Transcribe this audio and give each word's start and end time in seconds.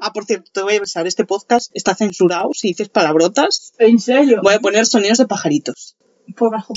Ah, 0.00 0.12
por 0.12 0.24
cierto, 0.24 0.50
te 0.52 0.62
voy 0.62 0.74
a 0.74 0.78
avisar, 0.78 1.06
este 1.06 1.24
podcast 1.24 1.70
está 1.74 1.94
censurado. 1.94 2.50
Si 2.52 2.68
dices 2.68 2.88
palabrotas, 2.88 3.72
¿En 3.78 3.98
serio? 3.98 4.40
voy 4.42 4.54
a 4.54 4.60
poner 4.60 4.86
sonidos 4.86 5.18
de 5.18 5.26
pajaritos. 5.26 5.96
Por 6.36 6.50
bajo. 6.52 6.74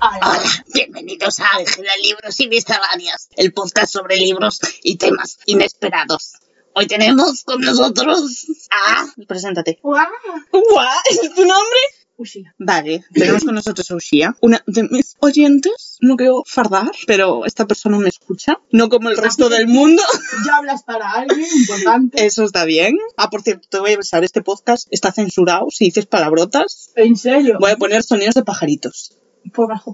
Hola, 0.00 0.42
bienvenidos 0.74 1.38
a 1.40 1.46
Ángela 1.58 1.92
Libros 2.02 2.38
y 2.40 2.48
Misceláneas, 2.48 3.28
el 3.36 3.52
podcast 3.52 3.92
sobre 3.92 4.16
libros 4.16 4.60
y 4.82 4.96
temas 4.96 5.38
inesperados. 5.46 6.32
Hoy 6.74 6.86
tenemos 6.86 7.44
con 7.44 7.60
nosotros 7.60 8.46
a... 8.70 9.06
Preséntate. 9.28 9.78
¡Guau! 9.82 10.06
¿Guau? 10.50 10.98
¿Es 11.10 11.20
tu 11.20 11.44
nombre? 11.44 11.80
Ushia. 12.22 12.54
Vale, 12.58 13.04
tenemos 13.12 13.44
con 13.44 13.54
nosotros 13.54 13.90
a 13.90 13.96
Ushia, 13.96 14.34
una 14.40 14.62
de 14.66 14.84
mis 14.84 15.16
oyentes. 15.20 15.98
No 16.00 16.16
quiero 16.16 16.42
fardar, 16.46 16.90
pero 17.06 17.44
esta 17.44 17.66
persona 17.66 17.98
me 17.98 18.08
escucha, 18.08 18.58
no 18.70 18.88
como 18.88 19.10
el 19.10 19.16
resto 19.16 19.48
del 19.48 19.66
mundo. 19.68 20.02
Ya 20.46 20.56
hablas 20.56 20.82
para 20.84 21.10
alguien 21.10 21.46
importante. 21.54 22.24
Eso 22.24 22.44
está 22.44 22.64
bien. 22.64 22.96
Ah, 23.16 23.28
por 23.30 23.42
cierto, 23.42 23.68
te 23.70 23.78
voy 23.78 23.90
a 23.90 23.94
avisar, 23.94 24.24
este 24.24 24.42
podcast 24.42 24.88
está 24.90 25.12
censurado. 25.12 25.66
Si 25.70 25.84
dices 25.86 26.06
palabrotas, 26.06 26.90
¿En 26.96 27.16
serio? 27.16 27.58
voy 27.60 27.72
a 27.72 27.76
poner 27.76 28.02
sonidos 28.02 28.34
de 28.34 28.42
pajaritos. 28.44 29.18
Por 29.52 29.68
bajo. 29.68 29.92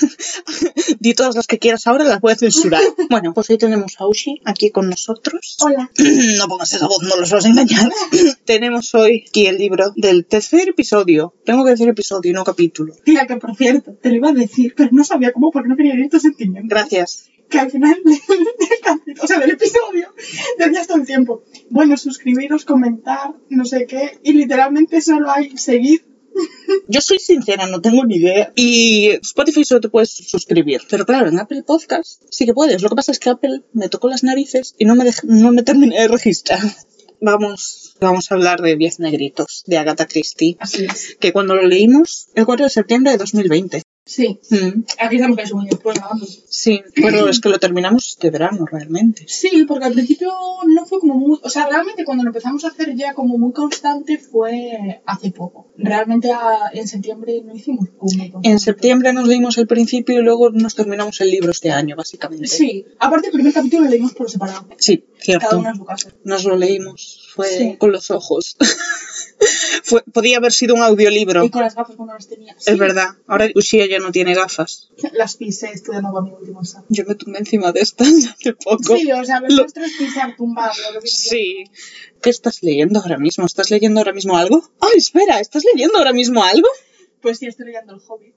Di 1.00 1.14
todas 1.14 1.34
las 1.36 1.46
que 1.46 1.58
quieras 1.58 1.86
ahora, 1.86 2.04
las 2.04 2.20
voy 2.20 2.32
a 2.32 2.36
censurar. 2.36 2.82
Bueno, 3.10 3.32
pues 3.34 3.48
hoy 3.50 3.58
tenemos 3.58 3.94
a 3.98 4.08
Ushi 4.08 4.40
aquí 4.44 4.70
con 4.70 4.88
nosotros. 4.88 5.56
Hola. 5.60 5.90
No 6.38 6.48
pongas 6.48 6.72
esa 6.72 6.86
voz, 6.86 7.02
no 7.02 7.16
los 7.16 7.30
vas 7.30 7.44
a 7.44 7.48
engañar. 7.48 7.90
tenemos 8.44 8.94
hoy 8.94 9.24
aquí 9.28 9.46
el 9.46 9.58
libro 9.58 9.92
del 9.96 10.26
tercer 10.26 10.68
episodio. 10.68 11.34
Tengo 11.44 11.64
que 11.64 11.70
decir 11.70 11.88
episodio, 11.88 12.32
no 12.32 12.44
capítulo. 12.44 12.94
Tía, 13.04 13.26
que 13.26 13.36
por 13.36 13.54
cierto, 13.56 13.94
te 14.00 14.08
lo 14.10 14.16
iba 14.16 14.30
a 14.30 14.32
decir, 14.32 14.74
pero 14.76 14.90
no 14.92 15.04
sabía 15.04 15.32
cómo 15.32 15.50
porque 15.50 15.68
no 15.68 15.76
quería 15.76 15.94
ir 15.94 16.08
tus 16.10 16.22
sentimientos. 16.22 16.68
Gracias. 16.68 17.30
Que 17.48 17.58
al 17.58 17.70
final 17.70 17.96
del 18.04 18.18
o 19.20 19.26
sea, 19.26 19.38
del 19.38 19.50
episodio, 19.50 20.12
decías 20.58 20.86
todo 20.86 20.98
el 20.98 21.06
tiempo. 21.06 21.44
Bueno, 21.70 21.96
suscribiros, 21.96 22.64
comentar, 22.64 23.34
no 23.48 23.64
sé 23.64 23.86
qué, 23.86 24.18
y 24.22 24.32
literalmente 24.32 25.00
solo 25.00 25.30
hay 25.30 25.56
seguir. 25.56 26.13
Yo 26.88 27.00
soy 27.00 27.18
sincera, 27.18 27.66
no 27.66 27.80
tengo 27.80 28.04
ni 28.04 28.16
idea. 28.16 28.52
Y 28.54 29.10
Spotify 29.22 29.64
solo 29.64 29.80
te 29.80 29.88
puedes 29.88 30.10
suscribir. 30.10 30.82
Pero 30.90 31.06
claro, 31.06 31.28
en 31.28 31.38
Apple 31.38 31.62
Podcast 31.62 32.22
sí 32.30 32.46
que 32.46 32.54
puedes. 32.54 32.82
Lo 32.82 32.88
que 32.88 32.96
pasa 32.96 33.12
es 33.12 33.18
que 33.18 33.30
Apple 33.30 33.62
me 33.72 33.88
tocó 33.88 34.08
las 34.08 34.24
narices 34.24 34.74
y 34.78 34.84
no 34.84 34.94
me, 34.94 35.04
no 35.24 35.52
me 35.52 35.62
terminé 35.62 36.00
de 36.00 36.08
registrar. 36.08 36.60
Vamos, 37.20 37.96
vamos 38.00 38.30
a 38.30 38.34
hablar 38.34 38.60
de 38.60 38.76
10 38.76 39.00
negritos 39.00 39.62
de 39.66 39.78
Agatha 39.78 40.06
Christie. 40.06 40.56
Así 40.58 40.84
es. 40.84 41.16
Que 41.18 41.32
cuando 41.32 41.54
lo 41.54 41.66
leímos, 41.66 42.28
el 42.34 42.44
4 42.44 42.66
de 42.66 42.70
septiembre 42.70 43.12
de 43.12 43.18
2020. 43.18 43.82
Sí. 44.06 44.38
Mm, 44.50 44.82
Aquí 45.00 45.16
estamos 45.16 45.36
que 45.38 45.42
es 45.44 45.52
un 45.52 45.64
después 45.64 45.98
sí, 46.50 46.82
pero 46.94 47.26
es 47.28 47.40
que 47.40 47.48
lo 47.48 47.58
terminamos 47.58 48.10
este 48.10 48.30
verano 48.30 48.66
realmente. 48.70 49.24
Sí, 49.28 49.64
porque 49.66 49.86
al 49.86 49.94
principio 49.94 50.30
no 50.66 50.84
fue 50.84 51.00
como 51.00 51.14
muy... 51.14 51.38
O 51.42 51.48
sea, 51.48 51.66
realmente 51.68 52.04
cuando 52.04 52.22
lo 52.22 52.28
empezamos 52.28 52.64
a 52.64 52.68
hacer 52.68 52.94
ya 52.96 53.14
como 53.14 53.38
muy 53.38 53.52
constante 53.52 54.18
fue 54.18 55.00
hace 55.06 55.30
poco. 55.30 55.72
Realmente 55.78 56.30
a- 56.32 56.70
en 56.74 56.86
septiembre 56.86 57.42
no 57.44 57.54
hicimos 57.54 57.88
como 57.96 58.12
muy. 58.12 58.32
En 58.42 58.58
septiembre 58.60 59.12
nos 59.14 59.26
leímos 59.26 59.56
el 59.56 59.66
principio 59.66 60.18
y 60.18 60.22
luego 60.22 60.50
nos 60.50 60.74
terminamos 60.74 61.20
el 61.22 61.30
libro 61.30 61.50
este 61.50 61.70
año, 61.72 61.96
básicamente. 61.96 62.46
Sí. 62.46 62.84
Aparte, 62.98 63.28
el 63.28 63.32
primer 63.32 63.54
capítulo 63.54 63.84
lo 63.84 63.90
leímos 63.90 64.12
por 64.12 64.30
separado. 64.30 64.68
Sí, 64.78 64.98
Cada 64.98 65.22
cierto. 65.22 65.58
uno 65.58 65.70
en 65.70 65.76
su 65.76 65.84
casa. 65.86 66.10
Nos 66.24 66.44
lo 66.44 66.56
leímos. 66.56 67.23
Fue 67.34 67.48
Sí. 67.48 67.76
con 67.78 67.90
los 67.92 68.10
ojos. 68.10 68.56
Fue, 69.82 70.02
podía 70.12 70.38
haber 70.38 70.52
sido 70.52 70.74
un 70.74 70.82
audiolibro. 70.82 71.44
Y 71.44 71.50
con 71.50 71.62
las 71.62 71.74
gafas 71.74 71.96
cuando 71.96 72.14
las 72.14 72.28
tenía. 72.28 72.54
Es 72.54 72.64
Sí. 72.64 72.74
verdad. 72.76 73.08
Ahora 73.26 73.48
Ushia 73.54 73.86
ya 73.86 73.98
no 73.98 74.12
tiene 74.12 74.34
gafas. 74.34 74.90
Las 75.12 75.36
pisé 75.36 75.70
estudiando 75.72 76.12
con 76.12 76.24
mi 76.24 76.30
último 76.32 76.60
examen. 76.62 76.86
Yo 76.88 77.04
me 77.06 77.14
tumbé 77.16 77.40
encima 77.40 77.72
de 77.72 77.80
estas 77.80 78.08
hace 78.38 78.52
poco. 78.54 78.96
Sí, 78.96 79.10
o 79.12 79.24
sea, 79.24 79.40
los 79.40 79.52
Lo- 79.52 79.62
nuestros 79.62 79.90
pisar 79.98 80.36
tumbado. 80.36 80.72
Lo 80.94 81.00
que 81.00 81.08
Sí. 81.08 81.64
¿Qué 82.22 82.30
estás 82.30 82.62
leyendo 82.62 83.00
ahora 83.00 83.18
mismo? 83.18 83.44
¿Estás 83.44 83.70
leyendo 83.70 84.00
ahora 84.00 84.12
mismo 84.12 84.36
algo? 84.38 84.62
¡Ay, 84.80 84.96
espera! 84.96 85.40
¿Estás 85.40 85.64
leyendo 85.74 85.98
ahora 85.98 86.12
mismo 86.12 86.42
algo? 86.42 86.68
Pues 87.20 87.38
sí, 87.38 87.46
estoy 87.46 87.66
leyendo 87.66 87.94
el 87.94 88.00
hobby. 88.00 88.32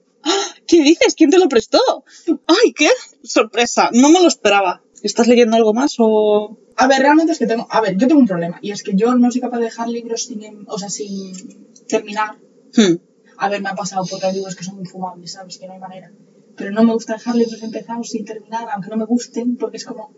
¿Qué 0.66 0.82
dices? 0.82 1.14
¿Quién 1.16 1.30
te 1.30 1.38
lo 1.38 1.48
prestó? 1.48 1.80
¡Ay, 2.46 2.72
qué 2.74 2.88
sorpresa! 3.22 3.88
No 3.92 4.10
me 4.10 4.20
lo 4.20 4.28
esperaba. 4.28 4.82
¿Estás 5.02 5.28
leyendo 5.28 5.56
algo 5.56 5.74
más 5.74 5.94
o...? 5.98 6.58
A 6.76 6.86
ver, 6.86 7.00
realmente 7.00 7.32
es 7.32 7.38
que 7.38 7.46
tengo... 7.46 7.66
A 7.70 7.80
ver, 7.80 7.96
yo 7.96 8.06
tengo 8.08 8.20
un 8.20 8.26
problema. 8.26 8.58
Y 8.62 8.70
es 8.70 8.82
que 8.82 8.94
yo 8.94 9.14
no 9.14 9.30
soy 9.30 9.40
capaz 9.40 9.58
de 9.58 9.64
dejar 9.64 9.88
libros 9.88 10.24
sin... 10.24 10.42
em- 10.42 10.64
O 10.68 10.78
sea, 10.78 10.88
sin 10.90 11.32
terminar. 11.88 12.38
Hmm. 12.76 12.96
A 13.36 13.48
ver, 13.48 13.62
me 13.62 13.68
ha 13.68 13.74
pasado 13.74 14.04
porque 14.08 14.26
hay 14.26 14.34
libros 14.34 14.56
que 14.56 14.64
son 14.64 14.76
muy 14.76 14.86
fumables, 14.86 15.32
¿sabes? 15.32 15.58
Que 15.58 15.66
no 15.66 15.74
hay 15.74 15.78
manera. 15.80 16.12
Pero 16.56 16.72
no 16.72 16.82
me 16.82 16.92
gusta 16.92 17.14
dejar 17.14 17.36
libros 17.36 17.62
empezados 17.62 18.08
sin 18.10 18.24
terminar, 18.24 18.68
aunque 18.72 18.90
no 18.90 18.96
me 18.96 19.04
gusten, 19.04 19.56
porque 19.56 19.76
es 19.76 19.84
como... 19.84 20.12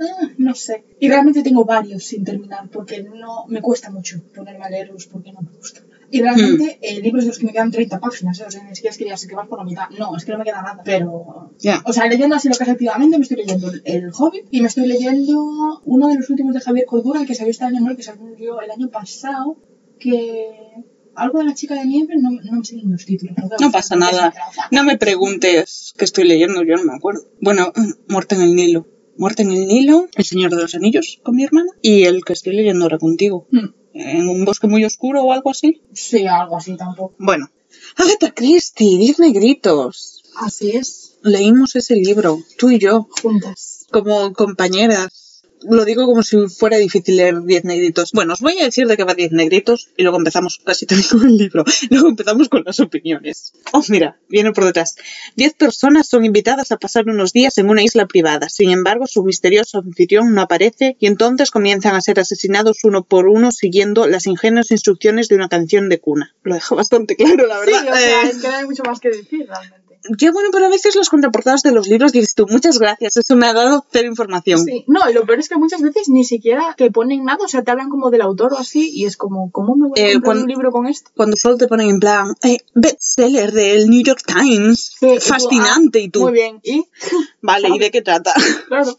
ah, 0.00 0.28
no 0.36 0.54
sé. 0.54 0.84
Y 1.00 1.08
realmente 1.08 1.42
tengo 1.42 1.64
varios 1.64 2.04
sin 2.04 2.22
terminar, 2.24 2.68
porque 2.70 3.02
no 3.02 3.46
me 3.48 3.62
cuesta 3.62 3.90
mucho 3.90 4.22
ponerme 4.34 4.64
a 4.64 4.70
leerlos 4.70 5.06
porque 5.06 5.32
no 5.32 5.40
me 5.40 5.52
gusta. 5.56 5.80
Y 6.10 6.22
realmente 6.22 6.78
eh, 6.82 7.00
libros 7.00 7.24
de 7.24 7.28
los 7.28 7.38
que 7.38 7.46
me 7.46 7.52
quedan 7.52 7.70
30 7.70 7.98
páginas, 8.00 8.40
¿eh? 8.40 8.44
o 8.46 8.50
sea, 8.50 8.62
ni 8.62 8.74
siquiera 8.74 8.92
es 8.92 8.98
que 8.98 9.04
digas 9.04 9.26
que 9.26 9.34
vas 9.34 9.48
por 9.48 9.58
la 9.58 9.64
mitad. 9.64 9.88
No, 9.98 10.16
es 10.16 10.24
que 10.24 10.32
no 10.32 10.38
me 10.38 10.44
queda 10.44 10.62
nada. 10.62 10.82
Pero... 10.84 11.52
Ya. 11.58 11.82
O 11.84 11.92
sea, 11.92 12.06
leyendo 12.06 12.36
así 12.36 12.48
lo 12.48 12.56
que 12.56 12.64
es 12.64 12.70
activamente, 12.70 13.18
me 13.18 13.22
estoy 13.22 13.38
leyendo 13.38 13.70
El, 13.70 13.82
el 13.84 14.10
Hobbit 14.16 14.46
y 14.50 14.60
me 14.60 14.68
estoy 14.68 14.86
leyendo 14.86 15.82
uno 15.84 16.08
de 16.08 16.16
los 16.16 16.30
últimos 16.30 16.54
de 16.54 16.60
Javier 16.60 16.86
Cordura, 16.86 17.20
el 17.20 17.26
que 17.26 17.34
salió 17.34 17.50
este 17.50 17.64
año, 17.64 17.80
no 17.80 17.90
el 17.90 17.96
que 17.96 18.02
salió 18.02 18.60
el 18.60 18.70
año 18.70 18.88
pasado, 18.90 19.56
que 19.98 20.84
algo 21.16 21.38
de 21.38 21.44
la 21.46 21.54
chica 21.54 21.74
de 21.74 21.86
nieve, 21.86 22.14
no, 22.18 22.30
no 22.30 22.58
me 22.58 22.64
sé 22.64 22.76
los 22.84 23.04
títulos. 23.04 23.34
No 23.60 23.70
pasa 23.72 23.96
nada. 23.96 24.32
No 24.70 24.84
me 24.84 24.96
preguntes 24.96 25.94
qué 25.96 26.04
estoy 26.04 26.24
leyendo, 26.24 26.62
yo 26.62 26.76
no 26.76 26.84
me 26.84 26.94
acuerdo. 26.94 27.22
Bueno, 27.40 27.72
Muerte 28.08 28.34
en 28.34 28.42
el 28.42 28.54
Nilo. 28.54 28.86
Muerte 29.18 29.42
en 29.42 29.50
el 29.50 29.66
Nilo, 29.66 30.08
El 30.14 30.24
Señor 30.24 30.50
de 30.50 30.62
los 30.62 30.74
Anillos 30.74 31.20
con 31.22 31.36
mi 31.36 31.44
hermana 31.44 31.70
y 31.80 32.04
el 32.04 32.22
que 32.24 32.34
estoy 32.34 32.54
leyendo 32.54 32.84
ahora 32.84 32.98
contigo. 32.98 33.46
Hmm, 33.50 33.68
En 33.98 34.28
un 34.28 34.44
bosque 34.44 34.66
muy 34.66 34.84
oscuro 34.84 35.22
o 35.22 35.32
algo 35.32 35.50
así. 35.50 35.82
Sí, 35.92 36.26
algo 36.26 36.56
así 36.56 36.76
tampoco. 36.76 37.14
Bueno. 37.18 37.50
Agatha 37.96 38.32
Christie, 38.32 38.98
Diez 38.98 39.18
Negritos. 39.18 40.22
Así 40.36 40.72
es, 40.72 41.16
Leímos 41.22 41.74
ese 41.76 41.96
libro, 41.96 42.38
tú 42.58 42.70
y 42.70 42.78
yo, 42.78 43.08
juntas. 43.22 43.86
como 43.90 44.32
compañeras. 44.32 45.25
Lo 45.68 45.84
digo 45.84 46.06
como 46.06 46.22
si 46.22 46.36
fuera 46.48 46.76
difícil 46.76 47.16
leer 47.16 47.42
Diez 47.42 47.64
Negritos. 47.64 48.10
Bueno, 48.12 48.34
os 48.34 48.40
voy 48.40 48.58
a 48.60 48.64
decir 48.64 48.86
de 48.86 48.96
qué 48.96 49.04
va 49.04 49.14
Diez 49.14 49.32
Negritos 49.32 49.88
y 49.96 50.02
luego 50.02 50.18
empezamos 50.18 50.60
casi 50.64 50.86
también 50.86 51.08
con 51.08 51.26
el 51.28 51.36
libro. 51.36 51.64
Luego 51.90 52.08
empezamos 52.08 52.48
con 52.48 52.62
las 52.64 52.80
opiniones. 52.80 53.52
Oh, 53.72 53.82
mira, 53.88 54.18
viene 54.28 54.52
por 54.52 54.64
detrás. 54.64 54.96
Diez 55.36 55.54
personas 55.54 56.08
son 56.08 56.24
invitadas 56.24 56.72
a 56.72 56.76
pasar 56.78 57.04
unos 57.08 57.32
días 57.32 57.58
en 57.58 57.68
una 57.68 57.82
isla 57.82 58.06
privada. 58.06 58.48
Sin 58.48 58.70
embargo, 58.70 59.06
su 59.06 59.22
misterioso 59.24 59.78
anfitrión 59.78 60.34
no 60.34 60.42
aparece 60.42 60.96
y 61.00 61.06
entonces 61.06 61.50
comienzan 61.50 61.94
a 61.94 62.00
ser 62.00 62.20
asesinados 62.20 62.84
uno 62.84 63.04
por 63.04 63.26
uno 63.28 63.50
siguiendo 63.52 64.06
las 64.06 64.26
ingenuas 64.26 64.70
instrucciones 64.70 65.28
de 65.28 65.34
una 65.36 65.48
canción 65.48 65.88
de 65.88 65.98
cuna. 66.00 66.34
Lo 66.42 66.54
dejo 66.54 66.76
bastante 66.76 67.16
claro, 67.16 67.46
la 67.46 67.60
Sí, 67.64 67.70
verdad. 67.72 67.92
o 67.92 67.96
sea, 67.96 68.22
Eh, 68.24 68.28
es 68.30 68.38
que 68.38 68.48
no 68.48 68.54
hay 68.54 68.64
mucho 68.66 68.82
más 68.84 69.00
que 69.00 69.08
decir 69.10 69.46
realmente 69.48 69.85
qué 70.18 70.30
bueno, 70.30 70.50
pero 70.52 70.66
a 70.66 70.68
veces 70.68 70.96
los 70.96 71.08
contraportadas 71.08 71.62
de 71.62 71.72
los 71.72 71.88
libros 71.88 72.12
dices 72.12 72.34
tú, 72.34 72.46
muchas 72.48 72.78
gracias, 72.78 73.16
eso 73.16 73.36
me 73.36 73.46
ha 73.46 73.52
dado 73.52 73.84
cero 73.90 74.08
información. 74.08 74.64
Sí, 74.64 74.84
no, 74.86 75.08
y 75.08 75.12
lo 75.12 75.24
peor 75.26 75.38
es 75.38 75.48
que 75.48 75.56
muchas 75.56 75.82
veces 75.82 76.08
ni 76.08 76.24
siquiera 76.24 76.74
te 76.76 76.90
ponen 76.90 77.24
nada, 77.24 77.44
o 77.44 77.48
sea, 77.48 77.62
te 77.62 77.70
hablan 77.70 77.88
como 77.88 78.10
del 78.10 78.22
autor 78.22 78.54
o 78.54 78.58
así, 78.58 78.90
y 78.92 79.04
es 79.04 79.16
como, 79.16 79.50
¿cómo 79.50 79.76
me 79.76 79.88
voy 79.88 79.98
a 79.98 80.02
eh, 80.02 80.12
comprar 80.14 80.24
cuando, 80.24 80.42
un 80.42 80.48
libro 80.48 80.70
con 80.70 80.86
esto? 80.86 81.10
Cuando 81.14 81.36
solo 81.36 81.56
te 81.56 81.68
ponen 81.68 81.90
en 81.90 82.00
plan, 82.00 82.34
eh, 82.42 82.58
bestseller 82.74 83.52
del 83.52 83.88
New 83.88 84.02
York 84.02 84.22
Times, 84.26 84.92
sí, 84.98 85.18
fascinante, 85.20 86.00
y 86.00 86.08
tú. 86.08 86.20
Ah, 86.20 86.30
muy 86.30 86.32
bien, 86.32 86.60
¿y? 86.62 86.84
Vale, 87.42 87.68
¿y 87.74 87.78
de 87.78 87.90
qué 87.90 88.02
trata? 88.02 88.34
Claro. 88.68 88.98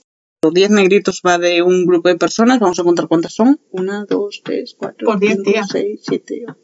10 0.53 0.69
negritos 0.69 1.21
va 1.25 1.37
de 1.37 1.61
un 1.61 1.85
grupo 1.85 2.09
de 2.09 2.15
personas, 2.15 2.59
vamos 2.59 2.79
a 2.79 2.83
contar 2.83 3.07
cuántas 3.07 3.33
son. 3.33 3.59
1, 3.71 4.05
2, 4.05 4.41
3, 4.43 4.75
4, 4.77 5.17
5, 5.19 5.43
6, 5.71 5.99
7, 6.03 6.45
8. 6.47 6.57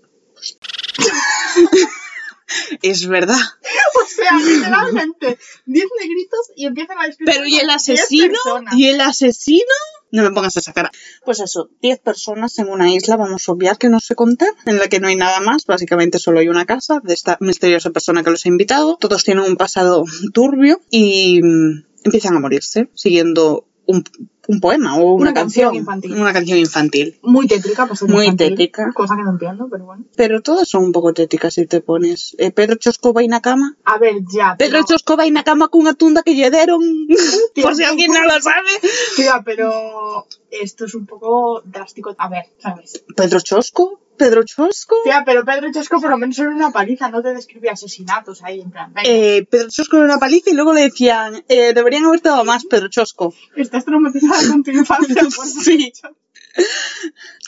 Es 2.81 3.07
verdad. 3.07 3.35
o 4.03 4.07
sea, 4.07 4.37
literalmente, 4.37 5.37
10 5.65 5.85
negritos 6.01 6.39
y 6.55 6.65
empiezan 6.65 6.97
a 6.97 7.05
escribir. 7.07 7.33
Pero 7.33 7.47
¿y 7.47 7.55
el 7.55 7.67
10 7.67 7.75
asesino? 7.75 8.37
¿Y 8.75 8.87
el 8.87 9.01
asesino? 9.01 9.73
No 10.12 10.23
me 10.23 10.31
pongas 10.31 10.56
esa 10.57 10.73
cara. 10.73 10.91
Pues 11.25 11.39
eso, 11.39 11.69
10 11.81 12.00
personas 12.00 12.57
en 12.59 12.69
una 12.69 12.94
isla, 12.94 13.18
vamos 13.18 13.47
a 13.47 13.51
obviar 13.51 13.77
que 13.77 13.89
no 13.89 14.00
sé 14.00 14.15
contar, 14.15 14.50
en 14.65 14.77
la 14.77 14.88
que 14.88 15.00
no 15.00 15.07
hay 15.07 15.15
nada 15.15 15.39
más, 15.39 15.65
básicamente 15.65 16.19
solo 16.19 16.39
hay 16.39 16.50
una 16.50 16.65
casa 16.65 17.00
de 17.03 17.13
esta 17.13 17.38
misteriosa 17.39 17.89
persona 17.89 18.23
que 18.23 18.29
los 18.29 18.45
ha 18.45 18.50
invitado. 18.50 18.97
Todos 19.00 19.23
tienen 19.23 19.45
un 19.45 19.56
pasado 19.56 20.03
turbio 20.33 20.81
y 20.91 21.41
mm, 21.41 21.85
empiezan 22.03 22.35
a 22.35 22.39
morirse, 22.39 22.89
siguiendo 22.94 23.68
un, 23.88 24.03
un 24.48 24.60
poema 24.60 24.98
o 24.98 25.13
una, 25.13 25.30
Una 25.30 25.34
canción 25.34 25.75
infantil. 25.75 26.13
Una 26.13 26.34
canción 26.34 26.57
infantil. 26.57 27.19
Muy 27.22 27.48
tétrica, 27.48 27.88
pues 27.88 28.04
Muy 28.04 28.36
tétrica. 28.36 28.92
Cosa 28.94 29.16
que 29.16 29.24
no 29.24 29.31
entiendo, 29.31 29.68
pero 29.72 29.86
bueno. 29.86 30.04
Pero 30.16 30.42
todas 30.42 30.68
son 30.68 30.84
un 30.86 30.92
pouco 30.92 31.13
tétricas 31.13 31.54
si 31.54 31.66
te 31.66 31.81
pones. 31.81 32.36
Eh, 32.38 32.51
Pedro 32.51 32.75
Chosco 32.75 33.13
vai 33.13 33.28
na 33.28 33.42
cama. 33.42 33.78
A 33.86 33.98
ver, 33.98 34.16
ya. 34.28 34.56
Pedro 34.57 34.84
pero, 34.84 34.88
Chosco 34.88 35.16
vai 35.16 35.31
na 35.31 35.44
cama 35.44 35.69
cunha 35.69 35.94
tunda 35.94 36.24
que 36.24 36.36
lle 36.36 36.50
deron. 36.51 36.84
Por 37.63 37.75
si 37.75 37.84
alguien 37.84 38.12
non 38.12 38.28
lo 38.28 38.38
sabe. 38.42 38.74
Tía, 39.16 39.42
pero 39.45 40.28
esto 40.51 40.86
es 40.86 40.94
un 40.95 41.06
poco 41.06 41.62
drástico. 41.63 42.13
A 42.18 42.28
ver, 42.28 42.45
¿sabes? 42.60 43.04
¿Pedro 43.16 43.40
Chosco? 43.40 44.00
¿Pedro 44.18 44.44
Chosco? 44.44 44.95
Tía, 45.04 45.24
pero 45.25 45.44
Pedro 45.44 45.71
Chosco 45.71 46.00
por 46.00 46.10
lo 46.10 46.18
menos 46.18 46.38
era 46.39 46.50
una 46.50 46.71
paliza, 46.71 47.10
no 47.10 47.21
te 47.21 47.33
describía 47.33 47.71
asesinatos 47.71 48.44
ahí, 48.44 48.62
en 48.62 48.71
plan, 48.71 48.94
venga, 48.94 49.10
Eh, 49.10 49.45
Pedro 49.50 49.69
Chosco 49.69 49.98
era 49.98 50.06
una 50.06 50.19
paliza 50.19 50.50
y 50.51 50.54
luego 50.54 50.74
le 50.74 50.81
decían, 50.81 51.44
eh, 51.48 51.74
deberían 51.74 52.06
haber 52.06 52.21
dado 52.21 52.44
más 52.45 52.65
Pedro 52.65 52.89
Chosco. 52.89 53.33
estás 53.56 53.86
traumatizada 53.86 54.51
con 54.51 54.63
tu 54.63 54.71
infancia. 54.71 55.15
por 55.36 55.45
Sí. 55.45 55.92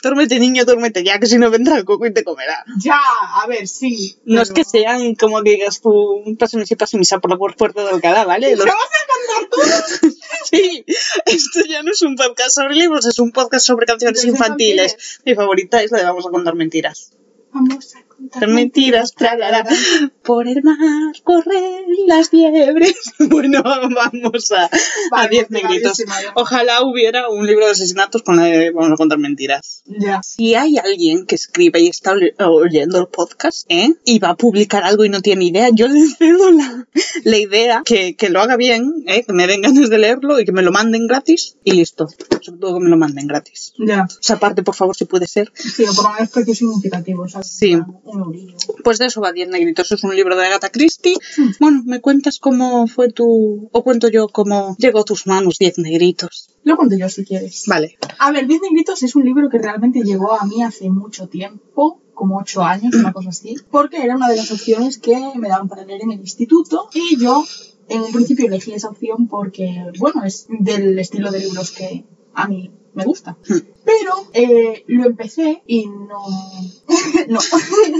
Duérmete, 0.02 0.38
niño, 0.38 0.64
duérmete 0.64 1.02
ya, 1.04 1.18
que 1.18 1.26
si 1.26 1.38
no 1.38 1.50
vendrá 1.50 1.76
el 1.76 1.84
coco 1.84 2.06
y 2.06 2.12
te 2.12 2.22
comerá. 2.24 2.64
Ya, 2.78 2.98
a 3.42 3.46
ver, 3.46 3.66
sí. 3.66 4.18
No 4.24 4.42
es 4.42 4.50
que 4.52 4.64
sean 4.64 5.14
como 5.14 5.42
que 5.42 5.50
digas 5.50 5.80
tú, 5.80 6.22
pásame 6.38 6.64
si 6.66 6.76
misa 6.98 7.18
por 7.18 7.30
la 7.30 7.36
puerta 7.36 7.82
de 7.82 7.90
Alcalá, 7.90 8.24
¿vale? 8.24 8.48
¿Qué 8.50 8.56
Los- 8.56 8.66
vas 8.66 8.74
a 8.74 9.46
contar 9.46 10.00
tú? 10.00 10.16
Sí, 10.50 10.84
esto 11.26 11.60
ya 11.68 11.82
no 11.82 11.90
es 11.90 12.02
un 12.02 12.14
podcast 12.14 12.54
sobre 12.54 12.76
libros, 12.76 13.04
es 13.06 13.18
un 13.18 13.32
podcast 13.32 13.66
sobre 13.66 13.84
canciones 13.84 14.20
Canciones 14.20 14.40
infantiles. 14.40 14.92
infantiles. 14.92 15.20
Mi 15.24 15.34
favorita 15.34 15.82
es 15.82 15.90
la 15.90 15.98
de 15.98 16.04
Vamos 16.04 16.24
a 16.24 16.30
contar 16.30 16.54
mentiras. 16.54 17.10
Vamos 17.52 17.96
a 17.96 18.05
contar 18.16 18.48
mentiras, 18.48 19.12
tralala. 19.14 19.64
Por 20.22 20.48
el 20.48 20.62
mar 20.62 21.14
corren 21.22 21.84
las 22.06 22.32
liebres. 22.32 22.94
Bueno, 23.28 23.62
vamos 23.62 24.52
a, 24.52 24.64
a 24.64 24.70
Vale, 25.10 25.28
diez 25.28 25.50
motivadísima 25.50 26.14
negritos. 26.14 26.32
Ojalá 26.36 26.82
hubiera 26.82 27.28
un 27.28 27.46
libro 27.46 27.66
de 27.66 27.72
asesinatos 27.72 28.22
con 28.22 28.36
la 28.36 28.44
de 28.44 28.70
Vamos 28.70 28.92
a 28.92 28.96
contar 28.96 29.18
mentiras. 29.18 29.82
Ya. 29.86 30.22
Si 30.22 30.54
hay 30.54 30.78
alguien 30.78 31.26
que 31.26 31.34
escribe 31.34 31.80
y 31.80 31.88
está 31.88 32.14
oyendo 32.38 32.98
el 32.98 33.08
podcast, 33.08 33.66
¿eh? 33.68 33.94
Y 34.04 34.18
va 34.18 34.30
a 34.30 34.36
publicar 34.36 34.84
algo 34.84 35.04
y 35.04 35.08
no 35.08 35.20
tiene 35.20 35.44
idea, 35.44 35.68
yo 35.72 35.88
le 35.88 36.06
cedo 36.06 36.50
la, 36.50 36.86
la 37.24 37.38
idea 37.38 37.82
que, 37.84 38.16
que 38.16 38.28
lo 38.28 38.40
haga 38.40 38.56
bien, 38.56 39.04
¿eh? 39.06 39.24
Que 39.24 39.32
me 39.32 39.46
den 39.46 39.62
ganas 39.62 39.90
de 39.90 39.98
leerlo 39.98 40.40
y 40.40 40.44
que 40.44 40.52
me 40.52 40.62
lo 40.62 40.72
manden 40.72 41.06
gratis 41.06 41.56
y 41.64 41.72
listo. 41.72 42.08
Sobre 42.42 42.58
todo 42.58 42.74
que 42.74 42.84
me 42.84 42.90
lo 42.90 42.96
manden 42.96 43.26
gratis. 43.26 43.72
Ya. 43.78 44.06
Esa 44.20 44.38
parte, 44.38 44.62
por 44.62 44.74
favor, 44.74 44.96
si 44.96 45.04
puede 45.04 45.26
ser. 45.26 45.52
Sí, 45.54 45.84
o 45.84 45.94
por 45.94 46.04
lo 46.04 46.12
menos 46.12 46.30
precios 46.30 46.58
significativos, 46.58 47.32
¿sabes? 47.32 47.48
Sí. 47.48 47.76
Pues 48.84 48.98
de 48.98 49.06
eso 49.06 49.20
va 49.20 49.32
Diez 49.32 49.48
Negritos. 49.48 49.90
Es 49.92 50.04
un 50.04 50.14
libro 50.14 50.36
de 50.36 50.46
Agatha 50.46 50.70
Christie. 50.70 51.16
Bueno, 51.60 51.82
¿me 51.84 52.00
cuentas 52.00 52.38
cómo 52.38 52.86
fue 52.86 53.10
tu... 53.10 53.68
o 53.72 53.82
cuento 53.82 54.08
yo 54.08 54.28
cómo 54.28 54.76
llegó 54.78 55.00
a 55.00 55.04
tus 55.04 55.26
manos 55.26 55.58
Diez 55.58 55.78
Negritos? 55.78 56.50
Lo 56.62 56.76
cuento 56.76 56.96
yo 56.96 57.08
si 57.08 57.24
quieres. 57.24 57.64
Vale. 57.66 57.98
A 58.18 58.32
ver, 58.32 58.46
Diez 58.46 58.60
Negritos 58.62 59.02
es 59.02 59.14
un 59.16 59.24
libro 59.24 59.48
que 59.48 59.58
realmente 59.58 60.02
llegó 60.02 60.32
a 60.32 60.44
mí 60.46 60.62
hace 60.62 60.90
mucho 60.90 61.28
tiempo, 61.28 62.00
como 62.14 62.38
ocho 62.38 62.62
años, 62.62 62.94
una 62.94 63.12
cosa 63.12 63.30
así, 63.30 63.56
porque 63.70 64.02
era 64.02 64.16
una 64.16 64.28
de 64.28 64.36
las 64.36 64.50
opciones 64.50 64.98
que 64.98 65.16
me 65.36 65.48
daban 65.48 65.68
para 65.68 65.84
leer 65.84 66.02
en 66.02 66.12
el 66.12 66.20
instituto 66.20 66.88
y 66.94 67.18
yo 67.18 67.44
en 67.88 68.00
un 68.00 68.12
principio 68.12 68.46
elegí 68.46 68.72
esa 68.72 68.88
opción 68.88 69.28
porque, 69.28 69.92
bueno, 69.98 70.24
es 70.24 70.46
del 70.48 70.98
estilo 70.98 71.30
de 71.30 71.40
libros 71.40 71.70
que 71.70 72.04
a 72.34 72.48
mí 72.48 72.70
me 72.96 73.04
gusta. 73.04 73.36
Pero 73.84 74.28
eh, 74.32 74.84
lo 74.88 75.04
empecé 75.04 75.62
y 75.66 75.86
no... 75.86 76.18
no. 77.28 77.38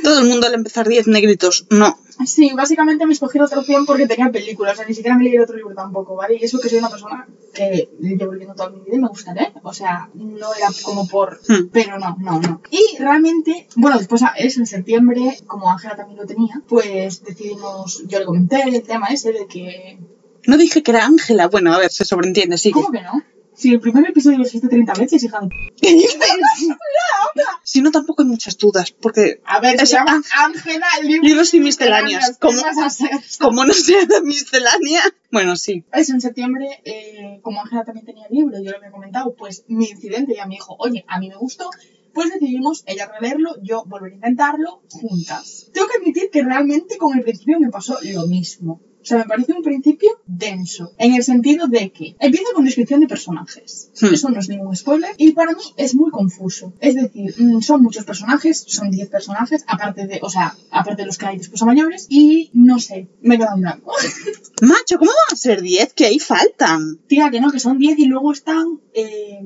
Todo 0.02 0.20
el 0.20 0.28
mundo 0.28 0.46
al 0.46 0.54
empezar 0.54 0.88
Diez 0.88 1.06
Negritos, 1.06 1.66
no. 1.70 1.98
Sí, 2.24 2.52
básicamente 2.56 3.04
me 3.04 3.12
escogí 3.12 3.38
otra 3.38 3.60
opción 3.60 3.84
porque 3.84 4.06
tenía 4.06 4.32
películas, 4.32 4.72
o 4.72 4.76
sea, 4.76 4.86
ni 4.86 4.94
siquiera 4.94 5.18
me 5.18 5.24
leí 5.24 5.38
otro 5.38 5.54
libro 5.54 5.74
tampoco, 5.74 6.16
¿vale? 6.16 6.38
Y 6.40 6.44
eso 6.44 6.58
que 6.58 6.70
soy 6.70 6.78
una 6.78 6.88
persona 6.88 7.28
que 7.52 7.90
llevo 8.00 8.32
leyendo 8.32 8.54
toda 8.54 8.70
mi 8.70 8.80
vida 8.80 8.96
y 8.96 9.00
me 9.00 9.08
gusta 9.08 9.34
leer, 9.34 9.52
o 9.62 9.74
sea, 9.74 10.08
no 10.14 10.54
era 10.54 10.68
como 10.82 11.06
por... 11.06 11.40
Hmm. 11.46 11.68
Pero 11.70 11.98
no, 11.98 12.16
no, 12.18 12.40
no. 12.40 12.62
Y 12.70 12.96
realmente, 12.98 13.68
bueno, 13.76 13.98
después 13.98 14.22
eso 14.38 14.60
en 14.60 14.66
septiembre, 14.66 15.38
como 15.46 15.70
Ángela 15.70 15.94
también 15.94 16.18
lo 16.18 16.26
tenía, 16.26 16.62
pues 16.66 17.22
decidimos, 17.22 18.02
yo 18.06 18.18
le 18.18 18.24
comenté 18.24 18.62
el 18.62 18.82
tema 18.82 19.08
ese 19.08 19.32
de 19.32 19.46
que... 19.46 19.98
No 20.46 20.56
dije 20.56 20.82
que 20.82 20.92
era 20.92 21.04
Ángela. 21.04 21.48
Bueno, 21.48 21.74
a 21.74 21.78
ver, 21.78 21.90
se 21.90 22.04
sobreentiende, 22.04 22.56
sí. 22.56 22.70
¿Cómo 22.70 22.92
que 22.92 23.02
no? 23.02 23.22
Si 23.56 23.72
el 23.72 23.80
primer 23.80 24.10
episodio 24.10 24.36
lo 24.36 24.44
hiciste 24.44 24.68
30 24.68 24.92
veces, 24.94 25.24
hija 25.24 25.40
de... 25.40 25.48
Si 27.62 27.80
no, 27.82 27.90
tampoco 27.90 28.22
hay 28.22 28.28
muchas 28.28 28.56
dudas, 28.56 28.92
porque 28.92 29.40
A 29.44 29.60
ver, 29.60 29.74
Es 29.74 29.90
se 29.90 29.96
llama 29.96 30.22
Ángela, 30.38 30.86
el 31.00 31.08
libro 31.08 31.28
libros 31.28 31.54
y 31.54 31.60
misceláneas. 31.60 32.38
¿Cómo 32.38 33.64
no 33.64 33.72
sea 33.72 33.98
la 34.08 34.20
miscelánea. 34.20 35.02
Bueno, 35.32 35.56
sí. 35.56 35.84
Eso, 35.92 36.12
en 36.12 36.20
septiembre, 36.20 36.80
eh, 36.84 37.40
como 37.42 37.62
Ángela 37.62 37.84
también 37.84 38.06
tenía 38.06 38.26
el 38.30 38.36
libro, 38.36 38.56
yo 38.62 38.70
le 38.70 38.76
había 38.76 38.90
comentado, 38.90 39.34
pues 39.34 39.64
mi 39.68 39.86
incidente, 39.86 40.32
ella 40.32 40.46
me 40.46 40.54
dijo, 40.54 40.76
oye, 40.78 41.04
a 41.08 41.18
mí 41.18 41.28
me 41.28 41.36
gustó, 41.36 41.70
pues 42.14 42.32
decidimos 42.32 42.82
ella 42.86 43.10
releerlo, 43.12 43.56
yo 43.62 43.84
volver 43.86 44.12
a 44.12 44.14
intentarlo 44.16 44.82
juntas. 44.90 45.70
Tengo 45.72 45.88
que 45.88 45.98
admitir 45.98 46.30
que 46.30 46.42
realmente 46.42 46.96
con 46.96 47.16
el 47.16 47.24
principio 47.24 47.60
me 47.60 47.70
pasó 47.70 47.98
lo 48.02 48.26
mismo. 48.26 48.80
O 49.06 49.08
sea, 49.08 49.18
me 49.18 49.24
pareció 49.26 49.54
un 49.54 49.62
principio 49.62 50.10
denso, 50.26 50.92
en 50.98 51.14
el 51.14 51.22
sentido 51.22 51.68
de 51.68 51.92
que 51.92 52.16
empieza 52.18 52.46
con 52.52 52.64
descripción 52.64 52.98
de 52.98 53.06
personajes. 53.06 53.92
Hmm. 54.00 54.06
Eso 54.12 54.30
no 54.30 54.40
es 54.40 54.48
ningún 54.48 54.74
spoiler. 54.74 55.14
Y 55.16 55.30
para 55.30 55.52
mí 55.52 55.62
es 55.76 55.94
muy 55.94 56.10
confuso. 56.10 56.72
Es 56.80 56.96
decir, 56.96 57.32
mm, 57.38 57.60
son 57.60 57.82
muchos 57.84 58.04
personajes, 58.04 58.64
son 58.66 58.90
10 58.90 59.08
personajes, 59.08 59.62
aparte 59.68 60.08
de, 60.08 60.18
o 60.22 60.28
sea, 60.28 60.56
aparte 60.72 61.02
de 61.02 61.06
los 61.06 61.18
que 61.18 61.26
hay 61.26 61.38
después 61.38 61.62
a 61.62 61.66
mayores, 61.66 62.06
y 62.08 62.50
no 62.52 62.80
sé, 62.80 63.06
me 63.20 63.36
he 63.36 63.38
quedado 63.38 63.54
en 63.54 63.60
blanco. 63.60 63.92
Macho, 64.62 64.98
¿cómo 64.98 65.12
van 65.12 65.34
a 65.34 65.36
ser 65.36 65.60
10? 65.62 65.92
Que 65.92 66.06
ahí 66.06 66.18
faltan. 66.18 66.98
Tía, 67.06 67.30
que 67.30 67.40
no, 67.40 67.52
que 67.52 67.60
son 67.60 67.78
10 67.78 67.98
y 68.00 68.06
luego 68.06 68.32
están 68.32 68.80
eh, 68.92 69.38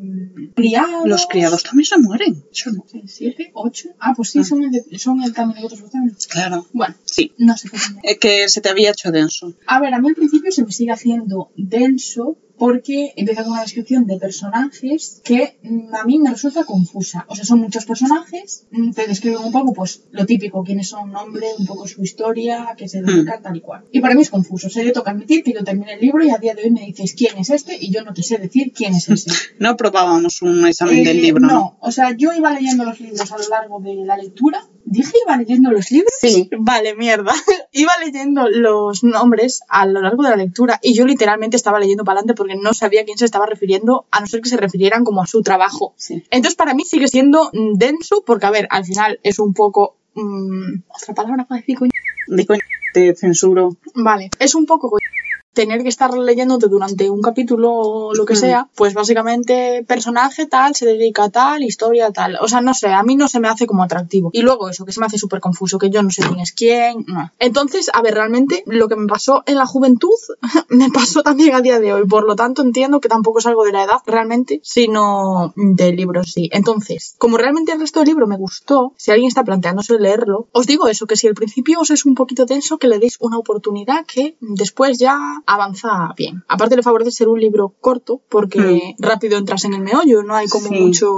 criados. 0.55 1.07
Los 1.07 1.27
criados 1.27 1.65
también 1.65 1.85
se 1.85 1.99
mueren. 1.99 2.45
Yo 2.53 2.71
no. 2.71 2.87
7, 3.07 3.51
8. 3.53 3.89
Ah, 3.99 4.15
pues 4.17 4.31
sí, 4.31 4.39
Ah. 4.39 4.45
son 4.45 4.63
el, 4.63 4.71
de- 4.71 4.99
son 4.99 5.23
el 5.23 5.35
también 5.35 5.65
otros 5.67 5.81
también. 5.91 6.17
Claro. 6.31 6.67
Bueno, 6.73 6.95
Sí. 7.05 7.33
no 7.37 7.57
sé 7.59 7.69
qué. 7.69 7.77
Es 8.05 8.19
que 8.19 8.49
se 8.49 8.61
te 8.63 8.69
había 8.71 8.91
hecho 8.93 9.11
denso. 9.11 9.50
A 9.67 9.81
ver, 9.81 9.95
a 9.95 10.01
mí 10.01 10.09
al 10.09 10.15
principio 10.15 10.51
se 10.53 10.65
me 10.65 10.73
sigue 10.73 10.93
haciendo 10.93 11.51
denso 11.57 12.39
porque 12.59 13.15
empieza 13.17 13.43
con 13.43 13.53
una 13.53 13.63
descripción 13.63 14.05
de 14.07 14.19
personajes 14.19 15.23
que 15.25 15.59
mm, 15.63 15.95
a 15.95 16.05
mí 16.05 16.19
me 16.19 16.29
resulta 16.29 16.65
confusa. 16.65 17.25
O 17.29 17.35
sea, 17.35 17.47
son 17.47 17.61
muchos 17.61 17.87
personajes, 17.87 18.67
mm, 18.71 18.91
te 18.91 19.07
describen 19.07 19.39
un 19.43 19.51
poco, 19.51 19.73
pues, 19.73 20.03
lo 20.11 20.27
típico, 20.27 20.63
quiénes 20.63 20.89
son, 20.89 21.11
nombre, 21.11 21.47
un 21.59 21.65
poco 21.65 21.89
su 21.89 22.03
historia, 22.03 22.69
a 22.69 22.77
qué 22.77 22.87
se 22.87 23.01
dedican, 23.01 23.43
tal 23.43 23.57
y 23.57 23.63
cual. 23.63 23.85
Y 23.93 24.01
para 24.01 24.15
mí 24.15 24.21
es 24.21 24.29
confuso. 24.29 24.67
O 24.67 24.71
sea, 24.71 24.85
yo 24.85 24.93
toca 24.93 25.11
admitir 25.13 25.43
que 25.43 25.55
yo 25.55 25.65
terminé 25.65 25.95
el 25.95 26.01
libro 26.03 26.23
y 26.23 26.29
a 26.29 26.37
día 26.37 26.55
de 26.55 26.65
hoy 26.65 26.71
me 26.71 26.85
dices 26.85 27.15
quién 27.17 27.39
es 27.39 27.49
este 27.49 27.79
y 27.81 27.91
yo 27.91 28.05
no 28.05 28.13
te 28.13 28.23
sé 28.23 28.37
decir 28.37 28.73
quién 28.75 28.95
es 28.95 29.09
ese. 29.09 29.31
No 29.59 29.77
probábamos 29.79 30.43
un 30.43 30.67
examen 30.67 31.03
del 31.03 31.19
Eh, 31.19 31.23
libro, 31.23 31.41
¿no? 31.41 31.49
No, 31.49 31.79
o 31.81 31.91
sea, 31.93 32.15
yo 32.15 32.33
iba 32.35 32.53
leyendo 32.53 32.85
los 32.85 33.01
libros 33.01 33.33
a 33.33 33.39
lo 33.39 33.49
largo 33.49 33.81
de 33.81 33.95
la 34.05 34.19
lectura. 34.19 34.69
¿Dije 34.91 35.13
iba 35.25 35.37
leyendo 35.37 35.71
los 35.71 35.93
libros? 35.93 36.13
Sí. 36.21 36.51
Vale, 36.59 36.97
mierda. 36.97 37.33
iba 37.73 37.93
leyendo 38.05 38.49
los 38.51 39.05
nombres 39.05 39.63
a 39.69 39.87
lo 39.87 40.03
largo 40.03 40.25
de 40.25 40.31
la 40.31 40.37
lectura 40.37 40.81
y 40.83 40.95
yo 40.95 41.07
literalmente 41.07 41.57
estaba 41.57 41.79
leyendo 41.79 42.05
para 42.05 42.19
adelante 42.19 42.35
porque 42.35 42.57
no 42.57 42.75
sabía 42.75 43.03
a 43.03 43.05
quién 43.05 43.17
se 43.17 43.25
estaba 43.25 43.47
refiriendo, 43.47 44.07
a 44.11 44.19
no 44.19 44.27
ser 44.27 44.41
que 44.41 44.49
se 44.49 44.57
refirieran 44.57 45.05
como 45.05 45.23
a 45.23 45.29
su 45.29 45.43
trabajo. 45.43 45.95
Sí. 45.97 46.25
Entonces, 46.31 46.57
para 46.57 46.75
mí 46.75 46.83
sigue 46.85 47.07
siendo 47.07 47.51
mm, 47.53 47.75
denso 47.75 48.25
porque, 48.27 48.47
a 48.47 48.51
ver, 48.51 48.67
al 48.71 48.85
final 48.85 49.21
es 49.23 49.39
un 49.39 49.55
poco... 49.55 49.97
mm, 50.15 50.83
otra 50.89 51.15
palabra 51.15 51.45
para 51.45 51.61
decir 51.61 51.79
coño. 51.79 51.93
Di 52.27 52.45
coño, 52.45 52.61
te 52.93 53.15
censuro. 53.15 53.77
Vale, 53.95 54.31
es 54.41 54.57
un 54.57 54.67
poco 54.67 54.91
coño, 54.91 55.07
tener 55.53 55.83
que 55.83 55.89
estar 55.89 56.17
leyéndote 56.17 56.69
durante 56.69 57.11
un 57.11 57.21
capítulo 57.23 57.73
o 57.73 58.15
lo 58.15 58.25
que 58.25 58.35
Mm. 58.35 58.37
sea, 58.37 58.69
pues 58.75 58.95
básicamente 58.95 59.85
personaje 59.87 60.47
tal, 60.47 60.75
se 60.75 60.87
dedica 60.87 61.25
a 61.25 61.31
tal, 61.31 61.63
historia 61.63 62.11
tal. 62.13 62.37
O 62.41 62.49
sea, 62.49 62.61
no 62.61 62.73
sé, 62.75 62.89
a 62.89 63.03
mí 63.03 63.17
no 63.17 63.29
se 63.29 63.41
me 63.41 63.49
hace 63.49 63.67
como 63.67 63.83
atractivo. 63.83 64.31
Y 64.33 64.43
luego 64.43 64.69
eso, 64.69 64.85
que 64.85 64.93
se 64.93 65.01
me 65.01 65.07
hace 65.07 65.19
súper 65.19 65.41
confuso, 65.41 65.79
que 65.79 65.91
yo 65.91 66.03
no 66.03 66.11
sé 66.11 66.23
quién 66.23 66.41
es 66.41 66.53
quién. 66.53 67.05
no. 67.07 67.31
Entonces, 67.39 67.91
a 67.93 68.03
ver, 68.03 68.15
realmente 68.15 68.63
lo 68.67 68.89
que 68.89 68.97
me 68.97 69.07
pasó 69.07 69.43
en 69.47 69.57
la 69.57 69.67
juventud 69.67 70.11
me 70.69 70.91
pasó 70.91 71.23
también 71.23 71.55
a 71.55 71.61
día 71.61 71.81
de 71.81 71.93
hoy. 71.93 72.07
Por 72.07 72.25
lo 72.25 72.37
tanto, 72.37 72.63
entiendo 72.63 73.01
que 73.01 73.09
tampoco 73.09 73.41
es 73.41 73.47
algo 73.47 73.65
de 73.65 73.73
la 73.73 73.85
edad 73.85 73.99
realmente, 74.07 74.61
sino 74.63 75.53
del 75.57 75.97
libro 75.97 76.23
sí. 76.25 76.49
Entonces, 76.53 77.15
como 77.19 77.37
realmente 77.37 77.73
el 77.73 77.81
resto 77.81 78.01
del 78.01 78.09
libro 78.09 78.27
me 78.27 78.37
gustó, 78.37 78.93
si 78.97 79.11
alguien 79.11 79.29
está 79.29 79.45
planteándose 79.45 79.99
leerlo, 79.99 80.49
os 80.53 80.67
digo 80.67 80.87
eso, 80.89 81.07
que 81.07 81.17
si 81.17 81.27
el 81.27 81.35
principio 81.35 81.81
os 81.81 81.91
es 81.91 82.07
un 82.07 82.15
poquito 82.15 82.47
denso, 82.47 82.79
que 82.79 82.89
le 82.89 82.99
deis 82.99 83.17
una 83.21 83.39
oportunidad 83.39 84.07
que 84.07 84.37
después 84.41 84.99
ya 84.99 85.40
avanza 85.47 86.13
bien. 86.17 86.45
Aparte 86.49 86.77
le 86.77 86.83
favorece 86.83 87.11
ser 87.11 87.29
un 87.29 87.41
libro 87.41 87.75
corto 87.81 88.23
porque 88.29 88.95
rápido 88.99 89.39
entras 89.39 89.65
en 89.65 89.75
el 89.75 89.81
meollo, 89.81 90.23
no 90.23 90.35
hay 90.35 90.47
como 90.49 90.69
Sí. 90.69 90.75
mucho 90.75 91.09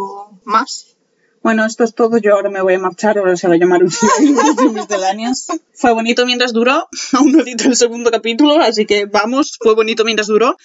más. 0.44 0.88
Bueno, 1.42 1.64
esto 1.66 1.82
es 1.82 1.94
todo. 1.94 2.18
Yo 2.18 2.34
ahora 2.34 2.50
me 2.50 2.62
voy 2.62 2.74
a 2.74 2.78
marchar. 2.78 3.18
Ahora 3.18 3.36
se 3.36 3.48
va 3.48 3.54
a 3.54 3.56
llamar 3.56 3.82
un 3.82 3.90
misceláneas. 4.74 5.48
Fue 5.74 5.92
bonito 5.92 6.24
mientras 6.24 6.52
duró. 6.52 6.86
Aún 7.14 7.32
no 7.32 7.40
edito 7.42 7.64
el 7.64 7.74
segundo 7.76 8.10
capítulo, 8.12 8.60
así 8.60 8.86
que 8.86 9.06
vamos. 9.06 9.58
Fue 9.60 9.74
bonito 9.74 10.04
mientras 10.04 10.28
duró. 10.28 10.56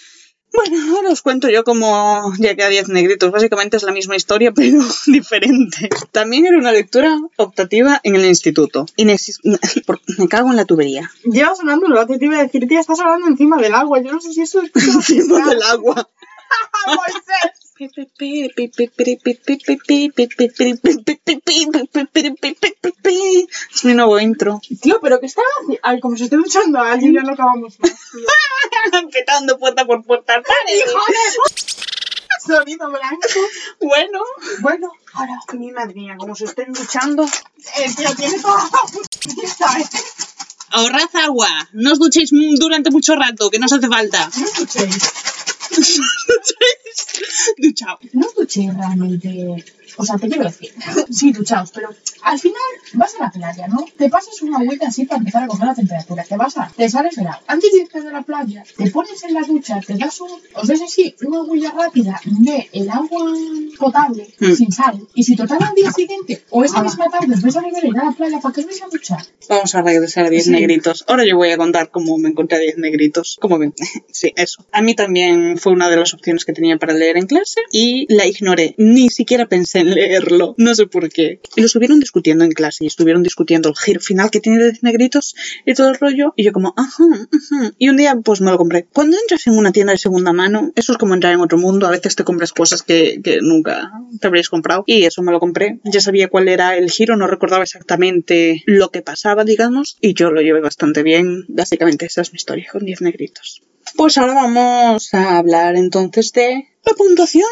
Bueno, 0.58 0.96
ahora 0.96 1.12
os 1.12 1.22
cuento 1.22 1.50
yo 1.50 1.64
cómo 1.64 2.34
llegué 2.40 2.64
a 2.64 2.70
10 2.70 2.90
negritos. 2.90 3.30
Básicamente 3.30 3.78
es 3.78 3.84
la 3.84 3.92
misma 3.92 4.16
historia, 4.16 4.52
pero 4.56 4.80
diferente. 5.06 5.88
También 6.12 6.48
era 6.48 6.58
una 6.58 6.72
lectura 6.72 7.16
optativa 7.36 8.00
en 8.02 8.16
el 8.16 8.26
instituto. 8.26 8.88
Me 8.98 10.28
cago 10.28 10.50
en 10.50 10.56
la 10.56 10.66
tubería. 10.66 11.12
Llevas 11.26 11.60
sonando 11.60 11.88
lo 11.88 12.08
que 12.08 12.18
te 12.18 12.26
iba 12.26 12.40
a 12.40 12.44
decir, 12.44 12.68
tía, 12.68 12.80
estás 12.80 13.00
hablando 13.00 13.28
encima 13.28 13.58
del 13.58 13.76
agua. 13.76 14.02
Yo 14.02 14.12
no 14.12 14.20
sé 14.20 14.34
si 14.34 14.42
eso 14.42 14.62
es... 14.62 14.72
Encima 14.76 15.48
del 15.48 15.62
agua. 15.62 16.10
Moisés. 16.88 17.67
Es 23.74 23.84
mi 23.84 23.94
nuevo 23.94 24.20
intro. 24.20 24.60
Tío, 24.82 25.00
pero 25.02 25.20
¿qué 25.20 25.28
está 25.28 25.42
haciendo? 25.62 25.80
Ay, 25.84 26.00
como 26.00 26.18
se 26.18 26.26
esté 26.26 26.38
duchando 26.38 26.80
a 26.80 26.92
alguien, 26.94 27.14
ya 27.14 27.22
no 27.22 27.34
acabamos 27.34 27.80
más. 27.80 27.92
Petando 29.12 29.58
puerta 29.60 29.86
por 29.86 30.04
puerta. 30.04 30.34
¡Hijo 30.38 31.00
de 32.48 32.66
vino 32.66 32.90
blanco. 32.90 33.28
Bueno, 33.82 34.20
Bueno, 34.60 34.92
ahora. 35.14 35.40
mi 35.54 35.72
madre 35.72 35.94
mía, 35.94 36.16
como 36.18 36.36
se 36.36 36.46
estén 36.46 36.72
duchando. 36.72 37.26
Eh, 37.26 37.94
tío, 37.96 38.16
tiene 38.16 38.40
toda 38.40 38.64
la 38.64 39.80
¿eh? 39.80 39.90
Ahorrad 40.70 41.16
agua, 41.24 41.70
no 41.74 41.92
os 41.94 42.00
duchéis 42.00 42.30
durante 42.60 42.92
mucho 42.92 43.16
rato, 43.16 43.50
que 43.50 43.60
no 43.60 43.66
os 43.66 43.74
hace 43.74 43.88
falta. 43.88 44.30
No 44.38 44.48
escuchéis. 45.72 47.06
Duchaos. 47.58 48.00
No 48.14 48.28
escuchéis 48.28 48.74
realmente. 48.74 49.64
O 49.98 50.06
sea, 50.06 50.18
te 50.18 50.28
quiero 50.28 50.44
decir. 50.44 50.72
Sí, 51.10 51.32
duchaos, 51.32 51.72
pero 51.72 51.90
al 52.24 52.40
final 52.40 52.62
vas 52.94 53.16
a 53.16 53.24
la 53.24 53.32
playa, 53.32 53.68
¿no? 53.68 53.86
Te 53.98 54.10
pasas 54.10 54.42
una 54.42 54.58
agüita 54.58 54.88
así 54.88 55.06
para 55.06 55.20
empezar 55.20 55.44
a 55.44 55.48
coger 55.48 55.68
la 55.68 55.76
temperatura. 55.76 56.24
Te 56.24 56.36
vas 56.36 56.58
a. 56.58 56.72
Te 56.76 56.90
sales 56.90 57.16
del 57.16 57.28
agua. 57.28 57.42
Antes 57.48 57.72
de 57.72 57.80
irte 57.80 58.02
de 58.02 58.12
la 58.12 58.22
playa, 58.24 58.64
te 58.78 58.92
pones 58.92 59.24
en 59.24 59.34
la 59.34 59.42
ducha, 59.42 59.80
te 59.86 59.96
das 59.96 60.20
un. 60.22 60.30
Os 60.54 60.68
ves 60.68 60.82
así, 60.82 61.16
una 61.26 61.42
huella 61.44 61.72
rápida 61.72 62.20
de 62.26 62.70
el 62.74 62.90
agua 62.90 63.32
potable, 63.78 64.28
Mm. 64.40 64.54
sin 64.54 64.72
sal. 64.72 65.00
Y 65.14 65.24
si 65.24 65.36
total 65.36 65.60
al 65.62 65.76
día 65.76 65.92
siguiente 65.92 66.42
o 66.50 66.64
esa 66.64 66.82
misma 66.84 67.06
tarde 67.10 67.34
os 67.34 67.42
vais 67.42 67.56
a 67.56 67.62
beber 67.62 67.86
a 68.00 68.06
la 68.06 68.12
playa, 68.12 68.40
¿para 68.40 68.54
qué 68.54 68.62
os 68.62 68.68
vais 68.68 68.82
a 68.84 68.88
duchar? 68.88 69.22
Vamos 69.50 69.74
a 69.76 69.82
regresar 69.82 70.26
a 70.26 70.30
10 70.30 70.46
Sí. 70.46 70.52
negritos. 70.52 71.06
Ahora 71.08 71.24
yo 71.26 71.38
voy 71.38 71.52
a 71.52 71.58
contar 71.58 71.90
cómo 71.90 72.18
me 72.18 72.30
encontré 72.30 72.58
a 72.58 72.62
10 72.62 72.78
negritos. 72.78 73.38
¿Cómo 73.42 73.58
ven? 73.58 73.74
Sí, 74.12 74.34
eso. 74.36 74.66
A 74.72 74.82
mí 74.82 74.96
también 74.96 75.58
fue 75.60 75.72
una 75.74 75.90
de 75.90 75.98
las 75.98 76.14
opciones 76.14 76.44
que 76.44 76.54
tenía 76.54 76.78
para 76.78 76.94
leer 76.94 77.18
en 77.18 77.28
clase 77.28 77.62
y 77.72 78.12
la 78.14 78.26
ignoré. 78.26 78.74
Ni 78.78 79.10
siquiera 79.10 79.46
pensé 79.48 79.77
en 79.80 79.94
leerlo. 79.94 80.56
No 80.58 80.76
sé 80.76 80.88
por 80.88 81.10
qué. 81.10 81.42
Y 81.56 81.62
lo 81.62 81.68
estuvieron 81.68 82.00
discutiendo 82.00 82.44
en 82.44 82.52
clase 82.52 82.84
y 82.84 82.88
estuvieron 82.88 83.24
discutiendo 83.24 83.70
el 83.70 83.76
giro 83.76 84.00
final 84.00 84.30
que 84.32 84.40
tiene 84.40 84.64
10 84.64 84.84
negritos 84.84 85.36
y 85.66 85.74
todo 85.74 85.90
el 85.90 85.96
rollo. 85.96 86.34
Y 86.36 86.44
yo 86.44 86.52
como, 86.52 86.74
ajá, 86.78 87.04
ajá. 87.04 87.74
Y 87.78 87.90
un 87.90 87.98
día 87.98 88.16
pues 88.24 88.42
me 88.42 88.52
lo 88.52 88.58
compré. 88.58 88.88
Cuando 88.94 89.18
entras 89.18 89.46
en 89.48 89.58
una 89.58 89.72
tienda 89.72 89.94
de 89.94 89.98
segunda 89.98 90.34
mano, 90.34 90.72
eso 90.76 90.92
es 90.92 90.98
como 90.98 91.14
entrar 91.14 91.34
en 91.34 91.40
otro 91.40 91.58
mundo. 91.58 91.88
A 91.88 91.92
veces 91.92 92.16
te 92.16 92.24
compras 92.24 92.54
cosas 92.54 92.84
que, 92.84 93.22
que 93.24 93.40
nunca 93.42 93.92
te 94.20 94.28
habrías 94.28 94.50
comprado. 94.50 94.84
Y 94.86 95.04
eso 95.04 95.22
me 95.22 95.32
lo 95.32 95.40
compré. 95.40 95.80
Ya 95.84 96.02
sabía 96.02 96.28
cuál 96.28 96.48
era 96.48 96.78
el 96.78 96.90
giro, 96.90 97.16
no 97.16 97.28
recordaba 97.28 97.64
exactamente 97.64 98.64
lo 98.66 98.90
que 98.90 99.02
pasaba, 99.02 99.44
digamos. 99.44 99.98
Y 100.02 100.14
yo 100.14 100.32
lo 100.32 100.42
llevé 100.42 100.62
bastante 100.62 101.04
bien. 101.04 101.46
Básicamente 101.48 102.06
esa 102.06 102.22
es 102.22 102.34
mi 102.34 102.38
historia 102.38 102.68
con 102.72 102.86
10 102.86 103.02
negritos. 103.02 103.62
Pues 103.96 104.18
ahora 104.18 104.34
vamos 104.34 105.14
a 105.14 105.38
hablar 105.38 105.76
entonces 105.76 106.32
de 106.34 106.68
la 106.86 106.94
puntuación. 106.94 107.46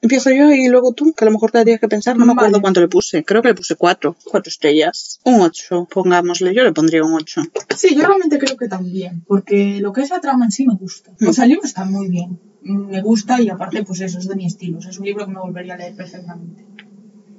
Empiezo 0.00 0.30
yo 0.30 0.50
y 0.52 0.68
luego 0.68 0.92
tú, 0.92 1.12
que 1.12 1.24
a 1.24 1.26
lo 1.26 1.32
mejor 1.32 1.50
tendría 1.50 1.78
que 1.78 1.88
pensar, 1.88 2.16
no 2.16 2.24
me 2.24 2.32
acuerdo 2.32 2.52
Vale. 2.52 2.62
cuánto 2.62 2.80
le 2.80 2.88
puse. 2.88 3.24
Creo 3.24 3.42
que 3.42 3.48
le 3.48 3.54
puse 3.54 3.74
cuatro, 3.74 4.16
cuatro 4.24 4.48
estrellas. 4.48 5.20
Un 5.24 5.40
ocho, 5.40 5.88
pongámosle, 5.90 6.54
yo 6.54 6.62
le 6.62 6.72
pondría 6.72 7.02
un 7.02 7.14
ocho. 7.14 7.42
Sí, 7.76 7.94
yo 7.94 8.06
realmente 8.06 8.38
creo 8.38 8.56
que 8.56 8.68
también, 8.68 9.24
porque 9.26 9.80
lo 9.80 9.92
que 9.92 10.02
es 10.02 10.10
la 10.10 10.20
trama 10.20 10.44
en 10.44 10.52
sí 10.52 10.66
me 10.66 10.74
gusta. 10.74 11.12
O 11.26 11.32
sea, 11.32 11.44
el 11.44 11.50
libro 11.50 11.64
está 11.64 11.84
muy 11.84 12.08
bien, 12.08 12.38
me 12.62 13.02
gusta 13.02 13.40
y 13.40 13.48
aparte, 13.48 13.82
pues 13.84 14.00
eso, 14.00 14.18
es 14.18 14.28
de 14.28 14.36
mi 14.36 14.46
estilo. 14.46 14.78
O 14.78 14.80
sea, 14.80 14.90
es 14.90 14.98
un 14.98 15.06
libro 15.06 15.26
que 15.26 15.32
me 15.32 15.40
volvería 15.40 15.74
a 15.74 15.78
leer 15.78 15.94
perfectamente. 15.96 16.64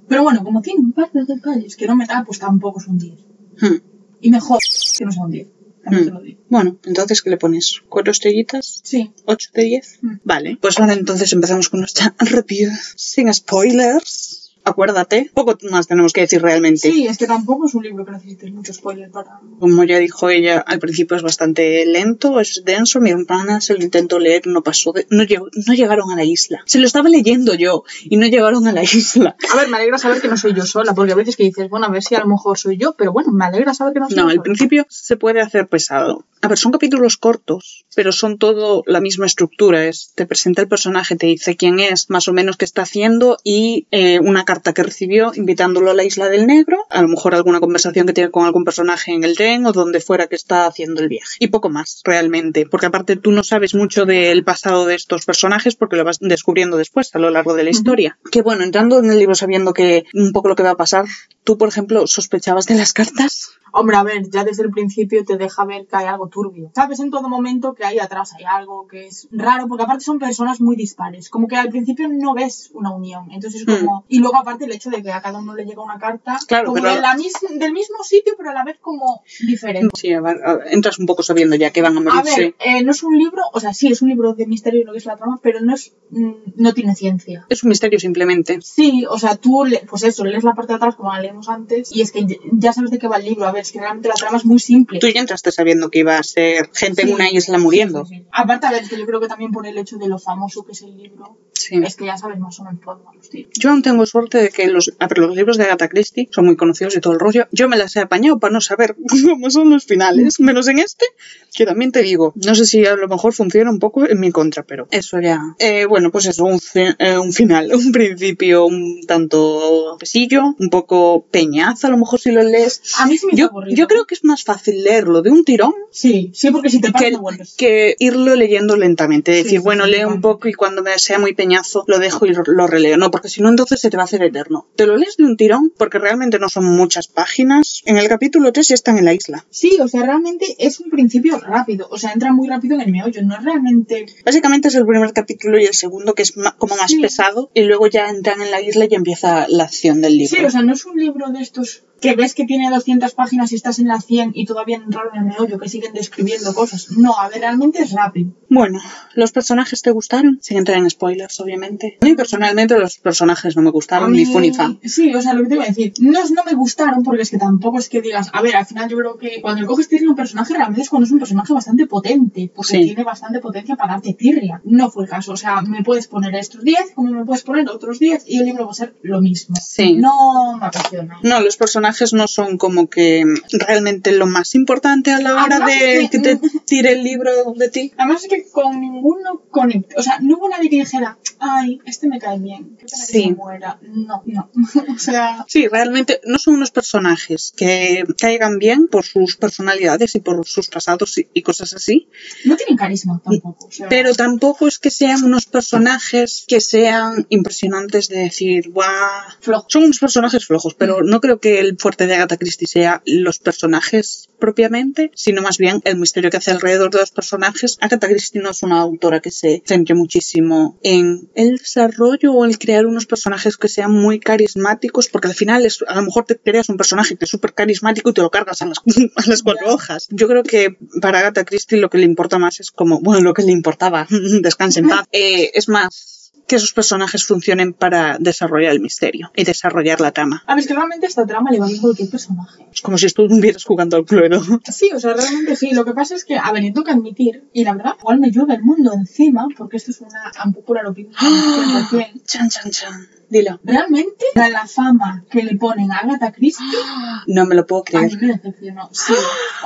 Pero 0.07 0.23
bueno, 0.23 0.43
como 0.43 0.61
tiene 0.61 0.79
un 0.79 0.91
par 0.91 1.11
de 1.11 1.23
detalles 1.25 1.75
que 1.75 1.87
no 1.87 1.95
me 1.95 2.05
da, 2.05 2.23
pues 2.25 2.39
tampoco 2.39 2.79
es 2.79 2.87
un 2.87 2.97
10. 2.97 3.19
Hmm. 3.61 3.75
Y 4.21 4.31
mejor 4.31 4.59
que 4.97 5.05
no 5.05 5.11
sea 5.11 5.23
un 5.23 5.31
10, 5.31 5.47
también 5.89 6.05
te 6.05 6.11
lo 6.11 6.21
digo. 6.21 6.41
Bueno, 6.49 6.77
entonces, 6.85 7.21
¿qué 7.21 7.29
le 7.29 7.37
pones? 7.37 7.81
¿Cuatro 7.89 8.11
estrellitas? 8.11 8.81
Sí, 8.83 9.11
¿8 9.25 9.51
de 9.53 9.63
10? 9.63 9.99
Mm. 10.01 10.15
Vale, 10.23 10.57
pues 10.61 10.79
ahora 10.79 10.93
entonces 10.93 11.31
empezamos 11.33 11.69
con 11.69 11.81
nuestra 11.81 12.15
review 12.19 12.71
sin 12.95 13.33
spoilers. 13.33 14.48
Acuérdate, 14.69 15.29
poco 15.33 15.57
más 15.69 15.87
tenemos 15.87 16.13
que 16.13 16.21
decir 16.21 16.41
realmente. 16.41 16.91
sí, 16.91 17.07
es 17.07 17.17
que 17.17 17.27
tampoco 17.27 17.67
es 17.67 17.73
un 17.75 17.83
libro 17.83 18.05
que 18.05 18.11
necesites 18.11 18.51
mucho 18.51 18.73
spoiler 18.73 19.09
para... 19.11 19.39
Como 19.59 19.83
ya 19.83 19.97
dijo 19.97 20.29
ella, 20.29 20.59
al 20.59 20.79
principio 20.79 21.17
es 21.17 21.23
bastante 21.23 21.85
lento, 21.85 22.39
es 22.39 22.61
denso. 22.65 22.99
Mi 23.01 23.09
hermana 23.11 23.61
se 23.61 23.73
lo 23.75 23.83
intentó 23.83 24.19
leer, 24.19 24.47
no 24.47 24.61
pasó, 24.63 24.91
de- 24.91 25.07
no, 25.09 25.23
llegó- 25.23 25.49
no 25.67 25.73
llegaron 25.73 26.11
a 26.11 26.15
la 26.15 26.23
isla. 26.23 26.61
Se 26.65 26.79
lo 26.79 26.85
estaba 26.87 27.09
leyendo 27.09 27.53
yo 27.55 27.83
y 28.03 28.17
no 28.17 28.27
llegaron 28.27 28.67
a 28.67 28.71
la 28.71 28.83
isla. 28.83 29.35
A 29.51 29.57
ver, 29.57 29.67
me 29.69 29.77
alegra 29.77 29.97
saber 29.97 30.21
que 30.21 30.27
no 30.27 30.37
soy 30.37 30.53
yo 30.53 30.65
sola, 30.65 30.93
porque 30.93 31.11
a 31.11 31.15
veces 31.15 31.35
que 31.35 31.43
dices, 31.43 31.69
bueno, 31.69 31.87
a 31.87 31.89
ver 31.89 32.03
si 32.03 32.15
a 32.15 32.19
lo 32.19 32.27
mejor 32.27 32.57
soy 32.57 32.77
yo, 32.77 32.95
pero 32.97 33.11
bueno, 33.11 33.31
me 33.31 33.45
alegra 33.45 33.73
saber 33.73 33.93
que 33.93 33.99
no 33.99 34.07
soy 34.07 34.15
No, 34.17 34.23
yo 34.23 34.27
al 34.29 34.33
sola. 34.35 34.43
principio 34.43 34.85
se 34.89 35.17
puede 35.17 35.41
hacer 35.41 35.67
pesado. 35.67 36.25
A 36.41 36.47
ver, 36.47 36.57
son 36.57 36.71
capítulos 36.71 37.17
cortos, 37.17 37.85
pero 37.95 38.11
son 38.13 38.37
todo 38.37 38.83
la 38.85 39.01
misma 39.01 39.25
estructura. 39.25 39.85
Es, 39.87 40.13
te 40.15 40.25
presenta 40.25 40.61
el 40.61 40.67
personaje, 40.69 41.15
te 41.17 41.27
dice 41.27 41.57
quién 41.57 41.79
es, 41.81 42.09
más 42.09 42.27
o 42.29 42.33
menos 42.33 42.55
qué 42.55 42.63
está 42.65 42.83
haciendo 42.83 43.37
y 43.43 43.87
eh, 43.91 44.19
una 44.21 44.45
carta 44.45 44.58
que 44.61 44.83
recibió 44.83 45.31
invitándolo 45.35 45.91
a 45.91 45.93
la 45.93 46.03
isla 46.03 46.29
del 46.29 46.47
negro. 46.47 46.85
A 46.89 47.01
lo 47.01 47.07
mejor 47.07 47.35
alguna 47.35 47.59
conversación 47.59 48.05
que 48.05 48.13
tiene 48.13 48.31
con 48.31 48.45
algún 48.45 48.63
personaje 48.63 49.13
en 49.13 49.23
el 49.23 49.35
tren 49.35 49.65
o 49.65 49.71
donde 49.71 50.01
fuera 50.01 50.27
que 50.27 50.35
está 50.35 50.65
haciendo 50.65 51.01
el 51.01 51.09
viaje. 51.09 51.37
Y 51.39 51.47
poco 51.47 51.69
más, 51.69 52.01
realmente. 52.03 52.65
Porque 52.65 52.87
aparte 52.87 53.15
tú 53.15 53.31
no 53.31 53.43
sabes 53.43 53.73
mucho 53.75 54.05
del 54.05 54.43
pasado 54.43 54.85
de 54.85 54.95
estos 54.95 55.25
personajes 55.25 55.75
porque 55.75 55.95
lo 55.95 56.03
vas 56.03 56.19
descubriendo 56.19 56.77
después 56.77 57.13
a 57.15 57.19
lo 57.19 57.29
largo 57.29 57.53
de 57.53 57.63
la 57.63 57.69
historia. 57.69 58.17
Que 58.31 58.41
bueno, 58.41 58.63
entrando 58.63 58.99
en 58.99 59.09
el 59.11 59.19
libro 59.19 59.35
sabiendo 59.35 59.73
que 59.73 60.05
un 60.13 60.31
poco 60.31 60.49
lo 60.49 60.55
que 60.55 60.63
va 60.63 60.71
a 60.71 60.77
pasar, 60.77 61.05
tú, 61.43 61.57
por 61.57 61.69
ejemplo, 61.69 62.05
sospechabas 62.07 62.65
de 62.65 62.75
las 62.75 62.93
cartas. 62.93 63.51
Hombre, 63.71 63.97
a 63.97 64.03
ver, 64.03 64.29
ya 64.29 64.43
desde 64.43 64.63
el 64.63 64.71
principio 64.71 65.23
te 65.25 65.37
deja 65.37 65.65
ver 65.65 65.85
que 65.87 65.95
hay 65.95 66.05
algo 66.05 66.27
turbio. 66.27 66.71
Sabes 66.75 66.99
en 66.99 67.11
todo 67.11 67.29
momento 67.29 67.73
que 67.73 67.85
ahí 67.85 67.99
atrás 67.99 68.33
hay 68.33 68.43
algo 68.45 68.87
que 68.87 69.07
es 69.07 69.27
raro, 69.31 69.67
porque 69.67 69.83
aparte 69.83 70.03
son 70.03 70.19
personas 70.19 70.61
muy 70.61 70.75
dispares. 70.75 71.29
Como 71.29 71.47
que 71.47 71.55
al 71.57 71.69
principio 71.69 72.07
no 72.09 72.33
ves 72.33 72.71
una 72.73 72.91
unión. 72.91 73.31
Entonces 73.31 73.63
es 73.67 73.79
como. 73.79 74.05
Y 74.07 74.19
luego 74.19 74.37
aparte 74.37 74.65
el 74.65 74.71
hecho 74.71 74.89
de 74.89 75.01
que 75.03 75.11
a 75.11 75.21
cada 75.21 75.39
uno 75.39 75.55
le 75.55 75.65
llega 75.65 75.81
una 75.83 75.99
carta 75.99 76.33
Hmm. 76.33 76.45
Claro, 76.47 76.65
como 76.67 76.81
pero- 76.81 76.95
de 76.95 77.01
la 77.01 77.15
mis- 77.15 77.33
del 77.59 77.73
mismo 77.73 78.03
sitio, 78.03 78.33
pero 78.37 78.49
a 78.49 78.53
la 78.53 78.63
vez 78.63 78.77
como 78.81 79.21
diferente. 79.47 79.89
Sí, 79.97 80.11
a 80.13 80.21
ver, 80.21 80.37
a 80.45 80.55
ver, 80.55 80.67
entras 80.71 80.99
un 80.99 81.05
poco 81.05 81.23
sabiendo 81.23 81.55
ya 81.55 81.71
que 81.71 81.81
van 81.81 81.95
a 81.95 81.99
A 81.99 82.03
morirse. 82.15 82.41
ver, 82.41 82.55
eh, 82.59 82.83
no 82.83 82.91
es 82.91 83.03
un 83.03 83.17
libro, 83.17 83.41
o 83.53 83.59
sea, 83.59 83.73
sí 83.73 83.87
es 83.87 84.01
un 84.01 84.09
libro 84.09 84.33
de 84.33 84.45
misterio 84.47 84.81
y 84.81 84.83
lo 84.83 84.91
que 84.91 84.97
es 84.97 85.05
la 85.05 85.15
trama, 85.15 85.39
pero 85.41 85.59
no 85.61 85.73
es, 85.73 85.93
mm, 86.09 86.31
no 86.55 86.73
tiene 86.73 86.95
ciencia. 86.95 87.45
Es 87.49 87.63
un 87.63 87.69
misterio 87.69 87.99
simplemente. 87.99 88.59
Sí, 88.61 89.05
o 89.09 89.17
sea, 89.19 89.35
tú, 89.35 89.65
le- 89.65 89.83
pues 89.89 90.03
eso, 90.03 90.23
lees 90.25 90.43
la 90.43 90.53
parte 90.55 90.73
de 90.73 90.77
atrás 90.77 90.95
como 90.95 91.11
la 91.13 91.19
leemos 91.21 91.49
antes 91.49 91.95
y 91.95 92.01
es 92.01 92.11
que 92.11 92.25
ya- 92.25 92.35
ya 92.51 92.73
sabes 92.73 92.91
de 92.91 92.99
qué 92.99 93.07
va 93.07 93.17
el 93.17 93.25
libro. 93.25 93.45
A 93.45 93.51
ver, 93.51 93.58
es 93.59 93.71
que 93.71 93.79
realmente 93.79 94.07
la 94.09 94.15
trama 94.15 94.37
es 94.37 94.45
muy 94.45 94.59
simple. 94.59 94.99
Tú 94.99 95.07
ya 95.07 95.19
entraste 95.21 95.51
sabiendo 95.51 95.89
que 95.89 95.99
iba 95.99 96.17
a 96.17 96.23
ser 96.23 96.69
gente 96.73 97.01
en 97.03 97.09
Sí. 97.09 97.13
una 97.13 97.29
isla 97.31 97.57
muriendo. 97.57 98.05
Sí, 98.05 98.15
sí. 98.17 98.25
Aparte, 98.31 98.67
a 98.67 98.71
ver, 98.71 98.83
es 98.83 98.89
que 98.89 98.97
yo 98.97 99.05
creo 99.05 99.19
que 99.19 99.27
también 99.27 99.51
por 99.51 99.65
el 99.67 99.77
hecho 99.77 99.97
de 99.97 100.07
lo 100.07 100.17
famoso 100.19 100.63
que 100.65 100.71
es 100.73 100.81
el 100.81 100.95
libro, 100.97 101.37
es 101.71 101.95
que 101.95 102.05
ya 102.05 102.17
sabes 102.17 102.39
más 102.39 102.59
o 102.59 102.63
menos 102.63 102.79
por 102.83 102.97
los. 102.97 103.29
Yo 103.59 103.69
aún 103.69 103.81
tengo 103.81 104.05
suerte 104.05 104.37
de 104.39 104.49
que 104.49 104.67
los, 104.67 104.93
a 104.99 105.07
ver, 105.07 105.17
los 105.19 105.35
libros 105.35 105.57
de 105.57 105.65
Agatha 105.65 105.87
Christie 105.89 106.27
son 106.31 106.45
muy 106.45 106.55
conocidos 106.55 106.95
y 106.95 106.99
todo 106.99 107.13
el 107.13 107.19
rollo. 107.19 107.47
Yo 107.51 107.67
me 107.69 107.77
las 107.77 107.95
he 107.95 107.99
apañado 107.99 108.39
para 108.39 108.53
no 108.53 108.61
saber 108.61 108.95
cómo 109.25 109.49
son 109.49 109.69
los 109.69 109.85
finales, 109.85 110.39
menos 110.39 110.67
en 110.67 110.79
este, 110.79 111.05
que 111.53 111.65
también 111.65 111.91
te 111.91 112.01
digo, 112.01 112.33
no 112.35 112.55
sé 112.55 112.65
si 112.65 112.85
a 112.85 112.95
lo 112.95 113.07
mejor 113.07 113.33
funciona 113.33 113.69
un 113.69 113.79
poco 113.79 114.07
en 114.07 114.19
mi 114.19 114.31
contra, 114.31 114.63
pero 114.63 114.87
eso 114.91 115.19
ya. 115.21 115.41
Eh, 115.59 115.85
bueno, 115.85 116.11
pues 116.11 116.25
eso, 116.25 116.45
un, 116.45 116.59
eh, 116.75 117.17
un 117.17 117.33
final, 117.33 117.69
un 117.73 117.91
principio 117.91 118.65
un 118.65 119.01
tanto 119.07 119.97
pesillo, 119.99 120.55
un 120.57 120.69
poco 120.69 121.25
peñazo, 121.31 121.87
a 121.87 121.89
lo 121.89 121.97
mejor 121.97 122.19
si 122.19 122.31
lo 122.31 122.41
lees. 122.41 122.81
A 122.99 123.05
mí 123.05 123.17
sí 123.17 123.27
me 123.27 123.37
Yo, 123.37 123.48
aburrido. 123.49 123.75
yo 123.75 123.87
creo 123.87 124.05
que 124.05 124.15
es 124.15 124.23
más 124.23 124.43
fácil 124.43 124.83
leerlo 124.83 125.21
de 125.21 125.31
un 125.31 125.43
tirón 125.43 125.73
Sí, 125.91 126.31
sí, 126.33 126.51
porque 126.51 126.69
si 126.69 126.79
te 126.79 126.91
pasa 126.91 127.05
que, 127.05 127.11
no 127.11 127.19
vuelves. 127.19 127.55
que 127.57 127.95
irlo 127.99 128.35
leyendo 128.35 128.75
lentamente. 128.75 129.31
Decir, 129.31 129.51
sí, 129.51 129.57
bueno, 129.57 129.85
sí, 129.85 129.91
leo 129.91 130.07
un 130.07 130.21
poco 130.21 130.47
y 130.47 130.53
cuando 130.53 130.83
me 130.83 130.97
sea 130.99 131.19
muy 131.19 131.33
peñazo 131.33 131.83
lo 131.87 131.99
dejo 131.99 132.25
y 132.25 132.33
lo, 132.33 132.67
releo. 132.67 132.97
No, 132.97 133.11
porque 133.11 133.29
si 133.29 133.41
no, 133.41 133.49
entonces 133.49 133.79
se 133.81 133.89
te 133.89 133.97
va 133.97 134.03
a 134.03 134.05
hacer 134.05 134.23
eterno. 134.23 134.67
Te 134.75 134.85
lo 134.85 134.97
lees 134.97 135.17
de 135.17 135.25
un 135.25 135.37
tirón 135.37 135.73
porque 135.77 135.99
realmente 135.99 136.39
no 136.39 136.49
son 136.49 136.65
muchas 136.65 137.07
páginas. 137.07 137.81
En 137.85 137.97
el 137.97 138.07
capítulo 138.07 138.51
3 138.51 138.67
ya 138.67 138.75
están 138.75 138.97
en 138.97 139.05
la 139.05 139.13
isla. 139.13 139.45
Sí, 139.49 139.77
o 139.81 139.87
sea, 139.87 140.03
realmente 140.03 140.55
es 140.59 140.79
un 140.79 140.89
principio 140.89 141.39
rápido. 141.39 141.87
O 141.89 141.97
sea, 141.97 142.11
entra 142.11 142.31
muy 142.31 142.47
rápido 142.47 142.75
en 142.75 142.81
el 142.81 142.91
meollo. 142.91 143.21
No 143.23 143.35
es 143.35 143.43
realmente. 143.43 144.05
Básicamente 144.25 144.67
es 144.67 144.75
el 144.75 144.85
primer 144.85 145.11
capítulo 145.13 145.59
y 145.59 145.65
el 145.65 145.73
segundo 145.73 146.13
que 146.13 146.23
es 146.23 146.33
como 146.57 146.75
más 146.75 146.93
pesado 147.01 147.49
y 147.53 147.63
luego 147.63 147.87
ya 147.87 148.09
entran 148.09 148.41
en 148.41 148.51
la 148.51 148.61
isla 148.61 148.85
y 148.89 148.95
empieza 148.95 149.47
la 149.47 149.63
acción 149.63 150.01
del 150.01 150.17
libro. 150.17 150.37
Sí, 150.37 150.45
o 150.45 150.49
sea, 150.49 150.61
no 150.61 150.73
es 150.73 150.85
un 150.85 150.97
libro 150.97 151.29
de 151.29 151.41
estos 151.41 151.83
que 152.01 152.15
ves 152.15 152.33
que 152.33 152.45
tiene 152.45 152.69
200 152.69 153.13
páginas 153.13 153.51
y 153.51 153.55
estás 153.55 153.79
en 153.79 153.87
la 153.87 153.99
100 154.01 154.31
y 154.33 154.45
todavía 154.45 154.77
no 154.77 154.85
entraron 154.85 155.15
en 155.15 155.21
el 155.21 155.27
meollo, 155.27 155.59
que 155.59 155.69
siguen 155.69 155.93
describiendo 155.93 156.53
cosas. 156.53 156.91
No, 156.97 157.17
a 157.19 157.29
ver, 157.29 157.39
realmente 157.41 157.81
es 157.81 157.91
rápido. 157.91 158.31
Bueno, 158.49 158.79
¿los 159.15 159.31
personajes 159.31 159.81
te 159.81 159.91
gustaron? 159.91 160.39
Sin 160.41 160.57
entrar 160.57 160.77
en 160.77 160.89
spoilers, 160.89 161.39
obviamente. 161.39 161.97
A 162.01 162.05
mí 162.05 162.15
personalmente 162.15 162.77
los 162.79 162.97
personajes 162.97 163.55
no 163.55 163.61
me 163.61 163.71
gustaron, 163.71 164.11
mí- 164.11 164.19
ni 164.19 164.25
fu 164.25 164.39
ni 164.39 164.53
fa. 164.53 164.73
Sí, 164.83 165.13
o 165.13 165.21
sea, 165.21 165.33
lo 165.33 165.43
que 165.43 165.49
te 165.49 165.55
iba 165.55 165.63
a 165.63 165.67
decir. 165.67 165.93
No, 165.99 166.19
no 166.29 166.43
me 166.45 166.53
gustaron 166.53 167.03
porque 167.03 167.23
es 167.23 167.29
que 167.29 167.37
tampoco 167.37 167.79
es 167.79 167.89
que 167.89 168.01
digas, 168.01 168.29
a 168.33 168.41
ver, 168.41 168.55
al 168.55 168.65
final 168.65 168.89
yo 168.89 168.97
creo 168.97 169.17
que 169.17 169.41
cuando 169.41 169.65
coges 169.67 169.87
tirria 169.89 170.07
a 170.07 170.11
un 170.11 170.15
personaje 170.15 170.53
realmente 170.53 170.81
es 170.81 170.89
cuando 170.89 171.05
es 171.05 171.11
un 171.11 171.19
personaje 171.19 171.53
bastante 171.53 171.85
potente, 171.87 172.51
porque 172.55 172.73
Sí. 172.77 172.85
tiene 172.85 173.03
bastante 173.03 173.39
potencia 173.39 173.75
para 173.75 173.93
darte 173.93 174.13
tirria. 174.13 174.61
No 174.63 174.89
fue 174.89 175.03
el 175.03 175.09
caso, 175.09 175.33
o 175.33 175.37
sea, 175.37 175.61
me 175.61 175.83
puedes 175.83 176.07
poner 176.07 176.33
estos 176.35 176.63
10 176.63 176.91
como 176.95 177.11
me 177.11 177.25
puedes 177.25 177.43
poner 177.43 177.67
otros 177.69 177.99
10 177.99 178.23
y 178.27 178.37
el 178.39 178.45
libro 178.45 178.65
va 178.65 178.71
a 178.71 178.75
ser 178.75 178.95
lo 179.03 179.21
mismo. 179.21 179.55
Sí. 179.61 179.95
No 179.95 180.57
me 180.59 180.65
apasiona. 180.67 181.19
No, 181.23 181.39
los 181.41 181.57
personajes 181.57 181.88
no 182.13 182.27
son 182.27 182.57
como 182.57 182.89
que 182.89 183.23
realmente 183.51 184.11
lo 184.11 184.25
más 184.27 184.55
importante 184.55 185.11
a 185.11 185.19
la 185.19 185.33
hora 185.33 185.57
Además, 185.57 185.67
de 185.79 186.01
es 186.01 186.09
que 186.09 186.21
que- 186.21 186.35
te 186.35 186.49
tire 186.65 186.91
el 186.93 187.03
libro 187.03 187.31
de 187.55 187.69
ti. 187.69 187.93
Además 187.97 188.23
es 188.23 188.29
que 188.29 188.45
con 188.51 188.79
ninguno 188.79 189.41
conecté, 189.49 189.95
o 189.97 190.03
sea, 190.03 190.19
no 190.21 190.37
hubo 190.37 190.49
nadie 190.49 190.69
que 190.69 190.77
dijera, 190.77 191.17
ay, 191.39 191.79
este 191.85 192.07
me 192.07 192.19
cae 192.19 192.39
bien, 192.39 192.75
pena 192.75 192.87
que 192.89 192.95
Sí. 192.95 193.23
se 193.23 193.35
muera. 193.35 193.79
No, 193.81 194.23
no. 194.25 194.49
o 194.95 194.99
sea, 194.99 195.45
Sí, 195.47 195.67
realmente 195.67 196.19
no 196.25 196.37
son 196.39 196.55
unos 196.55 196.71
personajes 196.71 197.53
que 197.55 198.03
caigan 198.17 198.57
bien 198.59 198.87
por 198.87 199.05
sus 199.05 199.35
personalidades 199.37 200.15
y 200.15 200.19
por 200.19 200.45
sus 200.47 200.67
pasados 200.69 201.17
y, 201.33 201.41
cosas 201.41 201.73
así, 201.73 202.09
no 202.45 202.55
tienen 202.55 202.77
carisma 202.77 203.21
tampoco. 203.23 203.67
O 203.67 203.71
sea, 203.71 203.87
pero 203.89 204.13
tampoco 204.13 204.67
es 204.67 204.79
que 204.79 204.91
sean 204.91 205.23
unos 205.23 205.45
personajes 205.45 206.45
que 206.47 206.61
sean 206.61 207.25
impresionantes 207.29 208.07
de 208.09 208.19
decir, 208.19 208.69
guau. 208.71 209.63
Son 209.67 209.83
unos 209.83 209.99
personajes 209.99 210.45
flojos, 210.45 210.75
pero 210.75 211.03
no 211.03 211.19
creo 211.21 211.39
que 211.39 211.59
el 211.59 211.77
fuerte 211.79 212.07
de 212.07 212.15
Agatha 212.15 212.37
Christie 212.37 212.67
sea 212.67 213.01
los 213.05 213.39
personajes 213.39 214.29
propiamente, 214.39 215.11
sino 215.15 215.41
más 215.41 215.57
bien 215.57 215.81
el 215.83 215.97
misterio 215.97 216.29
que 216.29 216.37
hace 216.37 216.51
alrededor 216.51 216.91
de 216.91 216.99
los 216.99 217.11
personajes. 217.11 217.77
Agatha 217.81 218.07
Christie 218.07 218.41
no 218.41 218.51
es 218.51 218.63
una 218.63 218.79
autora 218.79 219.19
que 219.19 219.31
se 219.31 219.61
centre 219.65 219.95
muchísimo 219.95 220.79
en 220.83 221.29
el 221.35 221.57
desarrollo 221.57 222.33
o 222.33 222.45
el 222.45 222.57
crear 222.57 222.85
unos 222.85 223.05
personajes 223.05 223.57
que 223.57 223.67
sean 223.67 223.91
muy 223.91 224.19
carismáticos, 224.19 225.09
porque 225.09 225.27
al 225.27 225.35
final 225.35 225.65
es, 225.65 225.79
a 225.87 225.95
lo 225.95 226.03
mejor 226.03 226.25
te 226.25 226.37
creas 226.37 226.69
un 226.69 226.77
personaje 226.77 227.15
que 227.17 227.25
es 227.25 227.31
súper 227.31 227.53
carismático 227.53 228.09
y 228.09 228.13
te 228.13 228.21
lo 228.21 228.31
cargas 228.31 228.61
a 228.61 228.65
las, 228.65 228.79
a 229.15 229.27
las 229.27 229.43
cuatro 229.43 229.73
hojas. 229.73 230.07
Yo 230.09 230.27
creo 230.27 230.43
que 230.43 230.77
para 231.01 231.19
Agatha 231.19 231.45
Christie 231.45 231.79
lo 231.79 231.89
que 231.89 231.97
le 231.97 232.05
importa 232.05 232.39
más 232.39 232.59
es 232.59 232.71
como, 232.71 232.99
bueno, 233.01 233.21
lo 233.21 233.33
que 233.33 233.43
le 233.43 233.51
importaba, 233.51 234.07
descanse 234.41 234.79
en 234.79 234.89
paz, 234.89 235.05
eh, 235.11 235.51
es 235.53 235.69
más 235.69 236.18
que 236.49 236.55
esos 236.55 236.73
personajes 236.73 237.25
funcionen 237.25 237.73
para 237.73 238.17
desarrollar 238.19 238.71
el 238.73 238.81
misterio 238.81 239.31
y 239.35 239.43
desarrollar 239.43 240.01
la 240.01 240.11
trama. 240.11 240.43
A 240.47 240.55
ver, 240.55 240.61
es 240.61 240.67
que 240.67 240.73
realmente 240.73 241.05
esta 241.05 241.25
trama 241.25 241.51
le 241.51 241.59
va 241.59 241.67
bien 241.67 241.77
a 241.77 241.81
cualquier 241.81 242.09
personaje. 242.09 242.67
Es 242.73 242.81
como 242.81 242.97
si 242.97 243.05
estuvieras 243.05 243.63
jugando 243.63 243.95
al 243.95 244.05
Cluedo. 244.05 244.41
Sí, 244.69 244.89
o 244.93 244.99
sea, 244.99 245.13
realmente 245.13 245.55
sí. 245.55 245.71
Lo 245.71 245.85
que 245.85 245.93
pasa 245.93 246.15
es 246.15 246.25
que, 246.25 246.37
a 246.37 246.51
ver, 246.51 246.63
yo 246.63 246.73
tengo 246.73 246.85
que 246.85 246.91
admitir, 246.91 247.49
y 247.53 247.63
la 247.63 247.73
verdad, 247.75 247.93
igual 247.99 248.19
me 248.19 248.31
llueve 248.31 248.55
el 248.55 248.63
mundo 248.63 248.93
encima, 248.93 249.47
porque 249.55 249.77
esto 249.77 249.91
es 249.91 250.01
una 250.01 250.31
unpopular 250.43 250.87
opinión. 250.87 251.13
100%. 251.13 252.23
Chan, 252.25 252.49
chan, 252.49 252.71
chan. 252.71 253.18
Dilo. 253.29 253.59
Realmente, 253.63 254.25
la, 254.35 254.49
la 254.49 254.65
fama 254.67 255.23
que 255.29 255.43
le 255.43 255.55
ponen 255.55 255.91
a 255.91 255.97
Agatha 255.97 256.31
Christie, 256.31 256.65
No 257.27 257.45
me 257.45 257.55
lo 257.55 257.65
puedo 257.65 257.83
a 257.93 258.01
mí 258.01 258.09
creer. 258.09 258.21
me 258.21 258.27
decepcionó. 258.33 258.89
Sí. 258.91 259.13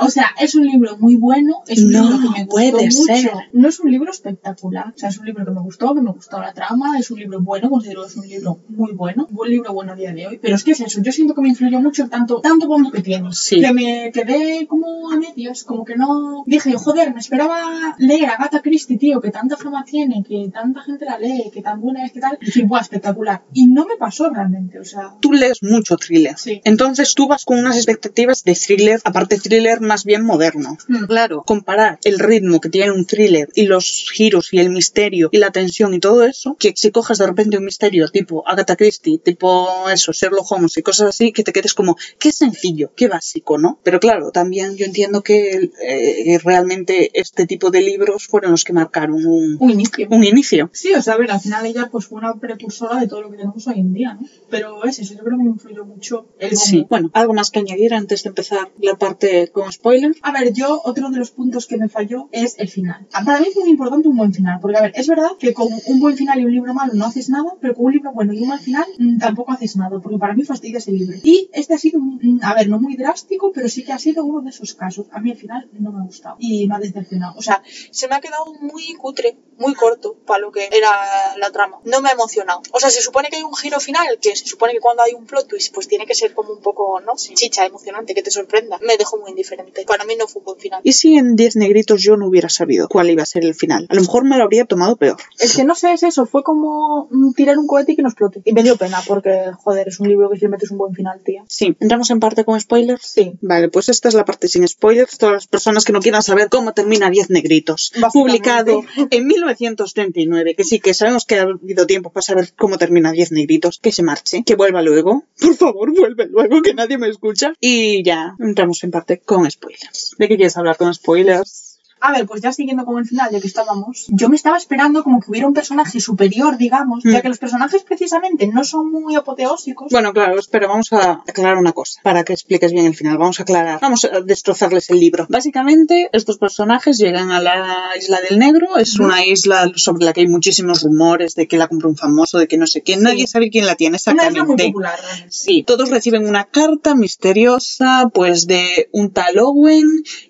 O 0.00 0.10
sea, 0.10 0.26
es 0.38 0.54
un 0.54 0.66
libro 0.66 0.96
muy 0.98 1.16
bueno, 1.16 1.62
es 1.66 1.82
un 1.82 1.92
No, 1.92 2.02
libro 2.02 2.16
que 2.18 2.22
me 2.40 2.44
gustó 2.44 2.48
puede 2.50 2.72
mucho. 2.72 2.90
ser. 3.04 3.32
No 3.52 3.68
es 3.68 3.80
un 3.80 3.90
libro 3.90 4.10
espectacular. 4.10 4.88
O 4.94 4.98
sea, 4.98 5.08
es 5.08 5.18
un 5.18 5.26
libro 5.26 5.44
que 5.44 5.50
me 5.50 5.60
gustó, 5.60 5.94
que 5.94 6.00
me 6.02 6.12
gustó 6.12 6.40
la 6.40 6.52
trama, 6.52 6.98
es 6.98 7.10
un 7.10 7.18
libro 7.20 7.40
bueno, 7.40 7.70
considero 7.70 8.02
que 8.02 8.08
es 8.08 8.16
un 8.16 8.28
libro 8.28 8.60
muy 8.68 8.92
bueno, 8.92 9.26
un 9.30 9.34
buen 9.36 9.50
libro 9.50 9.72
bueno 9.72 9.92
a 9.92 9.96
día 9.96 10.12
de 10.12 10.26
hoy. 10.26 10.38
Pero 10.42 10.54
es 10.56 10.64
que 10.64 10.72
es 10.72 10.80
eso, 10.80 11.00
yo 11.00 11.12
siento 11.12 11.34
que 11.34 11.40
me 11.40 11.48
influyó 11.48 11.80
mucho 11.80 12.08
tanto, 12.08 12.40
tanto 12.40 12.66
como 12.66 12.90
que 12.90 13.00
tiene. 13.02 13.32
Sí. 13.32 13.60
Que 13.60 13.72
me 13.72 14.10
quedé 14.12 14.66
como 14.66 15.10
a 15.10 15.16
medias, 15.16 15.64
como 15.64 15.84
que 15.84 15.96
no. 15.96 16.44
Dije, 16.46 16.74
joder, 16.74 17.14
me 17.14 17.20
esperaba 17.20 17.94
leer 17.98 18.26
a 18.30 18.34
Agatha 18.34 18.60
Christie, 18.60 18.98
tío, 18.98 19.20
que 19.20 19.30
tanta 19.30 19.56
fama 19.56 19.84
tiene, 19.84 20.22
que 20.26 20.50
tanta 20.52 20.82
gente 20.82 21.04
la 21.06 21.18
lee, 21.18 21.50
que 21.52 21.62
tan 21.62 21.80
buena 21.80 22.04
es, 22.04 22.12
que 22.12 22.20
tal. 22.20 22.36
Y 22.40 22.46
dije, 22.46 22.64
buah, 22.64 22.80
espectacular. 22.80 23.42
Y 23.54 23.66
no 23.68 23.86
me 23.86 23.96
pasó 23.96 24.28
realmente, 24.30 24.78
o 24.78 24.84
sea. 24.84 25.14
Tú 25.20 25.32
lees 25.32 25.62
mucho 25.62 25.96
thriller. 25.96 26.36
Sí. 26.36 26.60
Entonces 26.64 27.14
tú 27.14 27.28
vas 27.28 27.44
con 27.44 27.58
unas 27.58 27.76
expectativas 27.76 28.44
de 28.44 28.54
thriller, 28.54 29.00
aparte 29.04 29.38
thriller 29.38 29.80
más 29.80 30.04
bien 30.04 30.24
moderno. 30.24 30.76
Mm. 30.88 31.04
Claro, 31.04 31.42
comparar 31.46 31.98
el 32.04 32.18
ritmo 32.18 32.60
que 32.60 32.68
tiene 32.68 32.92
un 32.92 33.06
thriller 33.06 33.48
y 33.54 33.66
los 33.66 34.06
giros 34.12 34.52
y 34.52 34.58
el 34.58 34.70
misterio 34.70 35.28
y 35.32 35.38
la 35.38 35.52
tensión 35.52 35.94
y 35.94 36.00
todo 36.00 36.24
eso, 36.24 36.56
que 36.58 36.72
si 36.76 36.90
coges 36.90 37.18
de 37.18 37.26
repente 37.26 37.56
un 37.56 37.64
misterio 37.64 38.08
tipo 38.08 38.46
Agatha 38.46 38.76
Christie, 38.76 39.18
tipo 39.18 39.88
eso, 39.88 40.12
Sherlock 40.12 40.50
Holmes 40.50 40.76
y 40.76 40.82
cosas 40.82 41.08
así, 41.08 41.32
que 41.32 41.42
te 41.42 41.52
quedes 41.52 41.74
como, 41.74 41.96
qué 42.18 42.32
sencillo, 42.32 42.92
qué 42.96 43.08
básico, 43.08 43.58
¿no? 43.58 43.78
Pero 43.82 44.00
claro, 44.00 44.30
también 44.30 44.76
yo 44.76 44.84
entiendo 44.84 45.22
que 45.22 45.70
eh, 45.82 46.38
realmente 46.42 47.10
este 47.14 47.46
tipo 47.46 47.70
de 47.70 47.82
libros 47.82 48.26
fueron 48.26 48.50
los 48.50 48.64
que 48.64 48.72
marcaron 48.72 49.24
un, 49.24 49.56
Un 49.60 49.70
inicio. 49.70 50.08
un 50.10 50.24
inicio. 50.24 50.70
Sí, 50.72 50.92
o 50.94 51.02
sea, 51.02 51.14
a 51.14 51.18
ver, 51.18 51.30
al 51.30 51.40
final 51.40 51.66
ella 51.66 51.88
pues 51.90 52.06
fue 52.06 52.18
una 52.18 52.34
precursora 52.34 53.00
de 53.00 53.08
todo 53.08 53.22
lo 53.22 53.30
que 53.30 53.43
tenemos 53.44 53.66
hoy 53.68 53.80
en 53.80 53.92
día, 53.92 54.14
¿no? 54.14 54.26
Pero 54.48 54.84
es 54.84 54.98
eso, 54.98 55.14
yo 55.14 55.22
creo 55.24 55.36
que 55.36 55.44
me 55.44 55.50
influyó 55.50 55.84
mucho 55.84 56.26
el. 56.38 56.56
Sí. 56.56 56.86
Bueno, 56.88 57.10
algo 57.12 57.34
más 57.34 57.50
que 57.50 57.58
añadir 57.58 57.92
antes 57.94 58.22
de 58.22 58.28
empezar 58.28 58.70
la 58.80 58.96
parte 58.96 59.48
con 59.48 59.70
spoiler. 59.70 60.14
A 60.22 60.32
ver, 60.32 60.52
yo, 60.52 60.80
otro 60.84 61.10
de 61.10 61.18
los 61.18 61.30
puntos 61.30 61.66
que 61.66 61.76
me 61.76 61.88
falló 61.88 62.28
es 62.32 62.58
el 62.58 62.68
final. 62.68 63.06
Para 63.24 63.40
mí 63.40 63.46
es 63.48 63.56
muy 63.56 63.70
importante 63.70 64.08
un 64.08 64.16
buen 64.16 64.32
final, 64.32 64.60
porque 64.60 64.78
a 64.78 64.82
ver, 64.82 64.92
es 64.94 65.06
verdad 65.06 65.30
que 65.38 65.52
con 65.52 65.68
un 65.86 66.00
buen 66.00 66.16
final 66.16 66.40
y 66.40 66.44
un 66.44 66.52
libro 66.52 66.72
malo 66.72 66.94
no 66.94 67.04
haces 67.04 67.28
nada, 67.28 67.54
pero 67.60 67.74
con 67.74 67.86
un 67.86 67.92
libro 67.92 68.12
bueno 68.12 68.32
y 68.32 68.40
un 68.40 68.48
mal 68.48 68.60
final 68.60 68.86
mm, 68.98 69.18
tampoco 69.18 69.52
haces 69.52 69.76
nada, 69.76 70.00
porque 70.00 70.18
para 70.18 70.34
mí 70.34 70.42
fastidia 70.44 70.78
ese 70.78 70.92
libro. 70.92 71.18
Y 71.22 71.50
este 71.52 71.74
ha 71.74 71.78
sido, 71.78 72.00
mm, 72.00 72.40
a 72.42 72.54
ver, 72.54 72.68
no 72.68 72.80
muy 72.80 72.96
drástico, 72.96 73.52
pero 73.52 73.68
sí 73.68 73.84
que 73.84 73.92
ha 73.92 73.98
sido 73.98 74.24
uno 74.24 74.40
de 74.40 74.50
esos 74.50 74.74
casos. 74.74 75.06
A 75.12 75.20
mí 75.20 75.30
el 75.30 75.36
final 75.36 75.68
no 75.72 75.92
me 75.92 76.00
ha 76.00 76.04
gustado 76.04 76.36
y 76.38 76.66
me 76.66 76.76
ha 76.76 76.78
decepcionado. 76.78 77.34
O 77.36 77.42
sea, 77.42 77.62
se 77.90 78.08
me 78.08 78.14
ha 78.14 78.20
quedado 78.20 78.46
muy 78.60 78.94
cutre, 78.94 79.36
muy 79.58 79.74
corto 79.74 80.16
para 80.26 80.40
lo 80.40 80.50
que 80.50 80.68
era 80.72 80.90
la 81.38 81.50
trama. 81.50 81.78
No 81.84 82.00
me 82.00 82.08
ha 82.08 82.12
emocionado. 82.12 82.62
O 82.72 82.80
sea, 82.80 82.90
se 82.90 83.02
supone 83.02 83.28
que 83.28 83.33
hay 83.34 83.42
un 83.42 83.54
giro 83.54 83.80
final, 83.80 84.18
que 84.20 84.36
se 84.36 84.46
supone 84.46 84.72
que 84.72 84.80
cuando 84.80 85.02
hay 85.02 85.12
un 85.14 85.26
plot 85.26 85.48
twist, 85.48 85.74
pues 85.74 85.88
tiene 85.88 86.06
que 86.06 86.14
ser 86.14 86.34
como 86.34 86.52
un 86.52 86.60
poco, 86.60 87.00
¿no? 87.00 87.14
Chicha, 87.16 87.66
emocionante, 87.66 88.14
que 88.14 88.22
te 88.22 88.30
sorprenda. 88.30 88.78
Me 88.82 88.96
dejó 88.96 89.18
muy 89.18 89.30
indiferente. 89.30 89.84
Para 89.86 90.04
mí 90.04 90.14
no 90.16 90.26
fue 90.26 90.40
un 90.40 90.46
buen 90.46 90.58
final. 90.58 90.80
¿Y 90.84 90.92
si 90.92 91.16
en 91.16 91.36
10 91.36 91.56
negritos 91.56 92.02
yo 92.02 92.16
no 92.16 92.28
hubiera 92.28 92.48
sabido 92.48 92.88
cuál 92.88 93.10
iba 93.10 93.22
a 93.22 93.26
ser 93.26 93.44
el 93.44 93.54
final? 93.54 93.86
A 93.88 93.94
lo 93.94 94.00
mejor 94.00 94.24
me 94.24 94.36
lo 94.36 94.44
habría 94.44 94.64
tomado 94.64 94.96
peor. 94.96 95.16
Es 95.38 95.56
que 95.56 95.64
no 95.64 95.74
sé, 95.74 95.92
es 95.92 96.02
eso. 96.02 96.26
Fue 96.26 96.42
como 96.42 97.08
tirar 97.36 97.58
un 97.58 97.66
cohete 97.66 97.92
y 97.92 97.96
que 97.96 98.02
no 98.02 98.08
explote. 98.08 98.42
Y 98.44 98.52
me 98.52 98.62
dio 98.62 98.76
pena, 98.76 99.02
porque, 99.06 99.50
joder, 99.62 99.88
es 99.88 100.00
un 100.00 100.08
libro 100.08 100.30
que 100.30 100.36
si 100.36 100.42
le 100.42 100.48
metes 100.48 100.70
un 100.70 100.78
buen 100.78 100.94
final, 100.94 101.20
tía. 101.24 101.44
Sí, 101.48 101.76
entramos 101.80 102.10
en 102.10 102.20
parte 102.20 102.44
con 102.44 102.60
spoilers. 102.60 103.06
Sí. 103.06 103.32
Vale, 103.40 103.68
pues 103.68 103.88
esta 103.88 104.08
es 104.08 104.14
la 104.14 104.24
parte 104.24 104.48
sin 104.48 104.66
spoilers. 104.66 105.18
Todas 105.18 105.34
las 105.34 105.46
personas 105.46 105.84
que 105.84 105.92
no 105.92 106.00
quieran 106.00 106.22
saber 106.22 106.48
cómo 106.48 106.72
termina 106.72 107.10
10 107.10 107.30
negritos. 107.30 107.92
Publicado 108.12 108.82
en 109.10 109.26
1939. 109.26 110.54
Que 110.54 110.64
sí, 110.64 110.80
que 110.80 110.94
sabemos 110.94 111.24
que 111.24 111.38
ha 111.38 111.42
habido 111.42 111.86
tiempo 111.86 112.10
para 112.10 112.22
saber 112.22 112.52
cómo 112.56 112.78
termina 112.78 113.12
10 113.12 113.23
negritos. 113.32 113.78
Que 113.82 113.92
se 113.92 114.02
marche, 114.02 114.42
que 114.44 114.56
vuelva 114.56 114.82
luego. 114.82 115.24
Por 115.40 115.54
favor, 115.54 115.92
vuelve 115.92 116.26
luego, 116.26 116.62
que 116.62 116.74
nadie 116.74 116.98
me 116.98 117.08
escucha. 117.08 117.54
Y 117.60 118.02
ya, 118.02 118.34
entramos 118.38 118.82
en 118.84 118.90
parte 118.90 119.20
con 119.20 119.50
spoilers. 119.50 120.14
¿De 120.18 120.28
qué 120.28 120.36
quieres 120.36 120.56
hablar 120.56 120.76
con 120.76 120.92
spoilers? 120.94 121.63
A 122.06 122.12
ver, 122.12 122.26
pues 122.26 122.42
ya 122.42 122.52
siguiendo 122.52 122.84
con 122.84 122.98
el 122.98 123.06
final, 123.06 123.30
ya 123.32 123.40
que 123.40 123.46
estábamos, 123.46 124.06
yo 124.08 124.28
me 124.28 124.36
estaba 124.36 124.58
esperando 124.58 125.02
como 125.02 125.20
que 125.20 125.30
hubiera 125.30 125.46
un 125.48 125.54
personaje 125.54 126.00
superior, 126.00 126.58
digamos, 126.58 127.02
Mm. 127.02 127.12
ya 127.12 127.22
que 127.22 127.28
los 127.30 127.38
personajes 127.38 127.82
precisamente 127.82 128.46
no 128.46 128.62
son 128.62 128.90
muy 128.92 129.14
apoteósicos. 129.14 129.88
Bueno, 129.90 130.12
claro, 130.12 130.38
espera, 130.38 130.66
vamos 130.68 130.92
a 130.92 131.22
aclarar 131.26 131.56
una 131.56 131.72
cosa 131.72 132.00
para 132.02 132.22
que 132.24 132.34
expliques 132.34 132.72
bien 132.72 132.84
el 132.84 132.94
final. 132.94 133.16
Vamos 133.16 133.40
a 133.40 133.44
aclarar, 133.44 133.80
vamos 133.80 134.04
a 134.04 134.20
destrozarles 134.20 134.90
el 134.90 135.00
libro. 135.00 135.26
Básicamente, 135.30 136.10
estos 136.12 136.36
personajes 136.36 136.98
llegan 136.98 137.30
a 137.30 137.40
la 137.40 137.86
isla 137.98 138.18
del 138.28 138.38
Negro. 138.38 138.76
Es 138.76 138.98
una 138.98 139.24
isla 139.24 139.70
sobre 139.76 140.04
la 140.04 140.12
que 140.12 140.20
hay 140.20 140.28
muchísimos 140.28 140.82
rumores 140.82 141.34
de 141.36 141.48
que 141.48 141.56
la 141.56 141.68
compró 141.68 141.88
un 141.88 141.96
famoso, 141.96 142.36
de 142.38 142.48
que 142.48 142.58
no 142.58 142.66
sé 142.66 142.82
quién. 142.82 143.02
Nadie 143.02 143.26
sabe 143.26 143.48
quién 143.48 143.64
la 143.64 143.76
tiene 143.76 143.94
Una 143.94 143.96
isla 143.96 144.12
muy 144.12 144.26
exactamente. 144.28 144.66
popular. 144.66 144.98
Sí, 145.30 145.62
todos 145.66 145.88
reciben 145.88 146.26
una 146.28 146.44
carta 146.44 146.94
misteriosa, 146.94 148.10
pues 148.12 148.46
de 148.46 148.88
un 148.92 149.10
tal 149.10 149.38
Owen 149.38 149.84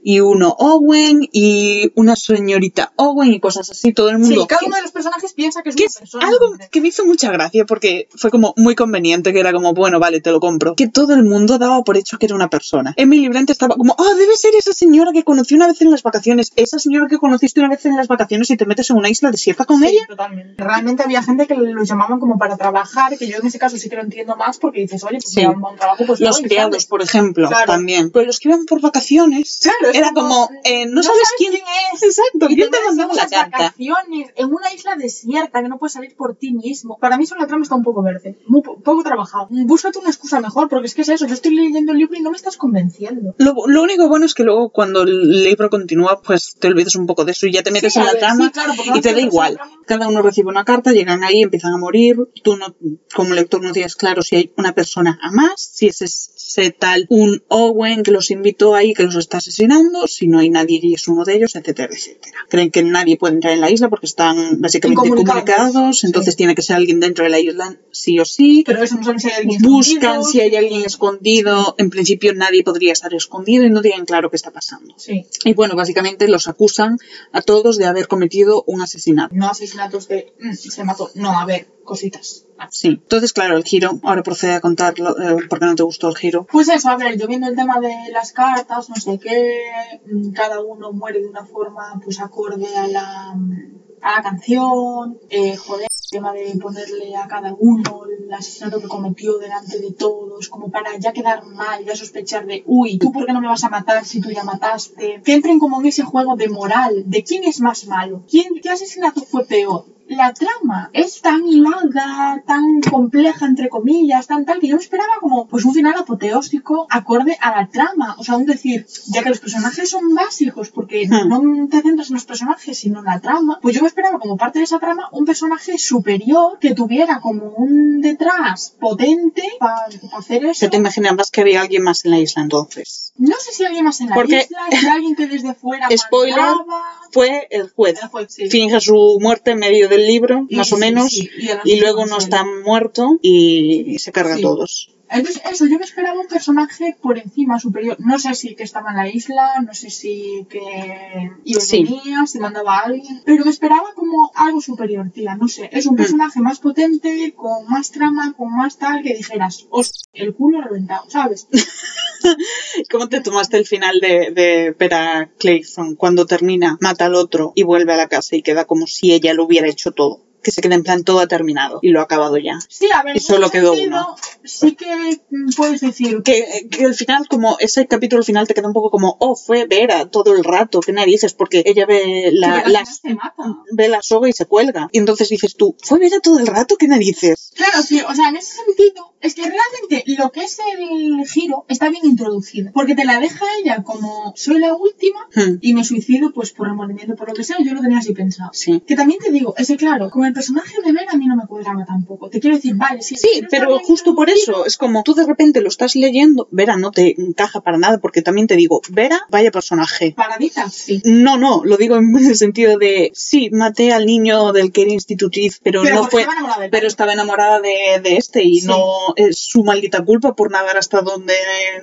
y 0.04 0.20
uno 0.20 0.54
Owen 0.58 1.28
y 1.32 1.63
una 1.94 2.16
señorita 2.16 2.92
Owen 2.96 3.32
y 3.32 3.40
cosas 3.40 3.70
así. 3.70 3.92
Todo 3.92 4.10
el 4.10 4.18
mundo. 4.18 4.40
Sí, 4.42 4.46
cada 4.48 4.66
uno 4.66 4.76
de 4.76 4.82
los 4.82 4.90
personajes 4.92 5.32
piensa 5.34 5.62
que 5.62 5.70
es 5.70 5.76
Que 5.76 5.82
una 5.84 5.88
es 5.88 5.98
persona. 5.98 6.26
algo 6.28 6.52
que 6.70 6.80
me 6.80 6.88
hizo 6.88 7.04
mucha 7.04 7.30
gracia 7.30 7.64
porque 7.66 8.08
fue 8.16 8.30
como 8.30 8.54
muy 8.56 8.74
conveniente, 8.74 9.32
que 9.32 9.40
era 9.40 9.52
como, 9.52 9.74
bueno, 9.74 9.98
vale, 10.00 10.20
te 10.20 10.30
lo 10.30 10.40
compro. 10.40 10.74
Que 10.74 10.88
todo 10.88 11.14
el 11.14 11.24
mundo 11.24 11.58
daba 11.58 11.82
por 11.82 11.96
hecho 11.96 12.18
que 12.18 12.26
era 12.26 12.34
una 12.34 12.48
persona. 12.48 12.94
Emily 12.96 13.28
Brent 13.28 13.50
estaba 13.50 13.76
como, 13.76 13.94
oh, 13.98 14.14
debe 14.14 14.36
ser 14.36 14.54
esa 14.58 14.72
señora 14.72 15.12
que 15.12 15.22
conocí 15.24 15.54
una 15.54 15.66
vez 15.66 15.80
en 15.82 15.90
las 15.90 16.02
vacaciones. 16.02 16.52
Esa 16.56 16.78
señora 16.78 17.06
que 17.08 17.18
conociste 17.18 17.60
una 17.60 17.68
vez 17.70 17.84
en 17.86 17.96
las 17.96 18.08
vacaciones 18.08 18.50
y 18.50 18.56
te 18.56 18.66
metes 18.66 18.90
en 18.90 18.96
una 18.96 19.08
isla 19.08 19.30
desierta 19.30 19.64
con 19.64 19.80
Sí, 19.80 19.86
ella. 19.88 20.02
totalmente. 20.08 20.54
Realmente 20.62 21.02
había 21.02 21.22
gente 21.22 21.46
que 21.46 21.54
los 21.54 21.88
llamaban 21.88 22.18
como 22.20 22.38
para 22.38 22.56
trabajar, 22.56 23.16
que 23.18 23.26
yo 23.26 23.36
en 23.38 23.46
ese 23.46 23.58
caso 23.58 23.76
sí 23.76 23.88
que 23.88 23.96
lo 23.96 24.02
entiendo 24.02 24.36
más 24.36 24.58
porque 24.58 24.80
dices, 24.80 25.02
oye, 25.04 25.18
pues 25.22 25.30
Sí. 25.32 25.40
me 25.40 25.48
un 25.48 25.76
trabajo, 25.76 26.04
pues 26.06 26.20
Los 26.20 26.40
criados, 26.40 26.86
por 26.86 27.02
ejemplo, 27.02 27.48
Claro. 27.48 27.66
también. 27.72 28.10
Pero 28.10 28.26
los 28.26 28.38
que 28.38 28.48
iban 28.48 28.64
por 28.66 28.80
vacaciones, 28.80 29.58
Claro, 29.62 29.92
era 29.92 30.12
como, 30.12 30.48
eh, 30.64 30.86
no, 30.86 31.02
sabes 31.02 31.28
quién 31.38 31.53
es. 31.56 32.02
Exacto, 32.02 32.46
Y 32.50 32.56
¿quién 32.56 32.70
te 32.70 32.78
la 32.96 33.04
unas 33.04 33.16
carta? 33.30 33.50
vacaciones 33.58 34.30
en 34.36 34.46
una 34.52 34.72
isla 34.72 34.96
desierta 34.96 35.62
que 35.62 35.68
no 35.68 35.78
puedes 35.78 35.92
salir 35.94 36.14
por 36.16 36.36
ti 36.36 36.52
mismo. 36.52 36.98
Para 36.98 37.16
mí 37.16 37.24
eso 37.24 37.34
en 37.34 37.40
la 37.42 37.46
trama 37.46 37.62
está 37.62 37.74
un 37.74 37.82
poco 37.84 38.02
verde, 38.02 38.38
muy 38.46 38.62
po- 38.62 38.78
poco 38.80 39.02
trabajado. 39.02 39.48
Búscate 39.50 39.98
una 39.98 40.08
excusa 40.10 40.40
mejor, 40.40 40.68
porque 40.68 40.86
es 40.86 40.94
que 40.94 41.02
es 41.02 41.08
eso, 41.08 41.26
yo 41.26 41.34
estoy 41.34 41.54
leyendo 41.54 41.92
el 41.92 41.98
libro 41.98 42.16
y 42.16 42.22
no 42.22 42.30
me 42.30 42.36
estás 42.36 42.56
convenciendo. 42.56 43.34
Lo, 43.38 43.54
lo 43.66 43.82
único 43.82 44.08
bueno 44.08 44.26
es 44.26 44.34
que 44.34 44.44
luego 44.44 44.70
cuando 44.70 45.02
el 45.02 45.42
libro 45.44 45.70
continúa, 45.70 46.20
pues 46.22 46.56
te 46.58 46.68
olvidas 46.68 46.94
un 46.96 47.06
poco 47.06 47.24
de 47.24 47.32
eso 47.32 47.46
y 47.46 47.52
ya 47.52 47.62
te 47.62 47.70
metes 47.70 47.92
Sí, 47.92 47.98
en 47.98 48.04
la 48.06 48.12
ver, 48.12 48.20
trama 48.20 48.44
sí, 48.46 48.50
claro, 48.52 48.72
y 48.94 49.00
te 49.00 49.12
da 49.12 49.20
igual. 49.20 49.58
Cada 49.86 50.08
uno 50.08 50.22
recibe 50.22 50.48
una 50.48 50.64
carta, 50.64 50.92
llegan 50.92 51.22
ahí, 51.24 51.42
empiezan 51.42 51.72
a 51.74 51.78
morir. 51.78 52.16
Tú 52.42 52.56
no, 52.56 52.74
como 53.14 53.34
lector 53.34 53.62
no 53.62 53.72
tienes 53.72 53.96
claro 53.96 54.22
si 54.22 54.36
hay 54.36 54.52
una 54.56 54.72
persona 54.74 55.18
a 55.22 55.30
más, 55.30 55.52
si 55.74 55.86
es 55.88 56.00
ese 56.02 56.70
tal 56.70 57.06
un 57.10 57.42
Owen 57.48 58.02
que 58.02 58.10
los 58.10 58.30
invitó 58.30 58.74
ahí 58.74 58.94
que 58.94 59.02
los 59.04 59.16
está 59.16 59.38
asesinando, 59.38 60.06
si 60.06 60.28
no 60.28 60.38
hay 60.38 60.50
nadie 60.50 60.78
y 60.82 60.94
es 60.94 61.08
uno 61.08 61.24
de 61.24 61.33
ellos, 61.34 61.54
etcétera, 61.56 61.92
etcétera. 61.92 62.38
Creen 62.48 62.70
que 62.70 62.82
nadie 62.82 63.16
puede 63.16 63.34
entrar 63.34 63.52
en 63.52 63.60
la 63.60 63.70
isla 63.70 63.88
porque 63.88 64.06
están 64.06 64.60
básicamente 64.60 65.08
comunicados, 65.10 66.04
entonces 66.04 66.34
Sí. 66.34 66.38
tiene 66.38 66.54
que 66.54 66.62
ser 66.62 66.76
alguien 66.76 67.00
dentro 67.00 67.24
de 67.24 67.30
la 67.30 67.38
isla 67.40 67.76
sí 67.92 68.18
o 68.18 68.24
sí. 68.24 68.62
Pero 68.66 68.82
eso 68.82 68.96
no 68.96 69.04
saben 69.04 69.20
si 69.20 69.28
hay 69.28 69.34
alguien 69.42 69.62
Buscan 69.62 69.96
escondido. 70.20 70.24
si 70.24 70.40
hay 70.40 70.56
alguien 70.56 70.84
escondido. 70.84 71.74
En 71.78 71.90
principio 71.90 72.34
nadie 72.34 72.62
podría 72.64 72.92
estar 72.92 73.12
escondido 73.14 73.64
y 73.64 73.70
no 73.70 73.80
tienen 73.82 74.04
claro 74.06 74.30
qué 74.30 74.36
está 74.36 74.50
pasando. 74.50 74.94
Sí. 74.98 75.26
Y 75.44 75.54
bueno, 75.54 75.74
básicamente 75.76 76.28
los 76.28 76.48
acusan 76.48 76.98
a 77.32 77.42
todos 77.42 77.76
de 77.78 77.86
haber 77.86 78.08
cometido 78.08 78.64
un 78.66 78.80
asesinato. 78.82 79.34
No 79.34 79.48
asesinatos 79.48 80.08
de 80.08 80.32
"Mm, 80.40 80.52
se 80.54 80.84
mató. 80.84 81.10
No, 81.14 81.38
a 81.38 81.44
ver, 81.46 81.66
cositas. 81.84 82.46
Sí. 82.70 82.88
Entonces, 82.88 83.32
claro, 83.32 83.56
el 83.56 83.64
giro, 83.64 83.98
ahora 84.02 84.22
procede 84.22 84.54
a 84.54 84.60
contar 84.60 84.94
eh, 84.98 85.36
por 85.48 85.58
qué 85.58 85.66
no 85.66 85.74
te 85.74 85.82
gustó 85.82 86.08
el 86.08 86.16
giro. 86.16 86.46
Pues 86.50 86.68
eso, 86.68 86.88
a 86.88 86.96
ver, 86.96 87.18
yo 87.18 87.26
viendo 87.26 87.48
el 87.48 87.56
tema 87.56 87.80
de 87.80 87.94
las 88.12 88.32
cartas, 88.32 88.88
no 88.88 88.96
sé 88.96 89.18
qué, 89.18 89.60
mm, 90.06 90.32
cada 90.32 90.60
uno 90.60 90.92
muere 90.92 91.20
de 91.20 91.28
una 91.28 91.44
forma 91.44 92.00
pues 92.02 92.20
acorde 92.20 92.76
a 92.76 92.86
la, 92.88 93.34
mm, 93.34 93.98
a 94.02 94.16
la 94.16 94.22
canción, 94.22 95.18
eh, 95.30 95.56
joder, 95.56 95.88
el 95.90 96.10
tema 96.10 96.32
de 96.32 96.56
ponerle 96.60 97.16
a 97.16 97.26
cada 97.26 97.54
uno 97.58 98.02
el 98.06 98.32
asesinato 98.32 98.80
que 98.80 98.88
cometió 98.88 99.38
delante 99.38 99.78
de 99.78 99.92
todos, 99.92 100.48
como 100.48 100.70
para 100.70 100.96
ya 100.98 101.12
quedar 101.12 101.44
mal, 101.46 101.84
ya 101.84 101.96
sospechar 101.96 102.46
de, 102.46 102.62
uy, 102.66 102.98
¿tú 102.98 103.12
por 103.12 103.26
qué 103.26 103.32
no 103.32 103.40
me 103.40 103.48
vas 103.48 103.64
a 103.64 103.68
matar 103.68 104.04
si 104.04 104.20
tú 104.20 104.30
ya 104.30 104.44
mataste? 104.44 105.20
Que 105.24 105.34
entren 105.34 105.58
como 105.58 105.80
en 105.80 105.86
ese 105.86 106.02
juego 106.02 106.36
de 106.36 106.48
moral, 106.48 107.04
de 107.06 107.24
quién 107.24 107.44
es 107.44 107.60
más 107.60 107.86
malo, 107.86 108.24
quién, 108.28 108.54
qué 108.62 108.70
asesinato 108.70 109.22
fue 109.22 109.44
peor. 109.44 109.93
La 110.06 110.32
trama 110.34 110.90
es 110.92 111.20
tan 111.22 111.46
hilada, 111.48 112.42
tan 112.46 112.62
compleja, 112.90 113.46
entre 113.46 113.68
comillas, 113.70 114.26
tan 114.26 114.44
tal, 114.44 114.60
que 114.60 114.68
yo 114.68 114.76
me 114.76 114.82
esperaba 114.82 115.14
como 115.20 115.46
pues 115.48 115.64
un 115.64 115.72
final 115.74 115.94
apoteósico 115.96 116.86
acorde 116.90 117.36
a 117.40 117.50
la 117.58 117.68
trama. 117.68 118.14
O 118.18 118.24
sea, 118.24 118.36
un 118.36 118.44
decir, 118.44 118.86
ya 119.12 119.22
que 119.22 119.30
los 119.30 119.40
personajes 119.40 119.88
son 119.88 120.14
básicos, 120.14 120.70
porque 120.70 121.06
Hmm. 121.08 121.28
no 121.28 121.68
te 121.68 121.80
centras 121.80 122.08
en 122.10 122.14
los 122.14 122.24
personajes, 122.26 122.78
sino 122.78 122.98
en 122.98 123.06
la 123.06 123.20
trama, 123.20 123.58
pues 123.62 123.74
yo 123.74 123.80
me 123.82 123.88
esperaba 123.88 124.18
como 124.18 124.36
parte 124.36 124.58
de 124.58 124.66
esa 124.66 124.78
trama 124.78 125.08
un 125.12 125.24
personaje 125.24 125.78
superior 125.78 126.58
que 126.60 126.74
tuviera 126.74 127.20
como 127.20 127.46
un 127.56 128.00
detrás 128.02 128.74
potente 128.78 129.42
para 129.58 129.86
hacer 130.18 130.44
eso. 130.44 130.60
¿Qué 130.66 130.68
te 130.70 130.76
imaginabas 130.76 131.30
que 131.30 131.40
había 131.40 131.62
alguien 131.62 131.82
más 131.82 132.04
en 132.04 132.10
la 132.10 132.18
isla 132.18 132.42
entonces? 132.42 133.12
No 133.16 133.36
sé 133.38 133.52
si 133.52 133.64
alguien 133.64 133.84
más 133.84 134.00
en 134.00 134.08
la 134.10 134.14
Porque- 134.16 134.40
isla, 134.40 134.58
si 134.70 134.86
alguien 134.86 135.14
que 135.16 135.26
desde 135.26 135.54
fuera 135.54 135.88
Spoiler, 135.96 136.36
mandaba. 136.36 136.82
Fue 137.12 137.46
el 137.50 137.70
juez. 137.70 137.96
El 138.02 138.08
juez, 138.08 138.26
sí. 138.34 138.50
Finge 138.50 138.80
su 138.80 139.18
muerte 139.20 139.52
en 139.52 139.58
medio 139.60 139.88
del 139.96 140.06
libro, 140.06 140.46
más 140.50 140.72
o 140.72 140.76
menos, 140.76 141.12
y 141.12 141.80
luego 141.80 142.06
no 142.06 142.18
está 142.18 142.44
muerto 142.44 143.18
y 143.22 143.96
se 143.98 144.12
carga 144.12 144.36
a 144.36 144.40
todos. 144.40 144.93
Entonces, 145.10 145.42
eso, 145.50 145.66
yo 145.66 145.78
me 145.78 145.84
esperaba 145.84 146.18
un 146.20 146.26
personaje 146.26 146.96
por 147.00 147.18
encima, 147.18 147.60
superior. 147.60 147.96
No 148.00 148.18
sé 148.18 148.34
si 148.34 148.54
que 148.54 148.62
estaba 148.64 148.90
en 148.90 148.96
la 148.96 149.08
isla, 149.08 149.60
no 149.60 149.74
sé 149.74 149.90
si 149.90 150.46
que 150.48 151.30
iba 151.44 151.60
Sí. 151.60 151.84
venía, 151.84 152.26
si 152.26 152.38
mandaba 152.38 152.78
a 152.78 152.80
alguien, 152.86 153.22
pero 153.24 153.44
me 153.44 153.50
esperaba 153.50 153.92
como 153.94 154.32
algo 154.34 154.60
superior, 154.60 155.10
tía, 155.12 155.34
no 155.36 155.46
sé. 155.48 155.68
Es 155.72 155.86
un 155.86 155.94
Mm. 155.94 155.98
personaje 155.98 156.40
más 156.40 156.58
potente, 156.60 157.32
con 157.36 157.66
más 157.68 157.90
trama, 157.90 158.32
con 158.36 158.50
más 158.54 158.78
tal, 158.78 159.02
que 159.02 159.14
dijeras, 159.14 159.66
hostia, 159.70 160.00
el 160.14 160.34
culo 160.34 160.60
reventado, 160.62 161.08
¿sabes? 161.10 161.48
¿Cómo 162.90 163.08
te 163.08 163.20
tomaste 163.20 163.58
el 163.58 163.66
final 163.66 164.00
de, 164.00 164.30
de 164.34 164.74
Vera 164.78 165.30
Clayton 165.38 165.96
cuando 165.96 166.26
termina, 166.26 166.78
mata 166.80 167.06
al 167.06 167.14
otro 167.14 167.52
y 167.54 167.62
vuelve 167.62 167.92
a 167.92 167.96
la 167.96 168.08
casa 168.08 168.36
y 168.36 168.42
queda 168.42 168.64
como 168.64 168.86
si 168.86 169.12
ella 169.12 169.34
lo 169.34 169.44
hubiera 169.44 169.68
hecho 169.68 169.92
todo? 169.92 170.22
Que 170.44 170.50
se 170.52 170.60
queda 170.60 170.74
en 170.76 170.82
plan 170.84 171.02
todo 171.02 171.18
ha 171.20 171.26
terminado 171.26 171.80
y 171.82 171.88
lo 171.90 172.00
ha 172.00 172.04
acabado 172.04 172.36
ya. 172.36 172.58
Sí, 172.68 172.88
a 172.94 173.02
ver, 173.02 173.16
Y 173.16 173.20
solo 173.20 173.50
quedó 173.50 173.74
sentido, 173.74 173.98
uno. 173.98 174.16
Sí 174.44 174.76
que 174.76 175.20
puedes 175.56 175.80
decir 175.80 176.22
Que, 176.22 176.68
que 176.70 176.84
al 176.84 176.94
final, 176.94 177.26
como 177.28 177.56
ese 177.60 177.86
capítulo 177.86 178.22
final 178.22 178.46
te 178.46 178.54
queda 178.54 178.68
un 178.68 178.74
poco 178.74 178.90
como, 178.90 179.16
oh, 179.20 179.34
fue 179.36 179.66
Vera 179.66 180.06
todo 180.06 180.34
el 180.36 180.44
rato, 180.44 180.80
qué 180.80 180.92
narices, 180.92 181.32
porque 181.32 181.62
ella 181.66 181.86
ve 181.86 182.30
la, 182.32 182.62
que 182.62 182.70
la- 182.70 182.84
se 182.84 183.14
mata. 183.14 183.42
ve 183.72 183.88
la 183.88 184.02
soga 184.02 184.28
y 184.28 184.32
se 184.32 184.46
cuelga. 184.46 184.88
Y 184.92 184.98
entonces 184.98 185.28
dices 185.30 185.56
tú, 185.56 185.76
¿fue 185.82 185.98
Vera 185.98 186.20
todo 186.20 186.38
el 186.38 186.46
rato? 186.46 186.76
¿Qué 186.76 186.86
narices? 186.86 187.50
Claro, 187.56 187.82
sí, 187.82 188.00
o 188.06 188.14
sea, 188.14 188.28
en 188.28 188.36
ese 188.36 188.56
sentido, 188.56 189.14
es 189.20 189.34
que 189.34 189.42
realmente 189.42 190.04
lo 190.18 190.30
que 190.30 190.44
es 190.44 190.58
el 190.78 191.26
giro 191.26 191.64
está 191.68 191.88
bien 191.88 192.04
introducido, 192.04 192.70
porque 192.74 192.94
te 192.94 193.04
la 193.06 193.18
deja 193.18 193.44
ella 193.62 193.82
como 193.82 194.32
soy 194.36 194.58
la 194.58 194.74
última 194.74 195.26
Hmm, 195.34 195.58
y 195.62 195.72
me 195.74 195.84
suicido 195.84 196.32
pues 196.32 196.52
por 196.52 196.68
remordimiento, 196.68 197.14
por 197.16 197.28
lo 197.28 197.34
que 197.34 197.44
sea, 197.44 197.56
yo 197.64 197.72
lo 197.72 197.80
tenía 197.80 197.98
así 197.98 198.12
pensado. 198.12 198.50
Sí. 198.52 198.82
Que 198.86 198.94
también 198.96 199.20
te 199.20 199.30
digo, 199.30 199.54
ese 199.56 199.76
claro, 199.76 200.10
el 200.24 200.33
personaje 200.34 200.74
de 200.84 200.92
Vera 200.92 201.12
a 201.12 201.16
mí 201.16 201.26
no 201.26 201.36
me 201.36 201.46
cuadraba 201.46 201.84
tampoco. 201.84 202.28
Te 202.28 202.40
quiero 202.40 202.56
decir, 202.56 202.74
vale, 202.76 203.02
sí. 203.02 203.16
Sí, 203.16 203.42
pero 203.50 203.78
justo 203.78 204.14
por 204.14 204.28
eso, 204.30 204.66
es 204.66 204.76
como 204.76 205.02
tú 205.02 205.14
de 205.14 205.24
repente 205.26 205.60
lo 205.60 205.68
estás 205.68 205.94
leyendo, 205.96 206.48
Vera 206.50 206.76
no 206.76 206.90
te 206.90 207.14
encaja 207.20 207.60
para 207.60 207.78
nada, 207.78 207.98
porque 207.98 208.22
también 208.22 208.46
te 208.46 208.56
digo, 208.56 208.80
Vera, 208.90 209.20
vaya 209.30 209.50
personaje. 209.50 210.12
Paradita, 210.16 210.68
sí. 210.68 211.00
No, 211.04 211.36
no, 211.36 211.62
lo 211.64 211.76
digo 211.76 211.96
en 211.96 212.14
el 212.16 212.36
sentido 212.36 212.78
de, 212.78 213.10
sí, 213.14 213.50
maté 213.52 213.92
al 213.92 214.06
niño 214.06 214.52
del 214.52 214.72
que 214.72 214.82
era 214.82 214.90
institutriz, 214.92 215.60
pero, 215.62 215.82
Pero 215.82 215.94
no 215.96 216.08
fue, 216.08 216.22
estaba 216.22 216.58
del 216.58 216.70
pero 216.70 216.86
estaba 216.86 217.12
enamorada 217.12 217.60
de, 217.60 218.00
de 218.02 218.16
este 218.16 218.42
y 218.42 218.60
Sí. 218.60 218.66
no 218.66 218.84
es 219.16 219.38
su 219.38 219.62
maldita 219.64 220.04
culpa 220.04 220.34
por 220.34 220.50
nadar 220.50 220.76
hasta 220.76 221.00
donde 221.02 221.34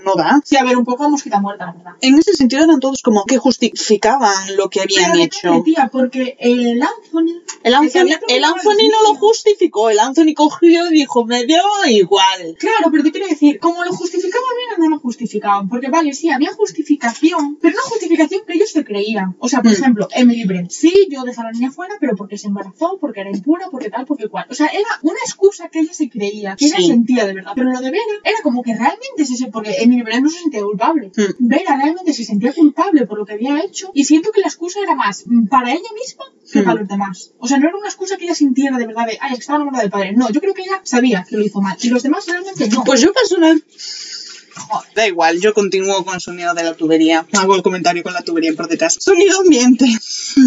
no 0.04 0.16
da. 0.16 0.42
Sí, 0.44 0.58
a 0.58 0.64
ver, 0.64 0.78
un 0.78 0.86
poco 0.86 1.10
mosquita 1.10 1.40
muerta, 1.40 1.66
la 1.68 1.74
verdad. 1.74 1.92
En 2.02 2.18
ese 2.18 2.34
sentido 2.34 2.64
eran 2.64 2.80
todos 2.80 3.02
como 3.02 3.24
que 3.26 3.38
justificaban 3.38 4.56
lo 4.58 4.70
que 4.70 4.82
habían 4.82 5.12
Pero 5.12 5.24
hecho. 5.24 5.62
tía, 5.64 5.90
porque 5.92 6.38
el 6.40 6.82
Anthony... 6.82 7.42
El 7.64 7.74
Anthony, 7.76 8.18
el 8.42 8.54
Anthony 8.54 8.88
no 8.92 9.12
lo 9.14 9.16
justificó, 9.20 9.90
el 9.90 10.00
Anthony 10.00 10.34
cogió 10.36 10.90
y 10.90 10.94
dijo, 10.94 11.26
me 11.26 11.46
dio 11.46 11.62
igual. 11.88 12.56
Claro, 12.58 12.90
pero 12.92 13.04
te 13.04 13.12
quiero 13.12 13.28
decir, 13.28 13.60
como 13.60 13.84
lo 13.84 13.92
justificaban 13.94 14.50
bien 14.58 14.80
o 14.80 14.84
no 14.84 14.96
lo 14.96 15.00
justificaban. 15.00 15.70
Porque 15.70 15.90
vale, 15.90 16.14
sí, 16.14 16.30
había 16.30 16.52
justificación, 16.54 17.58
pero 17.62 17.76
no 17.76 17.82
justificación 17.90 18.42
que 18.46 18.54
ellos 18.54 18.72
se 18.72 18.84
creían. 18.84 19.36
O 19.40 19.48
sea, 19.50 19.62
por 19.62 19.72
Mm. 19.72 19.76
ejemplo, 19.76 20.08
Emily 20.14 20.46
Brent. 20.46 20.72
Sí, 20.72 21.08
yo 21.10 21.24
dejé 21.24 21.42
a 21.42 21.46
la 21.46 21.52
niña 21.52 21.72
fuera, 21.72 21.96
pero 22.00 22.16
porque 22.16 22.38
se 22.38 22.48
embarazó, 22.48 22.98
porque 23.00 23.22
era 23.22 23.30
impura, 23.32 23.68
porque 23.72 23.90
tal, 23.90 24.06
porque 24.06 24.28
cual. 24.28 24.46
O 24.50 24.54
sea, 24.54 24.68
era 24.68 24.88
una 25.04 25.20
excusa 25.26 25.70
que 25.70 25.80
ella 25.80 25.94
se 25.94 26.10
creía, 26.10 26.56
que 26.56 26.66
ella 26.66 26.78
Sí. 26.78 26.88
sentía 26.88 27.26
de 27.26 27.34
verdad. 27.34 27.52
Pero 27.56 27.70
lo 27.72 27.80
de 27.80 27.92
Vera 27.92 28.04
era 28.24 28.38
como 28.44 28.64
que 28.64 28.74
realmente 28.76 29.26
se 29.26 29.36
se- 29.36 29.48
porque 29.48 29.76
Emily 29.80 30.02
Brent 30.02 30.24
no 30.24 30.30
se 30.30 30.40
sentía 30.40 30.62
culpable. 30.64 31.12
Mm. 31.16 31.48
Vera 31.48 31.78
realmente 31.78 32.14
se 32.14 32.24
sentía 32.26 32.54
culpable 32.54 33.06
por 33.06 33.18
lo 33.20 33.26
que 33.26 33.34
había 33.34 33.60
hecho 33.64 33.92
y 33.94 34.06
siento 34.06 34.32
que 34.32 34.42
la 34.42 34.48
excusa 34.48 34.80
era 34.82 34.96
más 34.96 35.24
mm, 35.26 35.48
para 35.48 35.72
ella 35.72 35.90
misma 36.00 36.26
que 36.52 36.62
Mm. 36.62 36.66
para 36.66 36.80
los 36.80 36.88
demás. 36.90 37.34
O 37.40 37.48
sea, 37.48 37.58
no 37.60 37.68
era 37.68 37.78
una 37.78 37.88
excusa 37.88 38.18
que 38.18 38.26
ella 38.26 38.31
sintiera 38.36 38.78
de 38.78 38.88
verdad 38.88 39.06
de, 39.06 39.18
ay, 39.22 39.36
estaba 39.38 39.58
enamorada 39.58 39.84
del 39.84 39.92
padre. 39.92 40.14
No, 40.14 40.30
yo 40.30 40.42
creo 40.42 40.54
que 40.54 40.64
ella 40.64 40.82
sabía 40.84 41.26
que 41.28 41.38
lo 41.38 41.44
hizo 41.44 41.62
mal 41.62 41.78
y 41.82 41.90
los 41.90 42.04
demás 42.04 42.26
realmente 42.28 42.68
no. 42.70 42.84
Pues 42.84 43.02
yo 43.02 43.14
personal... 43.14 43.64
Da 44.96 45.08
igual, 45.08 45.40
yo 45.40 45.54
continúo 45.54 46.04
con 46.06 46.16
el 46.16 46.22
sonido 46.22 46.54
de 46.54 46.64
la 46.64 46.74
tubería. 46.74 47.26
Hago 47.34 47.56
el 47.56 47.62
comentario 47.62 48.04
con 48.04 48.14
la 48.14 48.22
tubería 48.22 48.54
por 48.54 48.68
detrás. 48.68 48.98
Sonido 49.00 49.40
ambiente. 49.40 49.86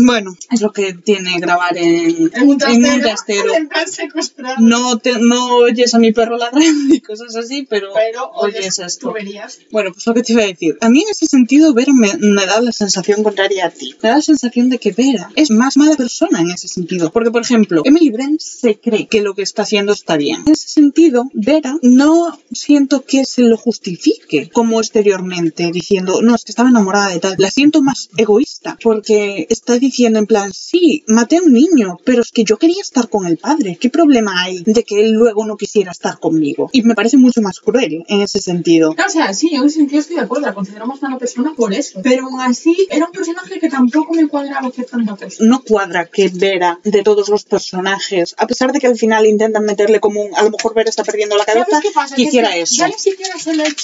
Bueno, 0.06 0.34
es 0.50 0.62
lo 0.62 0.72
que 0.72 0.94
tiene 0.94 1.38
grabar 1.40 1.76
en, 1.76 2.30
En 2.34 2.48
un 2.48 2.56
trastero. 3.02 3.52
No, 4.58 4.98
te- 4.98 5.18
no 5.18 5.56
oyes 5.56 5.94
a 5.94 5.98
mi 5.98 6.12
perro 6.12 6.36
ladrando 6.38 6.94
y 6.94 7.00
cosas 7.00 7.36
así, 7.36 7.66
pero, 7.68 7.88
Pero 7.94 8.30
oyes 8.34 8.56
oyes 8.60 8.78
esto. 8.78 9.08
tuberías. 9.08 9.58
Bueno, 9.70 9.92
pues 9.92 10.06
lo 10.06 10.14
que 10.14 10.22
te 10.22 10.32
iba 10.32 10.42
a 10.42 10.46
decir. 10.46 10.76
A 10.80 10.88
mí 10.88 11.02
en 11.02 11.08
ese 11.10 11.26
sentido, 11.26 11.74
Vera 11.74 11.92
me, 11.92 12.12
me 12.18 12.46
da 12.46 12.60
la 12.60 12.72
sensación 12.72 13.22
contraria 13.22 13.66
a 13.66 13.70
ti. 13.70 13.94
Me 14.02 14.08
da 14.08 14.16
la 14.16 14.22
sensación 14.22 14.70
de 14.70 14.78
que 14.78 14.92
Vera 14.92 15.30
es 15.36 15.50
más 15.50 15.76
mala 15.76 15.96
persona 15.96 16.40
en 16.40 16.50
ese 16.50 16.68
sentido. 16.68 17.10
Porque, 17.12 17.30
por 17.30 17.42
ejemplo, 17.42 17.82
Emily 17.84 18.10
Brent 18.10 18.40
se 18.40 18.78
cree 18.78 19.06
que 19.06 19.20
lo 19.20 19.34
que 19.34 19.42
está 19.42 19.62
haciendo 19.62 19.92
está 19.92 20.16
bien. 20.16 20.42
En 20.46 20.52
ese 20.52 20.68
sentido, 20.68 21.24
Vera 21.34 21.76
no 21.82 22.38
siento 22.52 23.04
que 23.04 23.24
se 23.26 23.42
lo 23.42 23.56
justifique 23.56 24.03
como 24.52 24.80
exteriormente, 24.80 25.70
diciendo, 25.72 26.22
no, 26.22 26.34
es 26.34 26.44
que 26.44 26.52
estaba 26.52 26.68
enamorada 26.68 27.08
de 27.08 27.20
tal. 27.20 27.34
La 27.38 27.50
siento 27.50 27.82
más 27.82 28.08
egoísta, 28.16 28.76
porque 28.82 29.46
está 29.50 29.78
diciendo 29.78 30.18
en 30.18 30.26
plan, 30.26 30.52
sí, 30.52 31.04
maté 31.06 31.38
a 31.38 31.42
un 31.42 31.52
niño, 31.52 31.98
pero 32.04 32.22
es 32.22 32.30
que 32.30 32.44
yo 32.44 32.58
quería 32.58 32.80
estar 32.80 33.08
con 33.08 33.26
el 33.26 33.38
padre. 33.38 33.78
¿Qué 33.80 33.90
problema 33.90 34.42
hay 34.42 34.62
de 34.64 34.84
que 34.84 35.00
él 35.00 35.12
luego 35.12 35.46
no 35.46 35.56
quisiera 35.56 35.92
estar 35.92 36.18
conmigo? 36.18 36.68
Y 36.72 36.82
me 36.82 36.94
parece 36.94 37.16
mucho 37.16 37.40
más 37.40 37.60
cruel 37.60 38.04
en 38.08 38.20
ese 38.20 38.40
sentido. 38.40 38.94
O 39.04 39.10
sea, 39.10 39.32
sí, 39.34 39.50
yo 39.52 39.68
sentido 39.68 40.00
estoy 40.00 40.16
de 40.16 40.22
acuerdo, 40.22 40.46
la 40.46 40.54
considero 40.54 40.86
más 40.86 41.02
mala 41.02 41.18
persona 41.18 41.52
por 41.56 41.72
eso. 41.72 42.00
Pero 42.02 42.26
aún 42.26 42.40
así, 42.40 42.76
era 42.90 43.06
un 43.06 43.12
personaje 43.12 43.58
que 43.58 43.68
tampoco 43.68 44.14
me 44.14 44.26
cuadraba 44.28 44.70
cosa. 44.70 45.44
no 45.44 45.62
cuadra 45.62 46.06
que 46.06 46.28
Vera, 46.28 46.80
de 46.84 47.02
todos 47.02 47.28
los 47.28 47.44
personajes, 47.44 48.34
a 48.38 48.46
pesar 48.46 48.72
de 48.72 48.80
que 48.80 48.86
al 48.86 48.96
final 48.96 49.26
intentan 49.26 49.64
meterle 49.64 50.00
como 50.00 50.22
un, 50.22 50.34
a 50.34 50.42
lo 50.42 50.50
mejor 50.50 50.74
Vera 50.74 50.90
está 50.90 51.04
perdiendo 51.04 51.36
la 51.36 51.44
cabeza, 51.44 51.66
¿Sabes 51.70 51.84
qué 51.84 51.90
pasa? 51.94 52.16
que 52.16 52.22
es 52.24 52.34
eso. 52.34 52.76
Ya 52.76 52.88
ni 52.88 52.98
siquiera 52.98 53.34
el 53.46 53.60
hecho. 53.60 53.83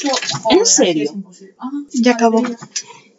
¿En 0.51 0.67
serio? 0.67 1.13
Ah, 1.59 1.71
Ya 1.93 2.13
acabó. 2.13 2.43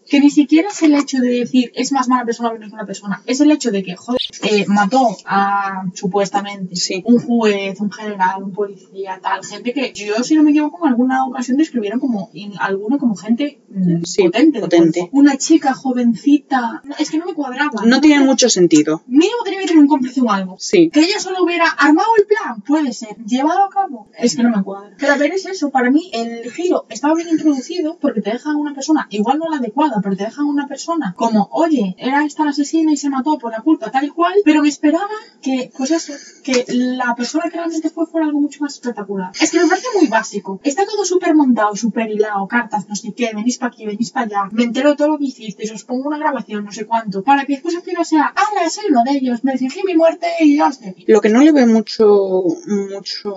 Que 0.10 0.20
ni 0.20 0.30
siquiera 0.30 0.68
es 0.68 0.82
el 0.82 0.94
hecho 0.96 1.20
de 1.20 1.30
decir 1.30 1.72
es 1.74 1.94
más 1.94 2.10
mala 2.10 2.26
persona 2.26 2.52
menos 2.52 2.70
mala 2.72 2.86
persona. 2.86 3.24
Es 3.28 3.40
el 3.40 3.50
hecho 3.50 3.72
de 3.72 3.82
que, 3.82 3.96
joder, 3.96 4.20
eh, 4.44 4.66
mató 4.68 5.16
a 5.26 5.84
supuestamente 5.94 6.76
Sí. 6.76 7.02
un 7.06 7.18
juez, 7.20 7.80
un 7.80 7.90
general, 7.90 8.44
un 8.44 8.52
policía, 8.52 9.20
tal. 9.24 9.46
Gente 9.46 9.72
que 9.72 9.94
yo, 9.94 10.22
si 10.24 10.36
no 10.36 10.44
me 10.44 10.50
equivoco, 10.52 10.86
en 10.86 10.90
alguna 10.92 11.26
ocasión 11.26 11.56
describieron 11.56 12.02
como, 12.02 12.30
en 12.34 12.52
alguno 12.60 12.98
como 12.98 13.16
gente 13.16 13.62
mm, 13.70 14.04
Sí, 14.04 14.24
potente. 14.24 14.60
potente. 14.60 15.10
Una 15.14 15.38
chica 15.38 15.74
jovencita. 15.74 16.82
Es 17.00 17.10
que 17.10 17.18
no 17.18 17.26
me 17.26 17.34
cuadraba. 17.34 17.86
No 17.86 18.02
tiene 18.02 18.26
mucho 18.26 18.50
sentido. 18.50 19.04
Mínimo 19.08 19.44
tener 19.68 19.82
un 19.82 19.88
cómplice 19.88 20.22
o 20.22 20.30
algo. 20.30 20.56
Sí. 20.60 20.90
Que 20.90 21.02
ella 21.02 21.20
solo 21.20 21.44
hubiera 21.44 21.68
armado 21.68 22.10
el 22.18 22.26
plan, 22.26 22.62
puede 22.62 22.94
ser. 22.94 23.16
Llevado 23.26 23.64
a 23.66 23.70
cabo, 23.70 24.08
es 24.18 24.36
que 24.36 24.44
no 24.44 24.50
me 24.50 24.64
cuadra. 24.64 24.96
Pero 24.98 25.14
a 25.14 25.18
ver, 25.18 25.32
es 25.34 25.46
eso. 25.46 25.70
Para 25.70 25.92
mí, 25.92 26.10
el 26.14 26.52
giro 26.52 26.86
estaba 26.90 27.16
bien 27.16 27.30
introducido 27.30 27.98
porque 28.00 28.22
te 28.22 28.32
deja 28.32 28.56
una 28.56 28.74
persona 28.74 29.08
igual 29.10 29.40
no 29.40 29.50
la 29.50 29.58
adecuada 29.58 30.02
pero 30.02 30.16
te 30.16 30.24
dejan 30.24 30.46
una 30.46 30.68
persona 30.68 31.14
como, 31.18 31.50
oye, 31.52 31.96
era 31.98 32.24
esta 32.26 32.44
la 32.44 32.52
asesina 32.52 32.92
y 32.92 32.98
se 32.98 33.10
mató 33.10 33.38
por 33.38 33.52
la 33.52 33.62
culpa 33.62 33.92
tal 33.92 34.06
y 34.06 34.10
cual, 34.10 34.34
pero 34.46 34.62
me 34.62 34.70
esperaba 34.70 35.08
que, 35.42 35.72
pues 35.76 35.92
eso, 35.92 36.14
que 36.44 36.66
la 36.70 37.16
persona 37.16 37.46
que 37.46 37.58
realmente 37.58 37.90
fue 37.90 38.06
fuera 38.06 38.28
algo 38.28 38.40
mucho 38.40 38.62
más 38.62 38.74
espectacular. 38.74 39.32
Es 39.40 39.52
que 39.52 39.60
me 39.60 39.68
parece 39.68 39.88
muy 39.98 40.08
básico. 40.08 40.60
Está 40.64 40.86
todo 40.86 41.06
súper 41.06 41.36
montado, 41.36 41.76
súper 41.76 42.10
hilado, 42.10 42.48
cartas, 42.48 42.88
no 42.88 42.96
sé 42.96 43.14
qué, 43.14 43.32
venís 43.34 43.58
para 43.58 43.72
aquí, 43.72 43.86
venís 43.86 44.12
para 44.12 44.26
allá, 44.26 44.50
me 44.52 44.64
entero 44.64 44.92
de 44.92 44.96
todo 44.96 45.10
lo 45.10 45.18
que 45.18 45.26
hicisteis, 45.26 45.72
os 45.72 45.84
pongo 45.84 46.08
una 46.08 46.18
grabación, 46.18 46.66
no 46.66 46.72
sé 46.72 46.86
cuánto, 46.86 47.24
para 47.24 47.46
que 47.46 47.54
después 47.54 47.76
al 47.76 47.84
final 47.84 48.06
sea, 48.06 48.34
ah, 48.36 48.70
soy 48.70 48.86
uno 48.90 49.04
de 49.04 49.12
ellos, 49.18 49.44
me 49.44 49.51
fingí 49.58 49.82
mi 49.86 49.96
muerte 49.96 50.28
y 50.40 50.58
ya. 50.58 50.72
Lo 51.08 51.22
que 51.22 51.30
no 51.30 51.42
le 51.44 51.52
ve 51.52 51.66
mucho, 51.66 52.44
mucho 52.68 53.36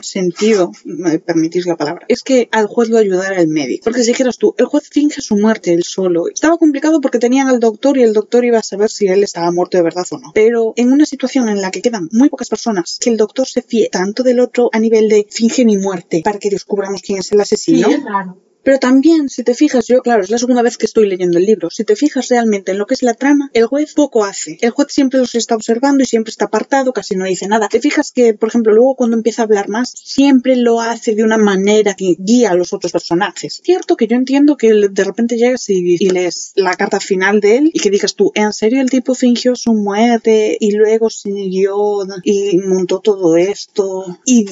sentido, 0.00 0.72
me 0.84 1.18
permitís 1.18 1.66
la 1.66 1.76
palabra, 1.76 2.04
es 2.08 2.22
que 2.22 2.48
al 2.52 2.66
juez 2.66 2.88
lo 2.88 2.98
ayudara 2.98 3.40
el 3.40 3.48
médico. 3.48 3.84
Porque 3.84 4.02
si 4.02 4.08
dijeras 4.08 4.38
tú, 4.38 4.54
el 4.58 4.66
juez 4.66 4.88
finge 4.90 5.20
su 5.20 5.36
muerte 5.36 5.72
él 5.72 5.82
solo. 5.84 6.28
Estaba 6.28 6.56
complicado 6.58 7.00
porque 7.00 7.18
tenían 7.18 7.48
al 7.48 7.60
doctor 7.60 7.96
y 7.98 8.02
el 8.02 8.12
doctor 8.12 8.44
iba 8.44 8.58
a 8.58 8.62
saber 8.62 8.90
si 8.90 9.06
él 9.06 9.22
estaba 9.22 9.50
muerto 9.52 9.76
de 9.76 9.82
verdad 9.84 10.04
o 10.10 10.18
no. 10.18 10.32
Pero 10.34 10.72
en 10.76 10.92
una 10.92 11.06
situación 11.06 11.48
en 11.48 11.60
la 11.60 11.70
que 11.70 11.82
quedan 11.82 12.08
muy 12.12 12.28
pocas 12.28 12.48
personas, 12.48 12.98
que 13.00 13.10
el 13.10 13.16
doctor 13.16 13.46
se 13.46 13.62
fíe 13.62 13.88
tanto 13.90 14.22
del 14.22 14.40
otro 14.40 14.70
a 14.72 14.78
nivel 14.78 15.08
de 15.08 15.26
finge 15.30 15.64
mi 15.64 15.76
muerte 15.78 16.22
para 16.24 16.38
que 16.38 16.50
descubramos 16.50 17.02
quién 17.02 17.18
es 17.18 17.32
el 17.32 17.38
Sí, 17.38 17.42
asesino. 17.42 17.88
es 17.88 18.02
raro. 18.04 18.38
Pero 18.66 18.80
también, 18.80 19.28
si 19.28 19.44
te 19.44 19.54
fijas, 19.54 19.86
yo, 19.86 20.02
claro, 20.02 20.24
es 20.24 20.30
la 20.30 20.38
segunda 20.38 20.60
vez 20.60 20.76
que 20.76 20.86
estoy 20.86 21.08
leyendo 21.08 21.38
el 21.38 21.46
libro, 21.46 21.70
si 21.70 21.84
te 21.84 21.94
fijas 21.94 22.28
realmente 22.30 22.72
en 22.72 22.78
lo 22.78 22.86
que 22.86 22.94
es 22.94 23.04
la 23.04 23.14
trama, 23.14 23.48
el 23.54 23.66
juez 23.66 23.94
poco 23.94 24.24
hace. 24.24 24.58
El 24.60 24.70
juez 24.70 24.88
siempre 24.90 25.20
los 25.20 25.36
está 25.36 25.54
observando 25.54 26.02
y 26.02 26.06
siempre 26.06 26.32
está 26.32 26.46
apartado, 26.46 26.92
casi 26.92 27.14
no 27.14 27.26
dice 27.26 27.46
nada. 27.46 27.68
Te 27.68 27.78
fijas 27.78 28.10
que, 28.10 28.34
por 28.34 28.48
ejemplo, 28.48 28.74
luego 28.74 28.96
cuando 28.96 29.16
empieza 29.16 29.42
a 29.42 29.44
hablar 29.44 29.68
más, 29.68 29.92
siempre 29.96 30.56
lo 30.56 30.80
hace 30.80 31.14
de 31.14 31.22
una 31.22 31.38
manera 31.38 31.94
que 31.94 32.16
guía 32.18 32.50
a 32.50 32.54
los 32.56 32.72
otros 32.72 32.90
personajes. 32.90 33.60
Cierto 33.62 33.96
que 33.96 34.08
yo 34.08 34.16
entiendo 34.16 34.56
que 34.56 34.72
de 34.90 35.04
repente 35.04 35.36
llegas 35.36 35.70
y, 35.70 35.94
y 36.00 36.10
lees 36.10 36.50
la 36.56 36.74
carta 36.74 36.98
final 36.98 37.38
de 37.40 37.58
él 37.58 37.70
y 37.72 37.78
que 37.78 37.90
digas 37.90 38.16
tú, 38.16 38.32
¿en 38.34 38.52
serio 38.52 38.80
el 38.80 38.90
tipo 38.90 39.14
fingió 39.14 39.54
su 39.54 39.74
muerte 39.74 40.56
y 40.58 40.72
luego 40.72 41.08
siguió 41.08 42.00
y 42.24 42.58
montó 42.58 42.98
todo 42.98 43.36
esto 43.36 44.18
y 44.24 44.44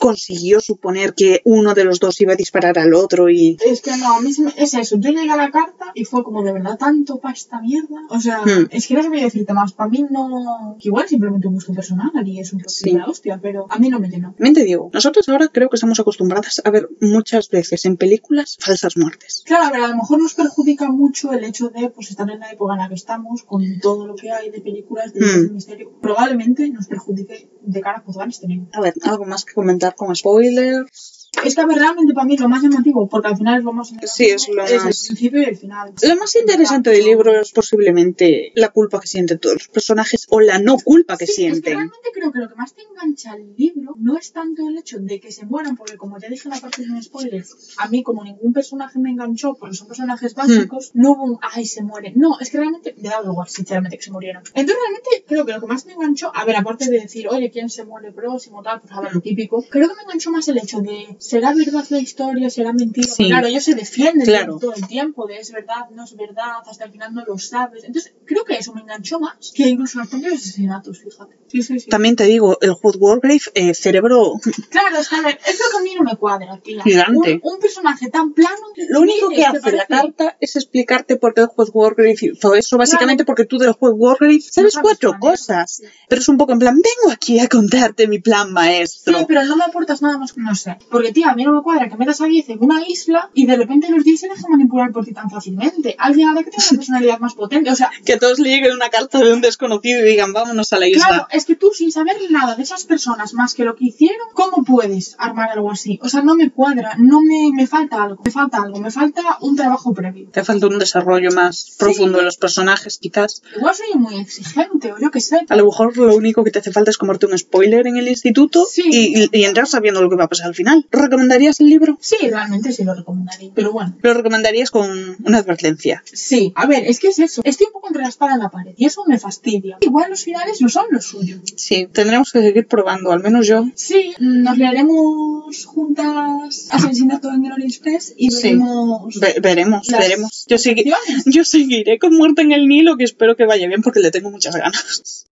consiguió 0.00 0.60
suponer 0.60 1.14
que 1.14 1.40
uno 1.44 1.72
de 1.74 1.84
los 1.84 2.00
dos 2.00 2.20
iba 2.20 2.32
a 2.32 2.36
disparar 2.36 2.76
al 2.76 2.94
otro 2.94 3.30
y 3.30 3.59
Es 3.66 3.80
que 3.82 3.96
no, 3.96 4.16
a 4.16 4.20
mí 4.20 4.30
es 4.56 4.74
eso. 4.74 4.96
Yo 4.98 5.10
llegué 5.10 5.30
a 5.30 5.36
la 5.36 5.50
carta 5.50 5.86
y 5.94 6.04
fue 6.04 6.24
como 6.24 6.42
de 6.42 6.52
verdad 6.52 6.78
tanto 6.78 7.18
para 7.20 7.34
esta 7.34 7.60
mierda. 7.60 8.00
O 8.08 8.20
sea, 8.20 8.40
Hmm. 8.40 8.68
es 8.70 8.86
que 8.86 8.94
no 8.94 9.02
sabía 9.02 9.24
decirte 9.24 9.52
más. 9.52 9.72
Para 9.72 9.90
mí 9.90 10.04
no. 10.10 10.76
que 10.80 10.88
Igual 10.88 11.08
simplemente 11.08 11.46
un 11.46 11.54
gusto 11.54 11.72
personal 11.74 12.10
y 12.26 12.40
es 12.40 12.52
un 12.52 12.60
poco 12.60 12.70
Sí. 12.70 12.90
de 12.92 12.98
la 12.98 13.06
hostia, 13.06 13.38
pero 13.42 13.66
a 13.70 13.78
mí 13.78 13.88
no 13.88 14.00
me 14.00 14.08
llenó. 14.08 14.32
También 14.32 14.54
te 14.54 14.64
digo, 14.64 14.90
nosotros 14.92 15.28
ahora 15.28 15.48
creo 15.48 15.68
que 15.68 15.76
estamos 15.76 16.00
acostumbradas 16.00 16.60
a 16.64 16.70
ver 16.70 16.88
muchas 17.00 17.48
veces 17.50 17.84
en 17.84 17.96
películas 17.96 18.56
falsas 18.60 18.96
muertes. 18.96 19.42
Claro, 19.46 19.66
a 19.66 19.70
ver, 19.70 19.82
a 19.82 19.88
lo 19.88 19.96
mejor 19.96 20.20
nos 20.22 20.34
perjudica 20.34 20.88
mucho 20.90 21.32
el 21.32 21.44
hecho 21.44 21.68
de 21.68 21.90
pues 21.90 22.10
estar 22.10 22.28
en 22.30 22.40
la 22.40 22.50
época 22.50 22.74
en 22.74 22.78
la 22.80 22.88
que 22.88 22.94
estamos, 22.94 23.42
con 23.44 23.62
todo 23.80 24.06
lo 24.06 24.14
que 24.16 24.30
hay 24.30 24.50
de 24.50 24.60
películas 24.60 25.12
de, 25.12 25.20
Hmm. 25.20 25.54
misterio. 25.54 25.92
Probablemente 26.00 26.68
nos 26.70 26.86
perjudique 26.86 27.50
de 27.62 27.80
cara 27.80 27.98
a 27.98 28.00
juzgar 28.02 28.28
este. 28.28 28.46
A 28.72 28.80
ver, 28.80 28.94
algo 29.04 29.24
más 29.26 29.44
que 29.44 29.52
comentar 29.54 29.94
con 29.94 30.14
spoilers. 30.16 31.19
Es 31.44 31.54
que, 31.54 31.64
realmente 31.64 32.12
para 32.12 32.26
mí 32.26 32.36
lo 32.36 32.48
más 32.48 32.62
llamativo, 32.62 33.08
porque 33.08 33.28
al 33.28 33.36
final 33.36 33.58
es 33.58 33.64
lo 33.64 33.72
más 33.72 33.88
Sí, 34.04 34.26
es 34.26 34.48
lo 34.48 34.62
es 34.64 34.84
más- 34.84 35.00
el 35.00 35.06
principio 35.16 35.40
y 35.40 35.44
el 35.44 35.56
final. 35.56 35.94
Lo 36.02 36.16
más 36.16 36.36
interesante 36.36 36.90
del 36.90 37.04
libro 37.04 37.40
es 37.40 37.52
posiblemente 37.52 38.52
la 38.56 38.68
culpa 38.70 39.00
que 39.00 39.06
sienten 39.06 39.38
todos 39.38 39.54
los 39.54 39.68
personajes 39.68 40.26
o 40.28 40.40
la 40.40 40.58
no 40.58 40.76
culpa 40.76 41.16
que 41.16 41.26
Sí, 41.26 41.32
es 41.32 41.36
que 41.36 41.42
sienten. 41.44 41.72
realmente 41.74 42.08
creo 42.12 42.32
que 42.32 42.40
lo 42.40 42.48
que 42.48 42.56
más 42.56 42.74
te 42.74 42.82
engancha 42.82 43.32
al 43.32 43.54
libro 43.56 43.94
no 43.98 44.18
es 44.18 44.32
tanto 44.32 44.68
el 44.68 44.76
hecho 44.76 44.98
de 44.98 45.18
que 45.20 45.32
se 45.32 45.46
mueran, 45.46 45.76
porque 45.76 45.96
como 45.96 46.18
ya 46.18 46.28
dije 46.28 46.48
en 46.48 46.54
la 46.54 46.60
parte 46.60 46.82
de 46.84 46.90
un 46.90 47.02
spoiler, 47.02 47.44
a 47.78 47.88
mí 47.88 48.02
como 48.02 48.22
ningún 48.24 48.52
personaje 48.52 48.98
me 48.98 49.10
enganchó, 49.10 49.54
porque 49.54 49.76
son 49.76 49.86
personajes 49.88 50.34
básicos, 50.34 50.90
no 50.94 51.12
hubo 51.12 51.24
un 51.24 51.38
ay 51.54 51.64
se 51.64 51.82
muere. 51.82 52.12
No, 52.16 52.38
es 52.40 52.50
que 52.50 52.58
realmente 52.58 52.94
me 53.00 53.08
da 53.08 53.20
igual, 53.24 53.48
sinceramente, 53.48 53.96
que 53.96 54.02
se 54.02 54.10
murieran. 54.10 54.42
Entonces 54.54 54.76
realmente 54.82 55.24
creo 55.26 55.46
que 55.46 55.52
lo 55.52 55.60
que 55.60 55.66
más 55.68 55.86
me 55.86 55.92
enganchó, 55.94 56.32
a 56.34 56.44
ver, 56.44 56.56
aparte 56.56 56.90
de 56.90 57.00
decir, 57.00 57.28
oye, 57.28 57.50
¿quién 57.50 57.70
se 57.70 57.84
muere 57.84 58.12
próximo? 58.12 58.62
Tal, 58.62 58.80
pues 58.80 58.92
a 58.92 59.00
ver, 59.00 59.14
lo 59.14 59.20
típico, 59.20 59.64
creo 59.70 59.88
que 59.88 59.94
me 59.94 60.02
enganchó 60.02 60.30
más 60.32 60.46
el 60.48 60.58
hecho 60.58 60.80
de, 60.80 61.16
¿será 61.20 61.54
verdad 61.54 61.84
la 61.90 62.00
historia? 62.00 62.50
¿Será 62.50 62.72
mentira? 62.72 63.06
Sí. 63.08 63.26
Claro, 63.28 63.46
ellos 63.46 63.64
se 63.64 63.74
defienden 63.74 64.26
Claro. 64.26 64.58
todo 64.58 64.74
el 64.74 64.86
tiempo 64.88 65.26
de 65.26 65.38
es 65.38 65.52
verdad, 65.52 65.88
no 65.94 66.04
es 66.04 66.16
verdad, 66.16 66.54
hasta 66.68 66.84
el 66.84 66.92
final 66.92 67.14
no 67.14 67.24
lo 67.24 67.38
sabes. 67.38 67.84
Entonces 67.84 68.12
creo 68.24 68.44
que 68.44 68.54
eso 68.56 68.72
me 68.74 68.80
enganchó 68.80 69.20
más 69.20 69.52
que 69.54 69.68
incluso 69.68 69.98
los 69.98 70.08
propios 70.08 70.34
asesinatos, 70.34 70.98
fíjate. 70.98 71.36
Sí, 71.48 71.62
sí, 71.62 71.80
sí. 71.80 71.90
También 71.90 72.16
te 72.16 72.24
digo, 72.24 72.58
el 72.60 72.72
juez 72.72 72.96
Wargrave, 72.98 73.40
eh, 73.54 73.74
cerebro, 73.74 74.34
Claro, 74.70 74.98
es 74.98 75.08
que 75.08 75.16
a 75.16 75.22
ver, 75.22 75.38
es 75.46 75.58
lo 75.58 75.70
que 75.70 75.76
a 75.78 75.82
mí 75.82 75.94
no 75.96 76.04
me 76.04 76.16
cuadra, 76.16 76.58
tía. 76.62 76.82
Gigante. 76.82 77.40
Un, 77.42 77.54
un 77.54 77.58
personaje 77.60 78.08
tan 78.08 78.32
plano. 78.32 78.56
lo 78.88 79.00
único 79.00 79.28
que 79.28 79.36
¿te 79.36 79.44
hace 79.46 79.72
la 79.72 79.86
carta 79.86 80.36
es 80.40 80.56
explicarte 80.56 81.16
por 81.16 81.34
qué 81.34 81.42
el 81.42 81.46
juez 81.48 81.70
Wargrave 81.72 82.14
hizo 82.20 82.54
eso, 82.54 82.78
básicamente 82.78 83.24
porque 83.24 83.44
tú 83.44 83.58
del 83.58 83.72
juez 83.72 83.92
Wargrave 83.96 84.40
sabes 84.40 84.72
sabes 84.74 84.78
cuatro 84.80 85.14
cosas, 85.20 85.76
sí. 85.76 85.84
pero 86.08 86.20
es 86.20 86.28
un 86.28 86.38
poco 86.38 86.52
en 86.52 86.58
plan, 86.60 86.74
vengo 86.76 87.12
aquí 87.12 87.38
a 87.40 87.48
contarte 87.48 88.06
mi 88.06 88.20
plan 88.20 88.48
Sí, 88.48 88.52
maestro. 88.52 89.26
pero 89.26 89.44
no 89.44 89.56
me 89.56 89.64
aportas 89.64 90.00
nada 90.02 90.18
más 90.18 90.32
que 90.32 90.40
no 90.40 90.54
sé. 90.54 90.78
Porque, 90.90 91.09
tía, 91.12 91.30
a 91.30 91.34
mí 91.34 91.44
no 91.44 91.52
me 91.52 91.62
cuadra 91.62 91.88
que 91.88 91.96
metas 91.96 92.20
a 92.20 92.26
10 92.26 92.48
en 92.50 92.62
una 92.64 92.82
isla 92.86 93.30
y 93.34 93.46
de 93.46 93.56
repente 93.56 93.88
los 93.90 94.04
10 94.04 94.20
se 94.20 94.28
dejan 94.28 94.50
manipular 94.50 94.92
por 94.92 95.04
ti 95.04 95.12
tan 95.12 95.30
fácilmente. 95.30 95.94
Alguien 95.98 96.28
habrá 96.28 96.42
que 96.44 96.50
tener 96.50 96.66
una 96.70 96.78
personalidad 96.78 97.18
más 97.20 97.34
potente. 97.34 97.70
O 97.70 97.76
sea, 97.76 97.90
Que 98.04 98.14
a 98.14 98.18
todos 98.18 98.38
le 98.38 98.50
llegue 98.50 98.72
una 98.72 98.88
carta 98.88 99.18
de 99.18 99.32
un 99.32 99.40
desconocido 99.40 100.00
y 100.00 100.04
digan, 100.10 100.32
vámonos 100.32 100.72
a 100.72 100.78
la 100.78 100.88
isla. 100.88 101.06
Claro, 101.06 101.26
es 101.30 101.44
que 101.44 101.56
tú 101.56 101.70
sin 101.74 101.92
saber 101.92 102.16
nada 102.30 102.54
de 102.56 102.62
esas 102.62 102.84
personas 102.84 103.34
más 103.34 103.54
que 103.54 103.64
lo 103.64 103.76
que 103.76 103.86
hicieron, 103.86 104.28
¿cómo 104.34 104.64
puedes 104.64 105.14
armar 105.18 105.50
algo 105.50 105.70
así? 105.70 105.98
O 106.02 106.08
sea, 106.08 106.22
no 106.22 106.34
me 106.34 106.50
cuadra, 106.50 106.94
no 106.98 107.20
me, 107.20 107.50
me 107.54 107.66
falta 107.66 108.02
algo, 108.02 108.22
me 108.24 108.30
falta 108.30 108.58
algo, 108.62 108.78
me 108.80 108.90
falta 108.90 109.22
un 109.40 109.56
trabajo 109.56 109.92
previo. 109.94 110.28
Te 110.30 110.44
falta 110.44 110.66
un 110.66 110.78
desarrollo 110.78 111.30
más 111.32 111.74
profundo 111.78 112.18
de 112.18 112.24
los 112.24 112.36
personajes, 112.36 112.98
quizás. 112.98 113.42
Igual 113.56 113.74
soy 113.74 113.98
muy 113.98 114.16
exigente 114.20 114.92
o 114.92 114.98
yo 114.98 115.10
qué 115.10 115.20
sé. 115.20 115.40
A 115.48 115.56
lo 115.56 115.66
mejor 115.66 115.96
lo 115.96 116.14
único 116.14 116.44
que 116.44 116.50
te 116.50 116.58
hace 116.60 116.72
falta 116.72 116.90
es 116.90 116.98
comerte 116.98 117.26
un 117.26 117.36
spoiler 117.38 117.86
en 117.86 117.96
el 117.96 118.08
instituto 118.08 118.64
Sí. 118.70 118.82
y- 118.90 119.28
y 119.38 119.44
entrar 119.44 119.66
sabiendo 119.66 120.02
lo 120.02 120.08
que 120.10 120.16
va 120.16 120.24
a 120.24 120.28
pasar 120.28 120.46
al 120.48 120.54
final. 120.54 120.86
¿Recomendarías 121.00 121.60
el 121.60 121.68
libro? 121.68 121.98
Sí, 122.00 122.16
realmente 122.22 122.72
sí 122.72 122.84
lo 122.84 122.94
recomendaría. 122.94 123.50
Pero 123.54 123.72
bueno, 123.72 123.96
Lo 124.02 124.14
recomendarías 124.14 124.70
con 124.70 125.16
una 125.24 125.38
advertencia. 125.38 126.02
sí. 126.12 126.52
A 126.56 126.66
ver, 126.66 126.84
es 126.84 126.98
que 127.00 127.08
es 127.08 127.18
eso. 127.18 127.42
Estoy 127.44 127.66
un 127.68 127.72
poco 127.72 127.88
entre 127.88 128.02
la 128.02 128.08
espada 128.08 128.36
y 128.36 128.38
la 128.38 128.48
pared 128.50 128.74
y 128.76 128.86
eso 128.86 129.04
me 129.06 129.18
fastidia. 129.18 129.78
Igual 129.80 130.10
los 130.10 130.24
finales 130.24 130.60
no 130.60 130.68
son 130.68 130.86
lo 130.90 131.00
suyo. 131.00 131.40
Sí, 131.56 131.88
tendremos 131.92 132.32
que 132.32 132.40
seguir 132.42 132.66
probando, 132.66 133.12
al 133.12 133.22
menos 133.22 133.46
yo. 133.46 133.66
Sí, 133.74 134.14
nos 134.20 134.56
leeremos 134.58 135.64
juntas 135.66 136.68
Asesinato 136.70 137.30
en 137.32 137.44
el 137.46 137.62
Express 137.62 138.14
y 138.16 138.30
Sí. 138.30 138.42
veremos 138.42 139.18
Ve- 139.20 139.36
veremos, 139.42 139.88
las 139.88 140.00
veremos. 140.00 140.44
Yo, 140.48 140.56
segui- 140.56 140.92
opciones. 140.92 141.24
yo 141.26 141.44
seguiré 141.44 141.98
con 141.98 142.16
Muerte 142.16 142.42
en 142.42 142.52
el 142.52 142.68
Nilo, 142.68 142.96
que 142.96 143.04
espero 143.04 143.36
que 143.36 143.46
vaya 143.46 143.66
bien 143.68 143.82
porque 143.82 144.00
le 144.00 144.10
tengo 144.10 144.30
muchas 144.30 144.56
ganas. 144.56 145.26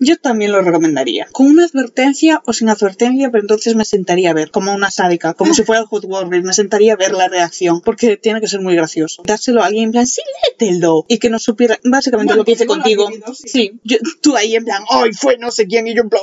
Yo 0.00 0.16
también 0.18 0.52
lo 0.52 0.60
recomendaría. 0.62 1.26
Con 1.32 1.46
una 1.46 1.64
advertencia 1.64 2.42
o 2.46 2.52
sin 2.52 2.68
advertencia, 2.68 3.30
pero 3.30 3.42
entonces 3.42 3.74
me 3.74 3.84
sentaría 3.84 4.30
a 4.30 4.34
ver, 4.34 4.50
como 4.50 4.74
una 4.74 4.90
sádica, 4.90 5.34
como 5.34 5.54
si 5.54 5.62
fuera 5.64 5.80
el 5.82 5.86
Hot 5.88 6.04
Warrior, 6.04 6.42
me 6.44 6.52
sentaría 6.52 6.94
a 6.94 6.96
ver 6.96 7.12
la 7.12 7.28
reacción, 7.28 7.80
porque 7.80 8.16
tiene 8.16 8.40
que 8.40 8.48
ser 8.48 8.60
muy 8.60 8.74
gracioso. 8.74 9.22
Dárselo 9.26 9.62
a 9.62 9.66
alguien 9.66 9.84
en 9.84 9.92
plan, 9.92 10.06
sí, 10.06 10.20
léetelo, 10.58 11.04
y 11.08 11.18
que 11.18 11.30
no 11.30 11.38
supiera 11.38 11.78
básicamente 11.84 12.32
Bueno, 12.32 12.40
lo 12.40 12.44
que 12.44 12.52
hice 12.52 12.64
he 12.64 12.66
contigo. 12.66 13.08
sí. 13.34 13.48
Sí, 13.56 13.80
yo- 13.84 13.98
tú 14.22 14.36
ahí 14.36 14.54
en 14.54 14.64
plan, 14.64 14.82
ay, 14.90 15.12
fue 15.12 15.38
no 15.38 15.50
sé 15.50 15.66
quién, 15.66 15.86
y 15.86 15.94
yo 15.94 16.02
en 16.02 16.08
plan, 16.10 16.22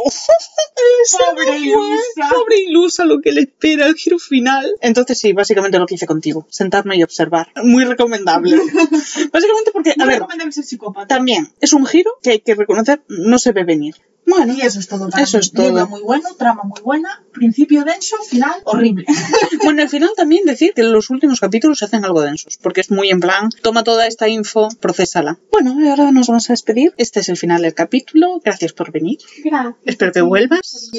Pobre 1.36 1.58
ilusa. 1.58 2.30
pobre 2.34 2.58
ilusa 2.68 3.06
lo 3.06 3.22
que 3.22 3.32
le 3.32 3.42
espera, 3.42 3.88
el 3.88 3.96
giro 3.96 4.20
final. 4.20 4.74
Entonces 4.82 5.18
sí, 5.20 5.34
básicamente 5.34 5.80
lo 5.80 5.86
que 5.86 5.96
hice 5.96 6.08
contigo, 6.08 6.48
sentarme 6.50 6.98
y 6.98 7.04
observar. 7.04 7.50
Muy 7.64 7.84
recomendable. 7.86 8.56
básicamente 9.32 9.72
porque, 9.72 9.92
a 9.92 9.96
No 9.98 10.06
ver, 10.06 10.16
recomendable 10.16 10.52
ser 10.52 10.64
psicópata. 10.64 11.08
también 11.08 11.50
es 11.62 11.74
un 11.74 11.86
giro 11.86 12.12
que 12.22 12.32
hay 12.32 12.40
que 12.40 12.56
reconocer, 12.56 13.02
no 13.08 13.38
se 13.40 13.52
ve 13.52 13.63
venir. 13.64 13.96
Bueno, 14.26 14.54
Y 14.54 14.62
eso 14.62 14.80
es 14.80 14.88
todo. 14.88 15.10
para 15.10 15.24
Eso 15.24 15.38
mí. 15.38 15.42
es 15.42 15.52
todo. 15.52 15.68
Libro 15.68 15.88
muy 15.88 16.02
bueno, 16.02 16.30
trama 16.38 16.64
muy 16.64 16.82
buena, 16.82 17.24
principio 17.34 17.84
denso, 17.84 18.16
final 18.30 18.54
horrible. 18.66 19.06
bueno, 19.64 19.82
al 19.82 19.90
final 19.90 20.10
también 20.16 20.46
decir 20.46 20.74
que 20.74 20.84
los 20.84 21.10
últimos 21.10 21.40
capítulos 21.40 21.80
se 21.80 21.86
hacen 21.86 22.06
algo 22.06 22.22
densos, 22.22 22.58
porque 22.62 22.82
es 22.82 22.90
muy 22.92 23.10
en 23.10 23.20
plan, 23.20 23.50
toma 23.62 23.84
toda 23.84 24.08
esta 24.08 24.28
info, 24.28 24.70
procésala. 24.80 25.38
Bueno, 25.52 25.76
y 25.80 25.88
ahora 25.88 26.12
nos 26.12 26.28
vamos 26.28 26.50
a 26.50 26.54
despedir. 26.54 26.94
Este 26.98 27.20
es 27.20 27.30
el 27.30 27.38
final 27.38 27.62
del 27.62 27.74
capítulo. 27.74 28.40
Gracias 28.44 28.74
por 28.74 28.92
venir. 28.92 29.18
Gracias. 29.44 29.76
Espero 29.86 30.12
que 30.12 30.22
vuelvas. 30.22 30.90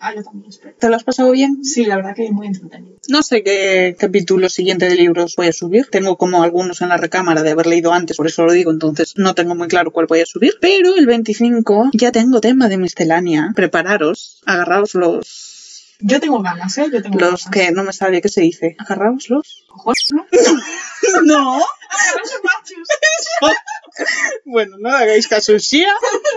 Ah, 0.00 0.12
yo 0.14 0.22
también 0.22 0.48
espero. 0.50 0.74
¿Te 0.78 0.88
lo 0.88 0.96
has 0.96 1.04
pasado 1.04 1.30
bien? 1.32 1.64
Sí, 1.64 1.84
la 1.84 1.96
verdad 1.96 2.14
que 2.14 2.30
muy 2.30 2.46
entretenido. 2.46 2.96
No 3.08 3.22
sé 3.22 3.42
qué 3.42 3.96
capítulo 3.98 4.48
siguiente 4.48 4.88
de 4.88 4.94
libros 4.94 5.34
voy 5.36 5.48
a 5.48 5.52
subir. 5.52 5.86
Tengo 5.90 6.16
como 6.16 6.42
algunos 6.42 6.80
en 6.82 6.88
la 6.90 6.96
recámara 6.96 7.42
de 7.42 7.50
haber 7.50 7.66
leído 7.66 7.92
antes, 7.92 8.16
por 8.16 8.26
eso 8.26 8.44
lo 8.44 8.52
digo, 8.52 8.70
entonces 8.70 9.14
no 9.16 9.34
tengo 9.34 9.54
muy 9.54 9.68
claro 9.68 9.90
cuál 9.92 10.06
voy 10.06 10.20
a 10.20 10.26
subir. 10.26 10.54
Pero 10.60 10.94
el 10.96 11.06
25 11.06 11.90
ya 11.92 12.12
tengo 12.12 12.40
tema 12.40 12.68
de 12.68 12.73
miscelánea. 12.78 13.52
Prepararos, 13.54 14.42
agarraos 14.46 14.94
los... 14.94 15.96
Yo 16.00 16.20
tengo 16.20 16.42
ganas, 16.42 16.76
¿eh? 16.78 16.88
Yo 16.92 17.02
tengo 17.02 17.18
Los 17.18 17.44
ganas. 17.44 17.50
que 17.50 17.72
no 17.72 17.84
me 17.84 17.92
sabe 17.92 18.20
qué 18.20 18.28
se 18.28 18.42
dice. 18.42 18.76
Agarraos 18.78 19.30
los... 19.30 19.63
¿no? 20.12 20.26
No. 21.24 21.60
Bueno, 24.44 24.76
no 24.80 24.88
le 24.90 24.96
hagáis 24.96 25.28
caso. 25.28 25.52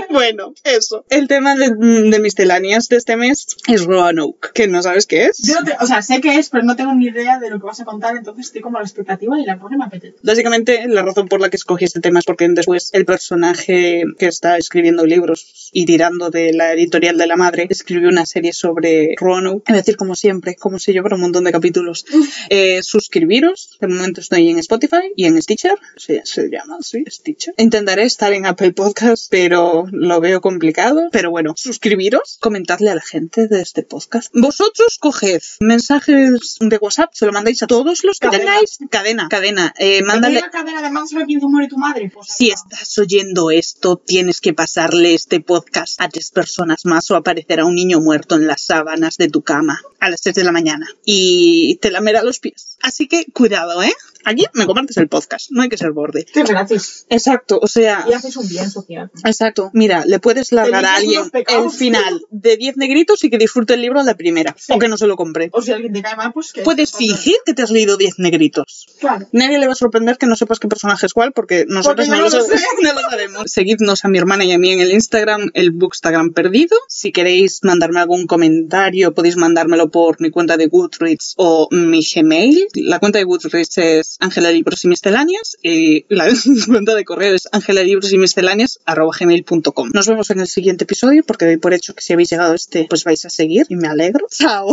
Bueno, 0.10 0.54
eso. 0.64 1.06
El 1.10 1.28
tema 1.28 1.56
de, 1.56 1.70
de 1.72 2.20
misceláneas 2.20 2.88
de 2.90 2.98
este 2.98 3.16
mes 3.18 3.48
es 3.68 3.86
Roanoke, 3.86 4.52
que 4.54 4.68
no 4.68 4.84
sabes 4.84 5.06
qué 5.08 5.26
es. 5.26 5.38
Yo 5.40 5.56
no 5.56 5.64
te- 5.66 5.76
o 5.80 5.88
sea, 5.88 6.02
sé 6.02 6.22
que 6.22 6.36
es, 6.38 6.50
pero 6.50 6.64
no 6.64 6.76
tengo 6.76 6.94
ni 6.94 7.08
idea 7.08 7.40
de 7.40 7.50
lo 7.50 7.60
que 7.60 7.66
vas 7.66 7.80
a 7.80 7.86
contar, 7.86 8.16
entonces 8.18 8.48
estoy 8.48 8.62
como 8.62 8.78
a 8.78 8.82
la 8.82 8.86
expectativa 8.88 9.40
y 9.40 9.46
la 9.46 9.58
cosa 9.58 9.76
me 9.78 9.86
apetece. 9.86 10.18
Básicamente, 10.22 10.88
la 10.88 11.02
razón 11.02 11.28
por 11.28 11.42
la 11.42 11.50
que 11.50 11.58
escogí 11.58 11.86
este 11.86 12.00
tema 12.02 12.20
es 12.20 12.26
porque 12.26 12.48
después 12.50 12.90
el 12.94 13.06
personaje 13.06 14.04
que 14.20 14.28
está 14.28 14.58
escribiendo 14.58 15.06
libros 15.06 15.70
y 15.72 15.86
tirando 15.86 16.30
de 16.30 16.54
la 16.54 16.74
editorial 16.74 17.18
de 17.18 17.28
la 17.28 17.36
madre 17.36 17.68
escribió 17.70 18.10
una 18.10 18.26
serie 18.26 18.54
sobre 18.54 19.16
Roanoke. 19.18 19.64
Es 19.68 19.76
decir, 19.76 19.98
como 19.98 20.14
siempre, 20.16 20.56
como 20.56 20.78
si 20.78 20.92
llevara 20.94 21.16
un 21.16 21.22
montón 21.22 21.44
de 21.46 21.52
capítulos. 21.52 22.06
Eh, 22.50 22.84
suscribiros. 23.28 23.78
De 23.82 23.88
momento 23.88 24.22
estoy 24.22 24.50
en 24.50 24.60
Spotify 24.60 25.12
y 25.16 25.26
en 25.26 25.42
Stitcher. 25.42 25.76
Sí, 25.98 26.20
se 26.24 26.50
llama 26.50 26.78
así, 26.80 27.04
Stitcher. 27.08 27.54
Intentaré 27.58 28.04
estar 28.04 28.32
en 28.34 28.46
Apple 28.46 28.72
Podcast, 28.72 29.28
pero 29.30 29.86
lo 29.92 30.20
veo 30.22 30.40
complicado. 30.42 31.10
Pero 31.12 31.30
bueno, 31.32 31.54
suscribiros, 31.58 32.38
comentadle 32.40 32.90
a 32.92 32.96
la 32.96 33.02
gente 33.02 33.48
de 33.48 33.62
este 33.62 33.84
podcast. 33.84 34.32
Vosotros 34.34 34.98
coged 35.00 35.42
mensajes 35.60 36.58
de 36.60 36.78
WhatsApp, 36.78 37.12
se 37.14 37.26
lo 37.26 37.34
mandáis 37.34 37.62
a 37.64 37.68
todos 37.68 38.04
los 38.04 38.20
que 38.20 38.28
Cadena. 38.28 38.46
tengáis. 38.46 38.78
Cadena, 38.90 39.28
cadena. 39.30 39.74
Eh, 39.78 40.02
mándale. 40.04 40.42
Cadena 40.52 40.82
de 40.82 41.08
se 41.08 41.48
muere 41.48 41.68
tu 41.68 41.78
madre. 41.78 42.10
Pues, 42.14 42.28
Si 42.30 42.50
estás 42.50 42.98
oyendo 42.98 43.52
esto, 43.52 43.98
tienes 43.98 44.42
que 44.42 44.54
pasarle 44.54 45.14
este 45.14 45.42
podcast 45.42 46.00
a 46.02 46.10
tres 46.10 46.32
personas 46.32 46.86
más 46.86 47.12
o 47.12 47.16
aparecerá 47.16 47.66
un 47.66 47.76
niño 47.76 48.00
muerto 48.00 48.36
en 48.36 48.48
las 48.48 48.62
sábanas 48.62 49.18
de 49.18 49.30
tu 49.30 49.42
cama 49.42 49.82
a 50.00 50.10
las 50.10 50.22
3 50.22 50.36
de 50.36 50.44
la 50.44 50.52
mañana 50.52 50.88
y 51.06 51.78
te 51.82 51.92
lamerá 51.92 52.24
los 52.24 52.40
pies. 52.40 52.78
Así 52.82 53.08
que 53.08 53.17
cuidado, 53.34 53.82
¿eh? 53.84 53.94
Aquí 54.26 54.46
me 54.54 54.66
compartes 54.66 54.98
el 54.98 55.08
podcast, 55.08 55.48
no 55.52 55.62
hay 55.62 55.70
que 55.70 55.78
ser 55.78 55.92
borde. 55.92 56.26
Es 56.34 56.50
gratis. 56.50 57.06
Exacto, 57.10 57.60
o 57.62 57.68
sea... 57.68 58.06
Y 58.10 58.14
haces 58.14 58.36
un 58.38 58.48
bien 58.48 58.70
social. 58.70 59.12
Exacto, 59.26 59.72
mira, 59.74 60.06
le 60.06 60.20
puedes 60.20 60.52
largar 60.52 60.86
a 60.86 60.96
alguien 60.96 61.24
el 61.34 61.70
final 61.72 62.22
de 62.30 62.58
10 62.58 62.78
negritos 62.78 63.24
y 63.24 63.30
que 63.30 63.38
disfrute 63.38 63.74
el 63.76 63.82
libro 63.82 64.00
a 64.00 64.04
la 64.04 64.16
primera, 64.16 64.56
Sí. 64.58 64.74
o 64.74 64.80
que 64.80 64.88
no 64.88 64.98
se 64.98 65.08
lo 65.08 65.16
compre. 65.16 65.50
O 65.54 65.62
si 65.62 65.72
alguien 65.72 65.94
te 65.94 66.02
cae 66.02 66.16
mal, 66.16 66.34
pues 66.34 66.54
que. 66.54 66.62
Puedes 66.62 66.92
fingir 66.94 67.36
que 67.46 67.54
te 67.54 67.62
has 67.62 67.72
leído 67.72 67.98
10 67.98 68.20
negritos. 68.20 68.88
Claro. 69.00 69.28
Nadie 69.32 69.60
le 69.60 69.68
va 69.68 69.74
a 69.74 69.76
sorprender 69.76 70.18
que 70.18 70.26
no 70.26 70.36
sepas 70.36 70.60
qué 70.60 70.68
personaje 70.68 71.06
es 71.06 71.14
cuál, 71.14 71.32
porque 71.34 71.66
nosotros 71.68 72.08
Porque 72.08 72.10
no, 72.10 72.18
lo, 72.18 72.24
lo 72.24 72.30
sabemos, 72.30 72.60
sé. 72.60 72.68
no 72.82 72.94
lo 72.94 73.02
sabemos. 73.10 73.44
Seguidnos 73.52 74.06
a 74.06 74.08
mi 74.10 74.18
hermana 74.18 74.46
y 74.46 74.52
a 74.52 74.58
mí 74.58 74.72
en 74.72 74.80
el 74.80 74.92
Instagram, 74.92 75.52
el 75.54 75.72
Bookstagram 75.72 76.34
perdido. 76.34 76.76
Si 76.88 77.12
queréis 77.12 77.60
mandarme 77.64 78.00
algún 78.00 78.28
comentario, 78.28 79.14
podéis 79.14 79.38
mandármelo 79.38 79.90
por 79.90 80.20
mi 80.22 80.32
cuenta 80.32 80.58
de 80.58 80.68
Goodreads 80.68 81.34
o 81.38 81.68
mi 81.72 82.02
Gmail. 82.04 82.68
La 82.76 83.00
cuenta 83.00 83.20
de 83.20 83.26
Goodreads 83.26 83.78
es 83.78 84.17
Ángela 84.20 84.52
Libros 84.52 84.84
y 84.84 84.88
Misceláneas 84.88 85.58
y 85.62 86.06
la 86.14 86.28
cuenta 86.68 86.96
de 86.96 87.06
correo 87.06 87.36
es 87.36 87.48
Ángela 87.52 87.84
Libros 87.84 88.12
y 88.12 88.18
gmail.com. 88.18 89.90
Nos 89.94 90.08
vemos 90.08 90.30
en 90.32 90.40
el 90.40 90.48
siguiente 90.48 90.84
episodio 90.86 91.24
porque 91.26 91.46
doy 91.46 91.58
por 91.58 91.74
hecho 91.74 91.94
que 91.94 92.02
si 92.02 92.14
habéis 92.14 92.30
llegado 92.30 92.54
a 92.54 92.56
este, 92.56 92.86
pues 92.90 93.04
vais 93.04 93.26
a 93.26 93.30
seguir 93.30 93.66
y 93.70 93.76
me 93.76 93.88
alegro. 93.88 94.28
Chao. 94.30 94.72